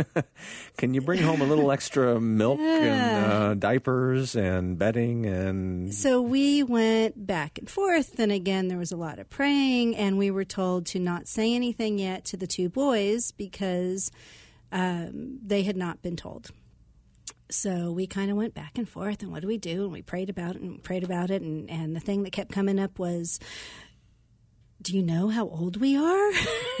Can 0.76 0.94
you 0.94 1.00
bring 1.00 1.22
home 1.22 1.40
a 1.40 1.44
little 1.44 1.70
extra 1.70 2.20
milk 2.20 2.60
and 2.60 3.32
uh, 3.32 3.54
diapers 3.54 4.34
and 4.34 4.78
bedding 4.78 5.26
and 5.26 5.94
So 5.94 6.20
we 6.20 6.62
went 6.62 7.26
back 7.26 7.58
and 7.58 7.68
forth, 7.68 8.18
and 8.18 8.32
again, 8.32 8.68
there 8.68 8.78
was 8.78 8.92
a 8.92 8.96
lot 8.96 9.18
of 9.18 9.28
praying, 9.30 9.96
and 9.96 10.18
we 10.18 10.30
were 10.30 10.44
told 10.44 10.86
to 10.86 10.98
not 10.98 11.28
say 11.28 11.54
anything 11.54 11.98
yet 11.98 12.24
to 12.26 12.36
the 12.36 12.46
two 12.46 12.68
boys 12.68 13.32
because 13.32 14.10
um, 14.70 15.38
they 15.44 15.62
had 15.62 15.76
not 15.76 16.02
been 16.02 16.16
told. 16.16 16.50
So 17.52 17.92
we 17.92 18.06
kind 18.06 18.30
of 18.30 18.36
went 18.36 18.54
back 18.54 18.78
and 18.78 18.88
forth, 18.88 19.22
and 19.22 19.30
what 19.30 19.42
do 19.42 19.48
we 19.48 19.58
do? 19.58 19.84
And 19.84 19.92
we 19.92 20.02
prayed 20.02 20.30
about 20.30 20.56
it 20.56 20.62
and 20.62 20.82
prayed 20.82 21.04
about 21.04 21.30
it, 21.30 21.42
and, 21.42 21.68
and 21.70 21.94
the 21.94 22.00
thing 22.00 22.22
that 22.22 22.30
kept 22.30 22.50
coming 22.50 22.78
up 22.78 22.98
was, 22.98 23.38
do 24.80 24.96
you 24.96 25.02
know 25.02 25.28
how 25.28 25.46
old 25.48 25.80
we 25.80 25.96
are? 25.96 26.30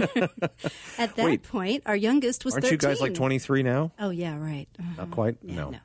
At 0.98 1.14
that 1.16 1.24
Wait. 1.24 1.42
point, 1.42 1.82
our 1.86 1.96
youngest 1.96 2.44
was 2.44 2.54
aren't 2.54 2.64
13. 2.64 2.74
you 2.74 2.78
guys 2.78 3.00
like 3.00 3.14
23 3.14 3.62
now? 3.62 3.92
Oh, 3.98 4.10
yeah, 4.10 4.36
right. 4.36 4.68
Uh, 4.78 4.82
Not 4.98 5.10
quite. 5.10 5.36
yeah, 5.42 5.54
no. 5.54 5.70
no. 5.70 5.78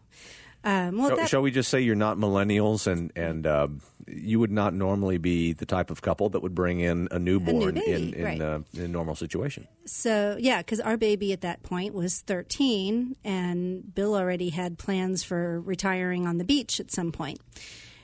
Um, 0.64 0.98
well, 0.98 1.10
Shall, 1.10 1.18
that, 1.18 1.30
shall 1.30 1.42
we 1.42 1.52
just 1.52 1.70
say 1.70 1.82
you're 1.82 1.96
not 1.96 2.18
millennials 2.18 2.88
and 2.88 3.12
and 3.16 3.48
uh, 3.48 3.68
you 4.08 4.40
would 4.40 4.52
not 4.52 4.74
normally 4.74 5.18
be 5.18 5.54
the 5.54 5.66
type 5.66 5.92
of 5.92 6.02
couple 6.02 6.30
that 6.30 6.42
would 6.42 6.56
bring 6.56 6.80
in 6.80 7.08
a 7.12 7.20
newborn 7.20 7.76
baby, 7.76 7.92
in 7.92 8.14
in, 8.14 8.24
right. 8.24 8.42
uh, 8.42 8.60
in 8.74 8.82
a 8.82 8.88
normal 8.88 9.16
situation? 9.16 9.68
So, 9.86 10.36
yeah, 10.40 10.60
because 10.60 10.80
our 10.80 10.98
baby 10.98 11.34
at 11.34 11.42
that 11.42 11.64
point 11.64 11.94
was 11.94 12.22
13, 12.22 13.16
and 13.24 13.96
Bill 13.96 14.16
already 14.16 14.50
had 14.50 14.78
plans 14.78 15.24
for 15.24 15.62
retiring 15.62 16.26
on 16.26 16.38
the 16.38 16.44
beach 16.44 16.80
at 16.80 16.92
some 16.92 17.12
point. 17.12 17.40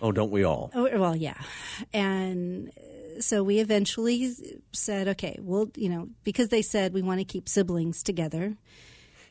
Oh, 0.02 0.12
don't 0.12 0.32
we 0.32 0.44
all? 0.44 0.70
Oh, 0.76 0.90
well, 1.00 1.16
yeah. 1.16 1.38
And 1.94 2.70
uh, 2.70 3.22
so 3.22 3.42
we 3.44 3.60
eventually 3.60 4.36
said, 4.74 5.08
okay, 5.10 5.38
well, 5.42 5.70
you 5.76 5.90
know, 5.90 6.10
because 6.24 6.50
they 6.50 6.62
said 6.62 6.94
we 6.94 7.02
want 7.02 7.20
to 7.20 7.26
keep 7.26 7.48
siblings 7.48 8.04
together. 8.04 8.58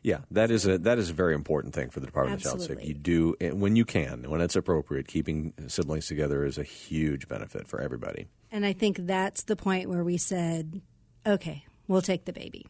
Yeah, 0.03 0.18
that 0.32 0.50
is 0.50 0.66
a 0.66 0.78
that 0.78 0.98
is 0.98 1.11
a 1.11 1.12
very 1.12 1.34
important 1.34 1.74
thing 1.74 1.90
for 1.90 2.00
the 2.00 2.07
Department 2.07 2.40
of 2.40 2.42
Child 2.42 2.57
Absolutely. 2.57 2.84
Safety. 2.86 2.88
You 2.88 3.34
do 3.34 3.55
when 3.55 3.76
you 3.76 3.84
can, 3.84 4.28
when 4.28 4.40
it's 4.40 4.57
appropriate. 4.57 5.07
Keeping 5.07 5.53
siblings 5.68 6.07
together 6.07 6.44
is 6.44 6.59
a 6.59 6.64
huge 6.64 7.28
benefit 7.28 7.68
for 7.68 7.80
everybody. 7.80 8.26
And 8.50 8.66
I 8.66 8.72
think 8.72 8.98
that's 9.07 9.44
the 9.44 9.55
point 9.55 9.88
where 9.88 10.03
we 10.03 10.16
said, 10.16 10.82
okay, 11.24 11.64
we'll 11.86 12.03
take 12.03 12.24
the 12.24 12.32
baby. 12.32 12.66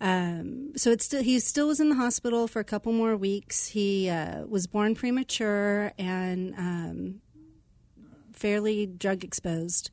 Um, 0.00 0.72
so 0.76 0.90
it's 0.90 1.04
still 1.04 1.22
he 1.22 1.38
still 1.38 1.68
was 1.68 1.78
in 1.78 1.88
the 1.88 1.94
hospital 1.94 2.48
for 2.48 2.58
a 2.58 2.64
couple 2.64 2.92
more 2.92 3.16
weeks. 3.16 3.68
He 3.68 4.08
uh, 4.08 4.44
was 4.46 4.66
born 4.66 4.96
premature 4.96 5.92
and 5.98 6.54
um, 6.56 7.20
fairly 8.32 8.86
drug 8.86 9.22
exposed. 9.22 9.90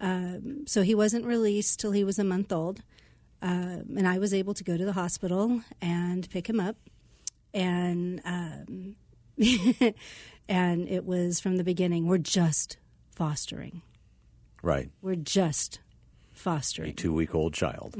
Um, 0.00 0.66
so 0.66 0.82
he 0.82 0.94
wasn't 0.94 1.24
released 1.24 1.78
till 1.78 1.92
he 1.92 2.02
was 2.02 2.18
a 2.18 2.24
month 2.24 2.52
old. 2.52 2.82
Um, 3.44 3.96
and 3.98 4.08
I 4.08 4.18
was 4.18 4.32
able 4.32 4.54
to 4.54 4.64
go 4.64 4.76
to 4.76 4.84
the 4.84 4.94
hospital 4.94 5.60
and 5.82 6.28
pick 6.30 6.48
him 6.48 6.58
up. 6.58 6.76
And 7.52 8.20
um, 8.24 8.96
and 10.48 10.88
it 10.88 11.04
was 11.04 11.40
from 11.40 11.56
the 11.56 11.64
beginning. 11.64 12.06
We're 12.06 12.18
just 12.18 12.78
fostering. 13.14 13.82
Right, 14.62 14.90
We're 15.02 15.14
just 15.16 15.80
fostering 16.32 16.90
a 16.90 16.94
two 16.94 17.12
week 17.12 17.34
old 17.34 17.52
child, 17.52 17.94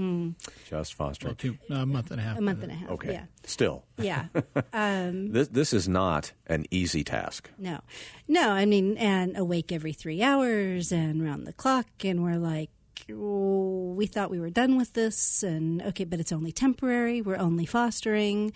just 0.68 0.94
fostering. 0.94 1.34
Two, 1.36 1.58
a 1.70 1.84
month 1.84 2.10
and 2.10 2.18
a 2.18 2.22
half. 2.24 2.36
Mm. 2.36 2.38
A 2.38 2.42
month 2.42 2.62
and 2.62 2.72
a 2.72 2.74
half. 2.74 2.90
Okay, 2.92 3.12
Yeah. 3.12 3.24
still, 3.44 3.84
Yeah. 3.98 4.26
this 4.72 5.48
this 5.48 5.72
is 5.74 5.88
not 5.88 6.32
an 6.46 6.64
easy 6.70 7.04
task. 7.04 7.50
No. 7.58 7.80
No, 8.28 8.50
I 8.50 8.64
mean, 8.64 8.96
and 8.96 9.36
awake 9.36 9.70
every 9.72 9.92
three 9.92 10.22
hours 10.22 10.90
and 10.90 11.22
round 11.22 11.46
the 11.46 11.52
clock. 11.52 11.86
And 12.02 12.22
we're 12.22 12.38
like, 12.38 12.70
we 13.08 14.06
thought 14.06 14.30
we 14.30 14.40
were 14.40 14.50
done 14.50 14.76
with 14.76 14.92
this. 14.92 15.42
And 15.42 15.82
okay, 15.82 16.04
but 16.04 16.20
it's 16.20 16.32
only 16.32 16.52
temporary. 16.52 17.22
We're 17.22 17.38
only 17.38 17.66
fostering. 17.66 18.52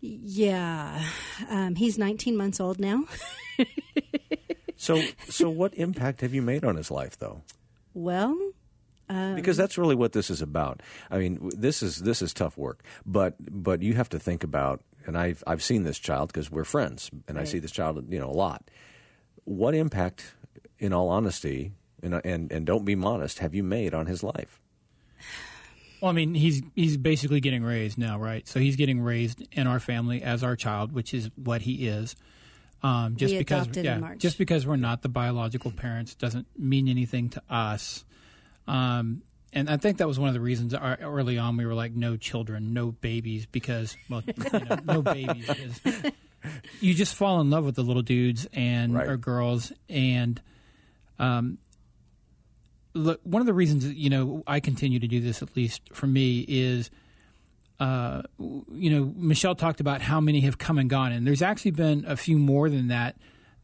Yeah. 0.00 1.02
Um, 1.48 1.76
he's 1.76 1.98
19 1.98 2.36
months 2.36 2.60
old 2.60 2.78
now. 2.78 3.04
So, 4.82 5.00
so 5.28 5.48
what 5.48 5.74
impact 5.74 6.22
have 6.22 6.34
you 6.34 6.42
made 6.42 6.64
on 6.64 6.74
his 6.74 6.90
life, 6.90 7.16
though? 7.16 7.42
well, 7.94 8.36
because 9.06 9.56
that's 9.56 9.78
really 9.78 9.94
what 9.94 10.10
this 10.10 10.28
is 10.28 10.42
about. 10.42 10.82
I 11.08 11.18
mean, 11.18 11.50
this 11.56 11.84
is 11.84 11.98
this 11.98 12.20
is 12.20 12.34
tough 12.34 12.58
work, 12.58 12.82
but 13.06 13.36
but 13.38 13.80
you 13.80 13.94
have 13.94 14.08
to 14.08 14.18
think 14.18 14.42
about, 14.42 14.82
and 15.06 15.16
I've 15.16 15.44
I've 15.46 15.62
seen 15.62 15.84
this 15.84 16.00
child 16.00 16.32
because 16.32 16.50
we're 16.50 16.64
friends, 16.64 17.10
and 17.28 17.38
I 17.38 17.44
see 17.44 17.60
this 17.60 17.70
child, 17.70 18.12
you 18.12 18.18
know, 18.18 18.28
a 18.28 18.32
lot. 18.32 18.70
What 19.44 19.76
impact, 19.76 20.34
in 20.80 20.92
all 20.92 21.10
honesty, 21.10 21.70
and 22.02 22.20
and 22.24 22.50
and 22.52 22.66
don't 22.66 22.84
be 22.84 22.94
modest, 22.94 23.38
have 23.40 23.54
you 23.54 23.62
made 23.62 23.94
on 23.94 24.06
his 24.06 24.22
life? 24.22 24.60
Well, 26.00 26.10
I 26.10 26.14
mean, 26.14 26.34
he's 26.34 26.62
he's 26.74 26.96
basically 26.96 27.40
getting 27.40 27.62
raised 27.62 27.96
now, 27.96 28.18
right? 28.18 28.46
So 28.48 28.58
he's 28.58 28.76
getting 28.76 29.00
raised 29.00 29.46
in 29.52 29.66
our 29.66 29.78
family 29.78 30.22
as 30.22 30.42
our 30.42 30.56
child, 30.56 30.92
which 30.92 31.14
is 31.14 31.30
what 31.36 31.62
he 31.62 31.86
is. 31.88 32.16
Um, 32.82 33.14
just 33.14 33.38
because, 33.38 33.68
yeah, 33.76 34.14
just 34.16 34.38
because 34.38 34.66
we're 34.66 34.74
not 34.74 35.02
the 35.02 35.08
biological 35.08 35.70
parents 35.70 36.16
doesn't 36.16 36.48
mean 36.58 36.88
anything 36.88 37.28
to 37.30 37.42
us. 37.48 38.04
Um, 38.66 39.22
and 39.52 39.70
I 39.70 39.76
think 39.76 39.98
that 39.98 40.08
was 40.08 40.18
one 40.18 40.26
of 40.28 40.34
the 40.34 40.40
reasons 40.40 40.74
our, 40.74 40.98
early 41.00 41.38
on 41.38 41.56
we 41.56 41.64
were 41.66 41.74
like, 41.74 41.92
no 41.92 42.16
children, 42.16 42.72
no 42.74 42.90
babies, 42.90 43.46
because 43.46 43.96
well, 44.10 44.22
you 44.52 44.58
know, 44.60 44.78
no 44.84 45.02
babies. 45.02 45.80
You 46.80 46.94
just 46.94 47.14
fall 47.14 47.40
in 47.40 47.50
love 47.50 47.64
with 47.64 47.76
the 47.76 47.82
little 47.84 48.02
dudes 48.02 48.48
and 48.52 48.94
Right. 48.94 49.08
or 49.08 49.16
girls, 49.16 49.72
and 49.88 50.40
um, 51.20 51.58
look, 52.94 53.20
one 53.24 53.40
of 53.40 53.46
the 53.46 53.54
reasons 53.54 53.84
that, 53.86 53.96
you 53.96 54.10
know 54.10 54.42
I 54.46 54.60
continue 54.60 54.98
to 55.00 55.06
do 55.08 55.20
this, 55.20 55.42
at 55.42 55.56
least 55.56 55.82
for 55.92 56.06
me, 56.06 56.44
is 56.48 56.90
uh, 57.80 58.22
you 58.38 58.90
know 58.90 59.12
Michelle 59.16 59.54
talked 59.54 59.80
about 59.80 60.02
how 60.02 60.20
many 60.20 60.40
have 60.42 60.58
come 60.58 60.78
and 60.78 60.88
gone, 60.90 61.12
and 61.12 61.26
there's 61.26 61.42
actually 61.42 61.72
been 61.72 62.04
a 62.06 62.16
few 62.16 62.38
more 62.38 62.68
than 62.68 62.88
that 62.88 63.16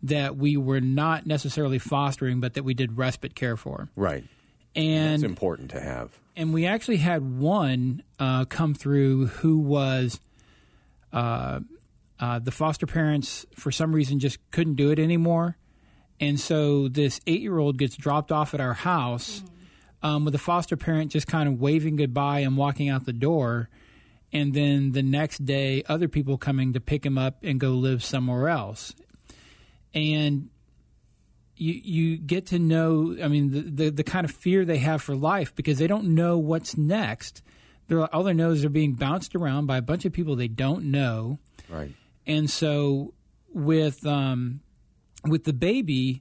that 0.03 0.37
we 0.37 0.57
were 0.57 0.81
not 0.81 1.27
necessarily 1.27 1.79
fostering, 1.79 2.41
but 2.41 2.55
that 2.55 2.63
we 2.63 2.73
did 2.75 2.97
respite 2.97 3.35
care 3.35 3.57
for, 3.57 3.89
Right, 3.97 4.25
and 4.77 5.15
it's 5.15 5.23
important 5.25 5.71
to 5.73 5.81
have. 5.81 6.19
and 6.37 6.53
we 6.55 6.67
actually 6.67 6.99
had 6.99 7.23
one 7.39 8.03
uh, 8.21 8.45
come 8.45 8.75
through 8.75 9.27
who 9.27 9.59
was 9.59 10.21
uh, 11.13 11.61
uh, 12.21 12.39
the 12.39 12.51
foster 12.53 12.87
parents 12.87 13.45
for 13.55 13.71
some 13.73 13.93
reason 13.93 14.19
just 14.21 14.39
couldn't 14.51 14.75
do 14.75 14.91
it 14.91 14.99
anymore, 14.99 15.57
and 16.21 16.39
so 16.39 16.89
this 16.89 17.21
eight-year-old 17.27 17.79
gets 17.79 17.97
dropped 17.97 18.33
off 18.33 18.55
at 18.55 18.61
our 18.61 18.75
house 18.75 19.43
um, 20.03 20.25
with 20.25 20.35
a 20.35 20.39
foster 20.39 20.77
parent 20.77 21.11
just 21.13 21.27
kind 21.27 21.49
of 21.49 21.61
waving 21.61 21.97
goodbye 21.97 22.41
and 22.41 22.57
walking 22.57 22.89
out 22.89 23.05
the 23.05 23.13
door, 23.13 23.69
and 24.33 24.55
then 24.55 24.93
the 24.93 25.03
next 25.03 25.45
day 25.45 25.83
other 25.89 26.09
people 26.09 26.39
coming 26.39 26.73
to 26.73 26.81
pick 26.81 27.05
him 27.05 27.19
up 27.19 27.39
and 27.43 27.59
go 27.61 27.71
live 27.71 28.03
somewhere 28.05 28.49
else, 28.49 28.95
and 29.95 30.51
you 31.57 31.73
you 31.83 32.17
get 32.17 32.47
to 32.47 32.59
know 32.59 33.17
i 33.21 33.27
mean 33.27 33.51
the, 33.51 33.63
the 33.63 33.91
the 33.91 34.05
kind 34.05 34.25
of 34.25 34.31
fear 34.31 34.65
they 34.65 34.79
have 34.79 35.03
for 35.03 35.17
life 35.17 35.53
because 35.57 35.79
they 35.79 35.89
don't 35.89 36.05
know 36.15 36.39
what's 36.39 36.77
next. 36.77 37.43
They're 37.89 38.05
all 38.15 38.23
they 38.23 38.35
know 38.35 38.51
is 38.51 38.61
they're 38.61 38.71
being 38.71 38.93
bounced 38.93 39.35
around 39.35 39.67
by 39.67 39.79
a 39.79 39.83
bunch 39.83 40.05
of 40.05 40.13
people 40.13 40.37
they 40.37 40.47
don't 40.49 40.85
know. 40.85 41.39
Right, 41.69 41.95
and 42.27 42.49
so 42.49 43.15
with 43.53 44.07
um 44.07 44.61
with 45.25 45.45
the 45.45 45.53
baby 45.53 46.21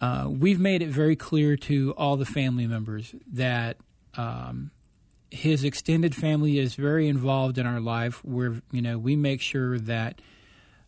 uh, 0.00 0.28
we've 0.28 0.60
made 0.60 0.82
it 0.82 0.88
very 0.88 1.16
clear 1.16 1.56
to 1.56 1.94
all 1.96 2.16
the 2.16 2.26
family 2.26 2.66
members 2.66 3.14
that 3.32 3.78
um, 4.16 4.70
his 5.30 5.64
extended 5.64 6.14
family 6.14 6.58
is 6.58 6.74
very 6.74 7.08
involved 7.08 7.56
in 7.58 7.66
our 7.66 7.80
life. 7.80 8.24
Where 8.24 8.60
you 8.70 8.82
know 8.82 8.98
we 8.98 9.16
make 9.16 9.40
sure 9.40 9.78
that 9.78 10.20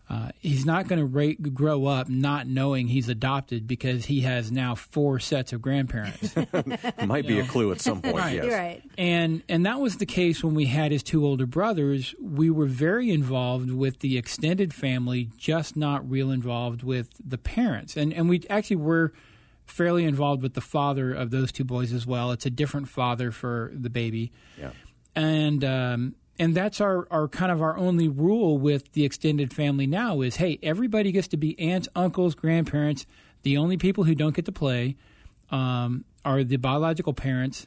uh, 0.08 0.30
he's 0.38 0.64
not 0.64 0.86
going 0.86 1.00
to 1.00 1.04
ra- 1.04 1.50
grow 1.52 1.86
up 1.86 2.08
not 2.08 2.46
knowing 2.46 2.86
he's 2.86 3.08
adopted 3.08 3.66
because 3.66 4.04
he 4.04 4.20
has 4.20 4.52
now 4.52 4.74
four 4.76 5.18
sets 5.18 5.52
of 5.52 5.60
grandparents. 5.60 6.32
might 7.04 7.26
be 7.26 7.40
a 7.40 7.44
clue 7.46 7.72
at 7.72 7.80
some 7.80 8.00
point. 8.00 8.16
Right. 8.16 8.34
Yes, 8.36 8.44
You're 8.44 8.54
right. 8.56 8.82
and 8.96 9.42
and 9.48 9.66
that 9.66 9.80
was 9.80 9.96
the 9.96 10.06
case 10.06 10.44
when 10.44 10.54
we 10.54 10.66
had 10.66 10.92
his 10.92 11.02
two 11.02 11.26
older 11.26 11.44
brothers. 11.46 12.14
We 12.20 12.50
were 12.50 12.66
very 12.66 13.10
involved 13.10 13.70
with 13.72 13.98
the 13.98 14.16
extended 14.16 14.72
family, 14.72 15.28
just 15.38 15.76
not 15.76 16.08
real 16.08 16.30
involved 16.30 16.84
with 16.84 17.10
the 17.24 17.38
parents. 17.38 17.96
And 17.96 18.12
and 18.12 18.28
we 18.28 18.44
actually 18.48 18.76
were 18.76 19.12
fairly 19.64 20.04
involved 20.04 20.40
with 20.42 20.54
the 20.54 20.60
father 20.60 21.12
of 21.12 21.30
those 21.30 21.50
two 21.50 21.64
boys 21.64 21.92
as 21.92 22.06
well. 22.06 22.30
It's 22.30 22.46
a 22.46 22.50
different 22.50 22.88
father 22.88 23.32
for 23.32 23.72
the 23.74 23.90
baby 23.90 24.30
Yeah. 24.56 24.70
and 25.16 25.64
um, 25.64 26.14
and 26.38 26.54
that's 26.54 26.80
our, 26.80 27.06
our 27.10 27.28
kind 27.28 27.50
of 27.50 27.62
our 27.62 27.76
only 27.76 28.08
rule 28.08 28.58
with 28.58 28.92
the 28.92 29.04
extended 29.04 29.52
family 29.54 29.86
now 29.86 30.20
is 30.20 30.36
hey 30.36 30.58
everybody 30.62 31.12
gets 31.12 31.28
to 31.28 31.36
be 31.36 31.58
aunts 31.58 31.88
uncles 31.94 32.34
grandparents 32.34 33.06
the 33.42 33.56
only 33.56 33.76
people 33.76 34.04
who 34.04 34.14
don't 34.14 34.34
get 34.34 34.44
to 34.44 34.52
play 34.52 34.96
um, 35.50 36.04
are 36.24 36.42
the 36.42 36.56
biological 36.56 37.12
parents 37.14 37.66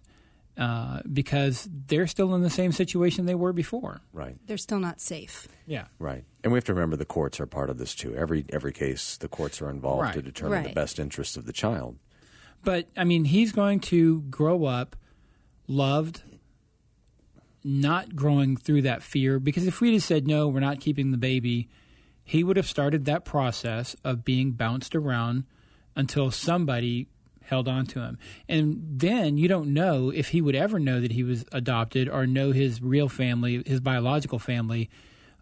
uh, 0.57 0.99
because 1.13 1.69
they're 1.87 2.07
still 2.07 2.35
in 2.35 2.41
the 2.41 2.49
same 2.49 2.73
situation 2.73 3.25
they 3.25 3.35
were 3.35 3.53
before. 3.53 4.01
Right. 4.11 4.35
They're 4.45 4.57
still 4.57 4.79
not 4.79 4.99
safe. 4.99 5.47
Yeah. 5.65 5.85
Right. 5.99 6.25
And 6.43 6.51
we 6.51 6.57
have 6.57 6.65
to 6.65 6.73
remember 6.73 6.97
the 6.97 7.05
courts 7.05 7.39
are 7.39 7.45
part 7.45 7.69
of 7.69 7.77
this 7.77 7.95
too. 7.95 8.13
Every 8.13 8.43
every 8.49 8.73
case, 8.73 9.15
the 9.15 9.29
courts 9.29 9.61
are 9.61 9.69
involved 9.69 10.01
Right. 10.01 10.13
to 10.15 10.21
determine 10.21 10.63
the 10.63 10.73
best 10.73 10.99
interests 10.99 11.37
of 11.37 11.45
the 11.45 11.53
child. 11.53 11.95
But 12.65 12.89
I 12.97 13.05
mean, 13.05 13.23
he's 13.23 13.53
going 13.53 13.79
to 13.81 14.19
grow 14.23 14.65
up 14.65 14.97
loved, 15.67 16.23
not 17.63 18.15
growing 18.15 18.55
through 18.57 18.83
that 18.83 19.03
fear. 19.03 19.39
Because 19.39 19.65
if 19.67 19.81
we'd 19.81 19.93
have 19.93 20.03
said 20.03 20.27
no, 20.27 20.47
we're 20.47 20.59
not 20.59 20.79
keeping 20.79 21.11
the 21.11 21.17
baby, 21.17 21.67
he 22.23 22.43
would 22.43 22.57
have 22.57 22.67
started 22.67 23.05
that 23.05 23.25
process 23.25 23.95
of 24.03 24.23
being 24.23 24.51
bounced 24.51 24.95
around 24.95 25.45
until 25.95 26.31
somebody 26.31 27.07
held 27.41 27.67
on 27.67 27.85
to 27.87 27.99
him. 27.99 28.17
And 28.47 28.79
then 28.79 29.37
you 29.37 29.47
don't 29.47 29.73
know 29.73 30.11
if 30.11 30.29
he 30.29 30.41
would 30.41 30.55
ever 30.55 30.79
know 30.79 31.01
that 31.01 31.11
he 31.11 31.23
was 31.23 31.43
adopted 31.51 32.07
or 32.07 32.27
know 32.27 32.51
his 32.51 32.81
real 32.81 33.09
family, 33.09 33.63
his 33.65 33.79
biological 33.79 34.37
family, 34.37 34.89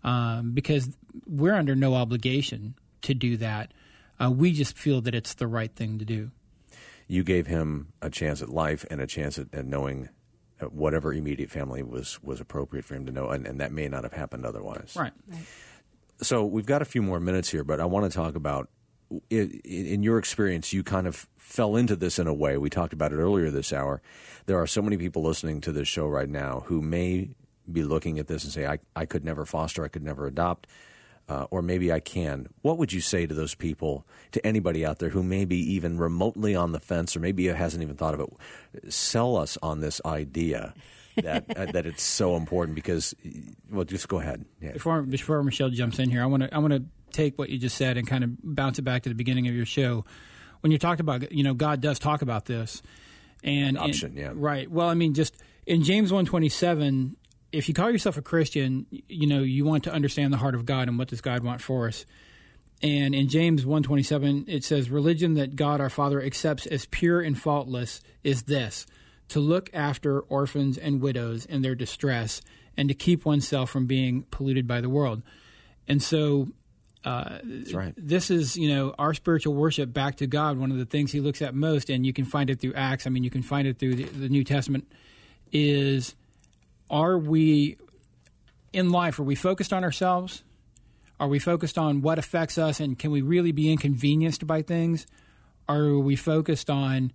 um, 0.04 0.52
because 0.54 0.90
we're 1.26 1.54
under 1.54 1.76
no 1.76 1.96
obligation 1.96 2.76
to 3.02 3.14
do 3.14 3.36
that. 3.38 3.74
Uh, 4.20 4.32
we 4.32 4.54
just 4.54 4.78
feel 4.78 5.02
that 5.02 5.14
it's 5.14 5.34
the 5.34 5.48
right 5.48 5.76
thing 5.76 6.00
to 6.00 6.06
do. 6.06 6.32
You 7.08 7.24
gave 7.24 7.48
him 7.48 7.94
a 8.02 8.10
chance 8.10 8.42
at 8.42 8.50
life 8.50 8.86
and 8.90 9.02
a 9.02 9.08
chance 9.08 9.38
at, 9.38 9.54
at 9.54 9.66
knowing 9.66 10.10
whatever 10.60 11.14
immediate 11.14 11.52
family 11.52 11.84
was 11.84 12.22
was 12.24 12.40
appropriate 12.40 12.86
for 12.86 12.96
him 12.96 13.06
to 13.06 13.12
know, 13.12 13.30
and, 13.30 13.46
and 13.46 13.60
that 13.60 13.72
may 13.72 13.88
not 13.88 14.04
have 14.04 14.14
happened 14.14 14.46
otherwise. 14.46 14.96
Right. 14.98 15.14
So 16.22 16.46
we've 16.46 16.66
got 16.66 16.82
a 16.82 16.86
few 16.86 17.02
more 17.02 17.20
minutes 17.20 17.50
here, 17.50 17.64
but 17.64 17.80
I 17.80 17.86
want 17.86 18.12
to 18.12 18.16
talk 18.16 18.36
about 18.36 18.70
in 19.30 20.04
your 20.04 20.18
experience, 20.18 20.74
you 20.74 20.84
kind 20.84 21.08
of 21.08 21.28
fell 21.38 21.76
into 21.76 21.96
this 21.96 22.20
in 22.20 22.28
a 22.28 22.34
way. 22.34 22.58
We 22.58 22.70
talked 22.70 22.94
about 22.94 23.14
it 23.14 23.18
earlier 23.18 23.50
this 23.50 23.72
hour. 23.72 24.02
There 24.48 24.60
are 24.60 24.68
so 24.68 24.82
many 24.82 24.98
people 24.98 25.24
listening 25.24 25.62
to 25.62 25.72
this 25.72 25.88
show 25.88 26.08
right 26.08 26.28
now 26.28 26.64
who 26.66 26.82
may 26.82 27.30
be 27.72 27.84
looking 27.84 28.20
at 28.20 28.28
this 28.28 28.44
and 28.44 28.52
say, 28.52 28.66
I, 28.66 28.80
I 28.96 29.06
could 29.06 29.24
never 29.24 29.46
foster, 29.46 29.84
I 29.84 29.88
could 29.88 30.04
never 30.04 30.28
adopt, 30.28 30.68
uh, 31.30 31.46
or 31.52 31.62
maybe 31.62 31.92
I 31.92 32.00
can. 32.00 32.48
What 32.62 32.78
would 32.78 32.94
you 32.94 33.02
say 33.02 33.26
to 33.28 33.34
those 33.34 33.56
people, 33.56 34.06
to 34.32 34.46
anybody 34.46 34.86
out 34.86 35.00
there 35.00 35.10
who 35.10 35.24
may 35.24 35.46
be 35.46 35.58
even 35.74 35.98
remotely 35.98 36.56
on 36.56 36.72
the 36.72 36.80
fence 36.80 37.16
or 37.16 37.20
maybe 37.20 37.48
hasn't 37.48 37.84
even 37.84 37.96
thought 37.96 38.14
of 38.14 38.20
it? 38.22 38.94
Sell 38.94 39.36
us 39.36 39.58
on 39.62 39.82
this 39.82 40.00
idea. 40.06 40.74
that 41.18 41.46
uh, 41.58 41.66
that 41.72 41.88
it's 41.88 42.04
so 42.04 42.36
important 42.36 42.76
because 42.76 43.16
well 43.72 43.84
just 43.84 44.08
go 44.08 44.20
ahead 44.20 44.46
yeah. 44.62 44.74
Before 44.74 45.02
before 45.02 45.42
Michelle 45.44 45.70
jumps 45.70 45.98
in 45.98 46.12
here, 46.12 46.22
I 46.22 46.28
want 46.28 46.44
to 46.44 46.54
I 46.54 46.60
want 46.60 46.74
to 46.74 46.84
take 47.12 47.40
what 47.40 47.50
you 47.50 47.58
just 47.58 47.76
said 47.76 47.98
and 47.98 48.08
kind 48.08 48.24
of 48.24 48.30
bounce 48.44 48.78
it 48.78 48.84
back 48.84 49.02
to 49.04 49.10
the 49.10 49.16
beginning 49.16 49.48
of 49.48 49.56
your 49.56 49.66
show. 49.66 50.06
When 50.62 50.72
you 50.72 50.78
talked 50.78 51.00
about 51.02 51.32
you 51.32 51.44
know 51.44 51.56
God 51.56 51.82
does 51.82 51.98
talk 51.98 52.22
about 52.22 52.46
this 52.46 52.84
and 53.44 53.78
Adoption, 53.78 54.10
and- 54.10 54.18
yeah. 54.18 54.32
right. 54.36 54.70
Well, 54.70 54.88
I 54.88 54.94
mean, 54.94 55.16
just 55.16 55.36
in 55.66 55.84
James 55.84 56.14
one 56.14 56.26
twenty 56.26 56.50
seven, 56.50 57.16
if 57.52 57.68
you 57.68 57.74
call 57.74 57.92
yourself 57.92 58.18
a 58.18 58.22
Christian, 58.22 58.86
you 58.92 59.28
know 59.28 59.40
you 59.40 59.66
want 59.66 59.84
to 59.86 59.94
understand 59.94 60.34
the 60.34 60.38
heart 60.38 60.56
of 60.56 60.66
God 60.66 60.88
and 60.88 60.98
what 60.98 61.08
does 61.08 61.22
God 61.22 61.44
want 61.44 61.62
for 61.62 61.88
us. 61.88 62.06
And 62.82 63.16
in 63.16 63.28
James 63.28 63.66
127 63.66 64.46
it 64.48 64.64
says 64.64 64.90
religion 64.90 65.34
that 65.36 65.56
God 65.56 65.82
our 65.82 65.90
Father 65.90 66.22
accepts 66.22 66.66
as 66.68 66.86
pure 66.86 67.22
and 67.22 67.40
faultless 67.40 68.02
is 68.24 68.44
this 68.44 68.86
to 69.30 69.40
look 69.40 69.70
after 69.74 70.22
orphans 70.22 70.78
and 70.78 71.02
widows 71.02 71.46
in 71.46 71.62
their 71.62 71.76
distress 71.76 72.42
and 72.78 72.88
to 72.90 72.96
keep 72.96 73.26
oneself 73.26 73.70
from 73.70 73.88
being 73.88 74.24
polluted 74.32 74.68
by 74.68 74.80
the 74.80 74.90
world. 74.90 75.24
And 75.88 76.02
so 76.02 76.50
uh, 77.04 77.40
that's 77.44 77.74
right 77.74 77.94
this 77.98 78.30
is, 78.30 78.58
you 78.58 78.74
know, 78.74 78.94
our 79.00 79.14
spiritual 79.14 79.54
worship 79.54 79.94
back 79.94 80.18
to 80.18 80.28
God, 80.28 80.58
one 80.58 80.72
of 80.72 80.78
the 80.78 80.86
things 80.86 81.12
he 81.12 81.22
looks 81.22 81.42
at 81.42 81.56
most 81.56 81.90
and 81.90 82.06
you 82.06 82.14
can 82.14 82.26
find 82.26 82.50
it 82.50 82.60
through 82.60 82.74
Acts, 82.74 83.08
I 83.08 83.10
mean 83.10 83.24
you 83.24 83.30
can 83.30 83.44
find 83.44 83.68
it 83.68 83.80
through 83.80 83.96
the, 83.96 84.04
the 84.04 84.30
New 84.30 84.44
Testament 84.44 84.88
is 85.52 86.16
are 86.90 87.18
we 87.18 87.78
in 88.74 88.90
life 88.92 89.20
are 89.20 89.24
we 89.24 89.36
focused 89.36 89.74
on 89.74 89.84
ourselves? 89.84 90.44
Are 91.20 91.28
we 91.28 91.40
focused 91.40 91.78
on 91.78 92.02
what 92.02 92.20
affects 92.20 92.58
us 92.58 92.80
and 92.80 92.98
can 92.98 93.10
we 93.12 93.22
really 93.22 93.52
be 93.52 93.72
inconvenienced 93.72 94.46
by 94.46 94.62
things? 94.62 95.08
Are 95.68 95.98
we 95.98 96.16
focused 96.16 96.70
on 96.70 97.12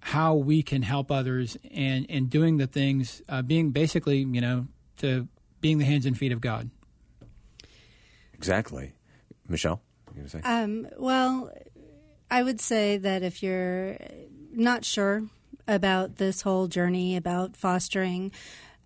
how 0.00 0.34
we 0.34 0.62
can 0.62 0.82
help 0.82 1.10
others 1.10 1.56
and, 1.72 2.06
and 2.08 2.28
doing 2.28 2.58
the 2.58 2.66
things, 2.66 3.22
uh, 3.28 3.42
being 3.42 3.70
basically, 3.70 4.18
you 4.18 4.40
know, 4.40 4.66
to 4.98 5.26
being 5.60 5.78
the 5.78 5.84
hands 5.84 6.06
and 6.06 6.16
feet 6.16 6.32
of 6.32 6.40
God? 6.40 6.70
exactly 8.36 8.92
michelle 9.48 9.80
you 10.16 10.22
gonna 10.22 10.28
say? 10.28 10.40
Um, 10.44 10.88
well, 10.98 11.52
I 12.30 12.42
would 12.42 12.60
say 12.60 12.96
that 12.98 13.22
if 13.22 13.42
you're 13.42 13.96
not 14.52 14.84
sure 14.84 15.24
about 15.68 16.16
this 16.16 16.42
whole 16.42 16.68
journey 16.68 17.16
about 17.16 17.56
fostering, 17.56 18.32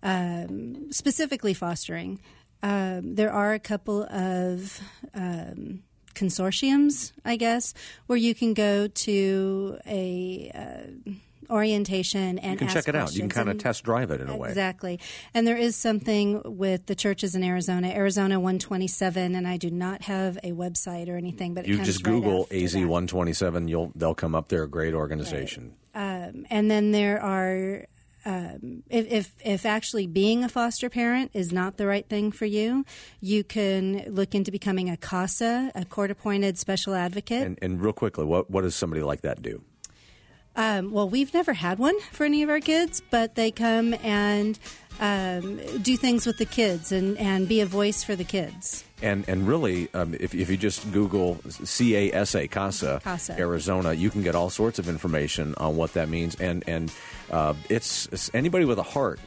um, 0.03 0.91
specifically 0.91 1.53
fostering, 1.53 2.19
um, 2.63 3.15
there 3.15 3.31
are 3.31 3.53
a 3.53 3.59
couple 3.59 4.03
of 4.03 4.79
um, 5.13 5.83
consortiums, 6.13 7.11
I 7.25 7.35
guess, 7.35 7.73
where 8.07 8.17
you 8.17 8.35
can 8.35 8.53
go 8.53 8.87
to 8.87 9.77
a 9.85 10.51
uh, 10.53 11.11
orientation 11.51 12.39
and 12.39 12.53
you 12.53 12.57
can 12.57 12.67
check 12.69 12.87
it 12.87 12.95
out. 12.95 13.13
You 13.13 13.21
can 13.21 13.29
kind 13.29 13.49
of 13.49 13.57
test 13.57 13.83
drive 13.83 14.11
it 14.11 14.21
in 14.21 14.29
a 14.29 14.37
way. 14.37 14.49
Exactly. 14.49 14.99
And 15.33 15.45
there 15.45 15.57
is 15.57 15.75
something 15.75 16.41
with 16.45 16.85
the 16.85 16.95
churches 16.95 17.35
in 17.35 17.43
Arizona, 17.43 17.89
Arizona 17.89 18.39
127, 18.39 19.35
and 19.35 19.47
I 19.47 19.57
do 19.57 19.69
not 19.69 20.03
have 20.03 20.37
a 20.37 20.51
website 20.51 21.09
or 21.09 21.17
anything, 21.17 21.53
but 21.53 21.67
you 21.67 21.77
just 21.83 22.05
right 22.05 22.13
google 22.13 22.47
az 22.51 22.75
127 22.75 23.67
you'll 23.67 23.91
they'll 23.95 24.15
come 24.15 24.35
up. 24.35 24.47
They're 24.47 24.63
a 24.63 24.69
great 24.69 24.93
organization. 24.93 25.75
Um, 25.93 26.45
and 26.49 26.71
then 26.71 26.91
there 26.91 27.21
are. 27.21 27.85
Um, 28.23 28.83
if, 28.89 29.11
if 29.11 29.33
if 29.43 29.65
actually 29.65 30.05
being 30.05 30.43
a 30.43 30.49
foster 30.49 30.89
parent 30.89 31.31
is 31.33 31.51
not 31.51 31.77
the 31.77 31.87
right 31.87 32.07
thing 32.07 32.31
for 32.31 32.45
you, 32.45 32.85
you 33.19 33.43
can 33.43 34.03
look 34.07 34.35
into 34.35 34.51
becoming 34.51 34.89
a 34.89 34.97
CASA, 34.97 35.71
a 35.73 35.85
court-appointed 35.85 36.57
special 36.57 36.93
advocate. 36.93 37.43
and, 37.47 37.57
and 37.61 37.81
real 37.81 37.93
quickly 37.93 38.25
what, 38.25 38.49
what 38.51 38.61
does 38.61 38.75
somebody 38.75 39.01
like 39.01 39.21
that 39.21 39.41
do 39.41 39.63
Um, 40.55 40.91
well, 40.91 41.09
we've 41.09 41.33
never 41.33 41.53
had 41.53 41.79
one 41.79 41.97
for 42.11 42.25
any 42.25 42.43
of 42.43 42.49
our 42.49 42.59
kids, 42.59 43.01
but 43.09 43.35
they 43.35 43.51
come 43.51 43.95
and 44.03 44.59
um, 44.99 45.59
do 45.81 45.97
things 45.97 46.25
with 46.25 46.37
the 46.37 46.45
kids 46.45 46.91
and, 46.91 47.17
and 47.17 47.47
be 47.47 47.61
a 47.61 47.65
voice 47.65 48.03
for 48.03 48.15
the 48.15 48.23
kids. 48.23 48.83
And 49.01 49.27
and 49.27 49.47
really, 49.47 49.89
um, 49.93 50.13
if, 50.19 50.35
if 50.35 50.49
you 50.49 50.57
just 50.57 50.91
Google 50.91 51.39
C 51.49 51.95
A 51.95 52.13
S 52.13 52.35
A 52.35 52.47
CASA, 52.47 53.01
CASA. 53.03 53.39
Arizona, 53.39 53.93
you 53.93 54.11
can 54.11 54.21
get 54.21 54.35
all 54.35 54.49
sorts 54.49 54.77
of 54.77 54.87
information 54.87 55.55
on 55.55 55.75
what 55.75 55.93
that 55.93 56.07
means. 56.07 56.35
And 56.35 56.63
and 56.67 56.91
uh, 57.31 57.55
it's, 57.67 58.07
it's 58.11 58.29
anybody 58.33 58.65
with 58.65 58.77
a 58.77 58.83
heart 58.83 59.19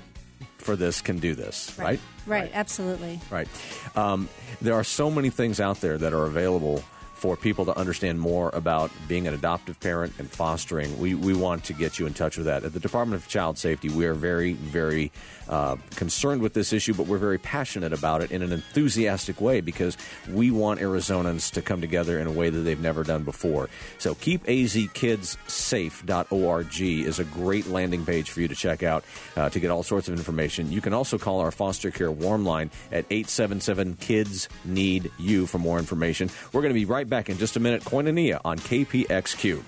for 0.59 0.77
this 0.77 1.01
can 1.03 1.19
do 1.19 1.35
this, 1.35 1.77
right? 1.79 2.01
Right, 2.27 2.51
absolutely. 2.55 3.21
Right. 3.31 3.49
Um, 3.97 4.29
there 4.63 4.75
are 4.75 4.85
so 4.85 5.11
many 5.11 5.29
things 5.29 5.61
out 5.61 5.81
there 5.81 5.99
that 5.99 6.15
are 6.15 6.25
available 6.25 6.83
for 7.25 7.37
people 7.39 7.65
to 7.65 7.75
understand 7.79 8.21
more 8.21 8.51
about 8.53 8.91
being 9.09 9.27
an 9.27 9.33
adoptive 9.33 9.81
parent 9.81 10.13
and 10.19 10.31
fostering. 10.31 10.99
We, 10.99 11.15
we 11.15 11.33
want 11.33 11.65
to 11.65 11.73
get 11.73 11.99
you 11.99 12.07
in 12.07 12.13
touch 12.13 12.37
with 12.37 12.45
that. 12.45 12.65
At 12.65 12.75
the 12.75 12.81
Department 12.81 13.23
of 13.23 13.29
Child 13.31 13.57
Safety, 13.57 13.89
we 13.89 14.05
are 14.05 14.13
very, 14.13 14.53
very 14.53 15.11
uh, 15.49 15.77
concerned 15.97 16.43
with 16.43 16.53
this 16.53 16.75
issue, 16.75 16.93
but 16.93 17.07
we're 17.07 17.17
very 17.17 17.39
passionate 17.39 17.95
about 17.95 18.23
it 18.23 18.31
in 18.31 18.43
an 18.43 18.53
enthusiastic 18.53 19.41
way 19.41 19.63
because 19.63 19.97
we 20.31 20.51
want 20.51 20.81
Arizonans 20.81 21.51
to 21.53 21.63
come 21.63 21.81
together 21.81 22.19
in 22.19 22.27
a 22.27 22.33
way 22.33 22.51
that 22.51 22.59
they've 22.59 22.79
never 22.79 23.05
done 23.05 23.23
before. 23.23 23.71
So 23.97 24.15
keepazkidssafe.org 24.15 26.81
is 26.81 27.19
a 27.19 27.25
great 27.25 27.69
landing 27.69 28.05
page 28.05 28.29
for 28.29 28.43
you 28.43 28.49
to 28.49 28.55
check 28.55 28.83
out 28.83 29.03
uh, 29.37 29.49
to 29.49 29.61
get 29.61 29.71
all 29.71 29.83
sorts 29.83 30.09
of 30.09 30.19
information. 30.19 30.71
You 30.71 30.83
can 30.83 30.93
also 30.93 31.17
call 31.17 31.41
our 31.41 31.51
foster 31.51 31.91
care 31.91 32.11
warm 32.11 32.45
line 32.45 32.71
at 32.93 33.07
877 33.11 33.97
Kids 33.97 34.51
Need 34.67 35.11
You 35.19 35.47
for 35.47 35.57
more 35.57 35.79
information. 35.79 36.29
We're 36.53 36.61
going 36.61 36.75
to 36.75 36.79
be 36.79 36.85
right 36.85 37.09
back 37.09 37.14
in 37.29 37.39
just 37.39 37.57
a 37.57 37.61
minute. 37.61 37.83
Koinonia 37.85 38.41
on 38.45 38.59
KPXQ. 38.59 39.63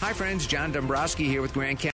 Hi, 0.00 0.12
friends. 0.12 0.46
John 0.46 0.72
Dombrowski 0.72 1.28
here 1.28 1.42
with 1.42 1.52
Grand 1.52 1.78
County. 1.78 1.92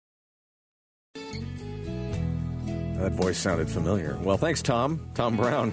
That 2.98 3.12
voice 3.12 3.38
sounded 3.38 3.68
familiar. 3.68 4.18
Well, 4.22 4.36
thanks, 4.36 4.62
Tom. 4.62 5.10
Tom 5.14 5.36
Brown. 5.36 5.72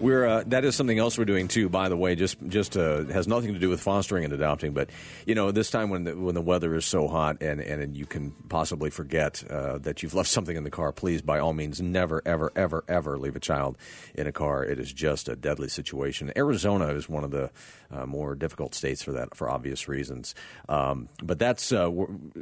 We're 0.00 0.26
uh, 0.26 0.44
that 0.46 0.64
is 0.64 0.74
something 0.74 0.98
else 0.98 1.18
we're 1.18 1.26
doing 1.26 1.46
too. 1.46 1.68
By 1.68 1.90
the 1.90 1.96
way, 1.96 2.14
just 2.14 2.38
just 2.48 2.74
uh, 2.74 3.04
has 3.04 3.28
nothing 3.28 3.52
to 3.52 3.58
do 3.58 3.68
with 3.68 3.82
fostering 3.82 4.24
and 4.24 4.32
adopting, 4.32 4.72
but 4.72 4.88
you 5.26 5.34
know, 5.34 5.50
this 5.50 5.70
time 5.70 5.90
when 5.90 6.04
the, 6.04 6.16
when 6.16 6.34
the 6.34 6.40
weather 6.40 6.74
is 6.74 6.86
so 6.86 7.06
hot 7.06 7.42
and 7.42 7.60
and 7.60 7.94
you 7.94 8.06
can 8.06 8.30
possibly 8.48 8.88
forget 8.88 9.44
uh, 9.50 9.76
that 9.78 10.02
you've 10.02 10.14
left 10.14 10.30
something 10.30 10.56
in 10.56 10.64
the 10.64 10.70
car, 10.70 10.90
please, 10.90 11.20
by 11.20 11.38
all 11.38 11.52
means, 11.52 11.82
never, 11.82 12.22
ever, 12.24 12.50
ever, 12.56 12.82
ever 12.88 13.18
leave 13.18 13.36
a 13.36 13.40
child 13.40 13.76
in 14.14 14.26
a 14.26 14.32
car. 14.32 14.64
It 14.64 14.78
is 14.78 14.90
just 14.90 15.28
a 15.28 15.36
deadly 15.36 15.68
situation. 15.68 16.32
Arizona 16.34 16.88
is 16.88 17.06
one 17.06 17.22
of 17.22 17.30
the 17.30 17.50
uh, 17.90 18.06
more 18.06 18.34
difficult 18.34 18.74
states 18.74 19.02
for 19.02 19.12
that, 19.12 19.36
for 19.36 19.50
obvious 19.50 19.86
reasons. 19.88 20.34
Um, 20.68 21.08
but 21.22 21.38
that's 21.38 21.72
uh, 21.72 21.90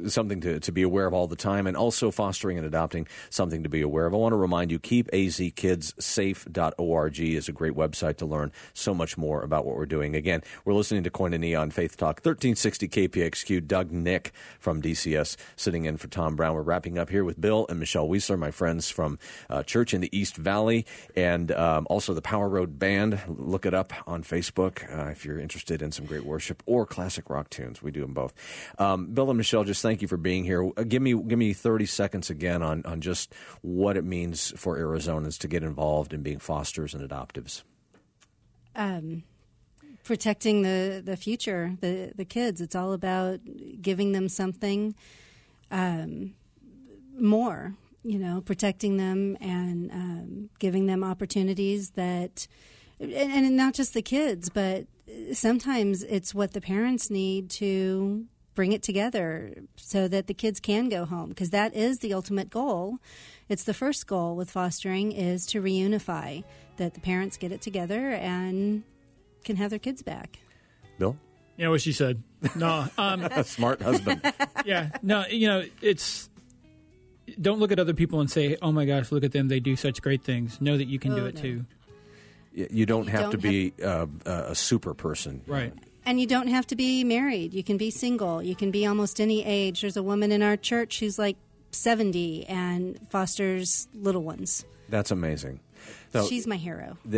something 0.07 0.41
to, 0.43 0.61
to 0.61 0.73
be 0.73 0.83
aware 0.83 1.07
of 1.07 1.15
all 1.15 1.27
the 1.27 1.35
time, 1.37 1.67
and 1.67 1.77
also 1.77 2.13
fostering 2.13 2.59
and 2.59 2.67
adopting 2.67 3.09
something 3.31 3.63
to 3.65 3.69
be 3.69 3.81
aware 3.81 4.07
of. 4.07 4.15
I 4.15 4.19
want 4.19 4.33
to 4.33 4.37
remind 4.37 4.71
you, 4.71 4.79
keepazkidssafe.org 4.79 7.21
is 7.21 7.48
a 7.49 7.53
great 7.53 7.75
website 7.75 8.17
to 8.19 8.27
learn 8.27 8.53
so 8.75 8.95
much 8.95 9.17
more 9.17 9.43
about 9.43 9.65
what 9.65 9.77
we're 9.77 9.87
doing. 9.87 10.15
Again, 10.15 10.43
we're 10.65 10.75
listening 10.75 11.03
to 11.05 11.11
Koinonia 11.11 11.61
on 11.61 11.71
Faith 11.71 11.97
Talk 11.97 12.17
1360 12.25 12.89
KPXQ. 12.89 13.67
Doug 13.67 13.91
Nick 13.91 14.33
from 14.59 14.83
DCS 14.83 15.37
sitting 15.57 15.85
in 15.85 15.97
for 15.97 16.09
Tom 16.09 16.37
Brown. 16.37 16.55
We're 16.55 16.63
wrapping 16.63 16.99
up 16.99 17.11
here 17.11 17.25
with 17.25 17.41
Bill 17.41 17.67
and 17.69 17.79
Michelle 17.79 18.09
Weisler, 18.09 18.39
my 18.39 18.51
friends 18.51 18.91
from 18.91 19.19
uh, 19.51 19.63
Church 19.63 19.95
in 19.95 20.01
the 20.01 20.17
East 20.17 20.37
Valley, 20.37 20.87
and 21.17 21.53
um, 21.53 21.87
also 21.91 22.15
the 22.15 22.23
Power 22.23 22.49
Road 22.49 22.79
Band. 22.79 23.21
Look 23.29 23.67
it 23.67 23.75
up 23.75 23.93
on 24.07 24.23
Facebook 24.23 24.85
uh, 24.97 25.11
if 25.11 25.25
you're 25.25 25.39
interested 25.39 25.83
in 25.83 25.93
some 25.93 26.07
great 26.07 26.25
worship 26.25 26.63
or 26.67 26.87
classic 26.87 27.31
rock 27.31 27.51
tunes. 27.51 27.83
We 27.83 27.91
do 27.91 28.01
them 28.01 28.15
both. 28.15 28.35
Um, 28.79 29.07
Bill 29.07 29.31
and 29.31 29.39
Michelle, 29.39 29.65
just 29.65 29.83
thank 29.83 30.03
you 30.03 30.09
for 30.09 30.17
being 30.17 30.45
here. 30.45 30.71
Uh, 30.77 30.83
give 30.83 31.03
me 31.03 31.15
give 31.15 31.39
me 31.39 31.53
30 31.53 31.87
seconds 31.87 32.31
again 32.31 32.63
on, 32.63 32.83
on 32.85 33.01
just 33.01 33.35
what 33.63 33.97
it 33.97 34.05
means 34.05 34.53
for 34.57 34.79
Arizonans 34.79 35.39
to 35.39 35.49
get 35.49 35.63
involved 35.63 36.13
in 36.13 36.23
being 36.23 36.39
fosters 36.39 36.95
and 36.95 37.03
Um, 38.75 39.25
protecting 40.05 40.63
the, 40.63 41.03
the 41.05 41.17
future, 41.17 41.77
the, 41.81 42.13
the 42.17 42.25
kids. 42.25 42.61
It's 42.61 42.75
all 42.75 42.93
about 42.93 43.41
giving 43.83 44.13
them 44.13 44.29
something 44.29 44.95
um, 45.71 46.35
more, 47.19 47.75
you 48.03 48.19
know, 48.19 48.41
protecting 48.41 48.97
them 48.97 49.37
and 49.41 49.91
um, 49.91 50.51
giving 50.59 50.87
them 50.87 51.05
opportunities 51.05 51.91
that, 51.91 52.47
and, 52.99 53.13
and 53.13 53.57
not 53.57 53.75
just 53.75 53.93
the 53.95 54.03
kids, 54.03 54.49
but 54.49 54.87
sometimes 55.33 56.03
it's 56.05 56.35
what 56.35 56.53
the 56.53 56.61
parents 56.61 57.11
need 57.11 57.51
to 57.51 58.27
bring 58.59 58.73
it 58.73 58.83
together 58.83 59.55
so 59.77 60.09
that 60.09 60.27
the 60.27 60.35
kids 60.35 60.59
can 60.59 60.89
go 60.89 61.05
home 61.05 61.29
because 61.29 61.51
that 61.51 61.73
is 61.77 62.01
the 62.01 62.13
ultimate 62.13 62.51
goal. 62.51 62.99
It's 63.49 63.63
the 63.63 63.73
first 63.73 64.09
goal 64.09 64.35
with 64.35 64.51
fostering 64.51 65.13
is 65.13 65.47
to 65.47 65.63
reunify 65.63 66.43
that 66.77 66.95
the 66.95 67.01
parents 67.01 67.37
get 67.37 67.53
it 67.53 67.61
together 67.61 68.09
and 68.11 68.83
can 69.45 69.55
have 69.55 69.71
their 69.71 69.79
kids 69.79 70.03
back. 70.03 70.41
Bill? 70.99 71.17
Yeah 71.57 71.69
what 71.69 71.81
she 71.83 71.93
said. 71.93 72.21
No 72.57 72.89
um, 72.99 73.29
smart 73.45 73.81
husband. 73.81 74.23
Yeah 74.65 74.91
no 75.03 75.25
you 75.31 75.47
know 75.47 75.63
it's 75.81 76.29
don't 77.41 77.61
look 77.61 77.71
at 77.71 77.79
other 77.79 77.95
people 77.95 78.19
and 78.19 78.29
say 78.29 78.57
oh 78.61 78.73
my 78.73 78.87
gosh 78.87 79.13
look 79.13 79.23
at 79.23 79.31
them 79.31 79.47
they 79.47 79.61
do 79.61 79.77
such 79.77 80.03
great 80.03 80.25
things. 80.25 80.61
Know 80.61 80.77
that 80.77 80.89
you 80.89 80.99
can 80.99 81.13
Oh, 81.13 81.17
do 81.21 81.27
it 81.27 81.37
no. 81.37 81.41
too. 81.43 81.65
You 82.53 82.87
don't 82.87 83.05
You 83.05 83.11
have 83.13 83.21
don't 83.21 83.31
to 83.31 83.39
be 83.39 83.73
uh, 83.85 84.07
a 84.27 84.55
super 84.57 84.95
person. 84.95 85.43
Right 85.47 85.73
And 86.09 86.19
you 86.19 86.27
don't 86.27 86.49
have 86.49 86.67
to 86.69 86.75
be 86.75 87.05
married. 87.05 87.53
You 87.53 87.63
can 87.63 87.77
be 87.77 87.91
single. 87.91 88.43
You 88.43 88.57
can 88.57 88.71
be 88.71 88.87
almost 88.87 89.21
any 89.21 89.45
age. 89.45 89.83
There's 89.83 89.99
a 89.99 90.03
woman 90.03 90.33
in 90.33 90.41
our 90.43 90.57
church 90.57 91.01
who's 91.01 91.19
like 91.19 91.37
70 91.73 92.47
and 92.47 92.99
fosters 93.11 93.89
little 93.93 94.23
ones. 94.23 94.65
that's 94.89 95.11
amazing 95.11 95.61
So- 96.15 96.25
She's 96.27 96.47
my 96.47 96.57
hero. 96.57 96.97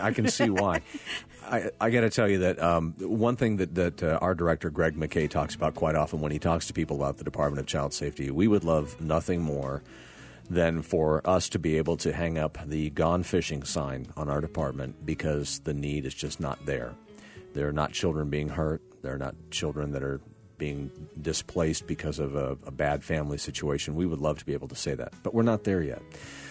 I 0.00 0.12
can 0.12 0.28
see 0.28 0.50
why. 0.50 0.82
I, 1.44 1.70
I 1.80 1.90
got 1.90 2.02
to 2.02 2.10
tell 2.10 2.28
you 2.28 2.38
that 2.38 2.62
um, 2.62 2.94
one 3.00 3.34
thing 3.34 3.56
that, 3.56 3.74
that 3.74 4.02
uh, 4.04 4.18
our 4.22 4.36
director, 4.36 4.70
Greg 4.70 4.94
McKay, 4.94 5.28
talks 5.28 5.56
about 5.56 5.74
quite 5.74 5.96
often 5.96 6.20
when 6.20 6.30
he 6.30 6.38
talks 6.38 6.68
to 6.68 6.72
people 6.72 6.94
about 6.94 7.16
the 7.16 7.24
Department 7.24 7.58
of 7.58 7.66
Child 7.66 7.92
Safety, 7.92 8.30
we 8.30 8.46
would 8.46 8.62
love 8.62 9.00
nothing 9.00 9.42
more 9.42 9.82
than 10.48 10.82
for 10.82 11.28
us 11.28 11.48
to 11.48 11.58
be 11.58 11.76
able 11.76 11.96
to 11.96 12.12
hang 12.12 12.38
up 12.38 12.56
the 12.64 12.90
gone 12.90 13.24
fishing 13.24 13.64
sign 13.64 14.06
on 14.16 14.28
our 14.30 14.40
department 14.40 15.04
because 15.04 15.58
the 15.64 15.74
need 15.74 16.06
is 16.06 16.14
just 16.14 16.38
not 16.38 16.64
there. 16.66 16.94
There 17.58 17.66
are 17.66 17.72
not 17.72 17.90
children 17.90 18.30
being 18.30 18.48
hurt, 18.50 18.80
there 19.02 19.12
are 19.12 19.18
not 19.18 19.34
children 19.50 19.90
that 19.90 20.04
are 20.04 20.20
being 20.58 20.92
displaced 21.20 21.88
because 21.88 22.20
of 22.20 22.36
a, 22.36 22.56
a 22.64 22.70
bad 22.70 23.02
family 23.02 23.36
situation. 23.36 23.96
We 23.96 24.06
would 24.06 24.20
love 24.20 24.38
to 24.38 24.44
be 24.44 24.52
able 24.52 24.68
to 24.68 24.76
say 24.76 24.94
that, 24.94 25.12
but 25.24 25.34
we're 25.34 25.42
not 25.42 25.64
there 25.64 25.82
yet. 25.82 26.00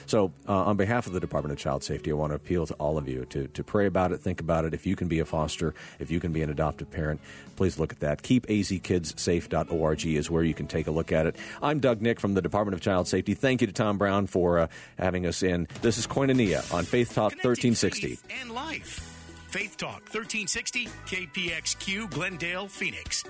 So, 0.05 0.33
uh, 0.49 0.65
on 0.65 0.75
behalf 0.75 1.07
of 1.07 1.13
the 1.13 1.21
Department 1.21 1.53
of 1.53 1.59
Child 1.59 1.85
Safety, 1.85 2.11
I 2.11 2.15
want 2.15 2.31
to 2.31 2.35
appeal 2.35 2.65
to 2.65 2.73
all 2.73 2.97
of 2.97 3.07
you 3.07 3.23
to, 3.29 3.47
to 3.47 3.63
pray 3.63 3.85
about 3.85 4.11
it, 4.11 4.17
think 4.17 4.41
about 4.41 4.65
it. 4.65 4.73
If 4.73 4.85
you 4.85 4.97
can 4.97 5.07
be 5.07 5.19
a 5.19 5.25
foster, 5.25 5.73
if 5.97 6.11
you 6.11 6.19
can 6.19 6.33
be 6.33 6.41
an 6.41 6.49
adoptive 6.49 6.91
parent, 6.91 7.21
please 7.55 7.79
look 7.79 7.93
at 7.93 8.01
that. 8.01 8.21
KeepAZKidsSafe.org 8.23 10.05
is 10.07 10.29
where 10.29 10.43
you 10.43 10.53
can 10.53 10.67
take 10.67 10.87
a 10.87 10.91
look 10.91 11.13
at 11.13 11.25
it. 11.25 11.37
I'm 11.61 11.79
Doug 11.79 12.01
Nick 12.01 12.19
from 12.19 12.33
the 12.33 12.41
Department 12.41 12.73
of 12.73 12.81
Child 12.81 13.07
Safety. 13.07 13.33
Thank 13.33 13.61
you 13.61 13.67
to 13.67 13.73
Tom 13.73 13.97
Brown 13.97 14.27
for 14.27 14.59
uh, 14.59 14.67
having 14.99 15.25
us 15.25 15.41
in. 15.41 15.69
This 15.81 15.97
is 15.97 16.05
Koinonia 16.05 16.73
on 16.73 16.83
Faith 16.83 17.13
Talk 17.13 17.31
Connecting 17.31 17.71
1360. 17.71 18.07
faith 18.07 18.23
and 18.41 18.51
life. 18.51 19.06
Faith 19.47 19.77
Talk 19.77 20.01
1360, 20.11 20.87
KPXQ, 21.05 22.09
Glendale, 22.11 22.67
Phoenix. 22.67 23.23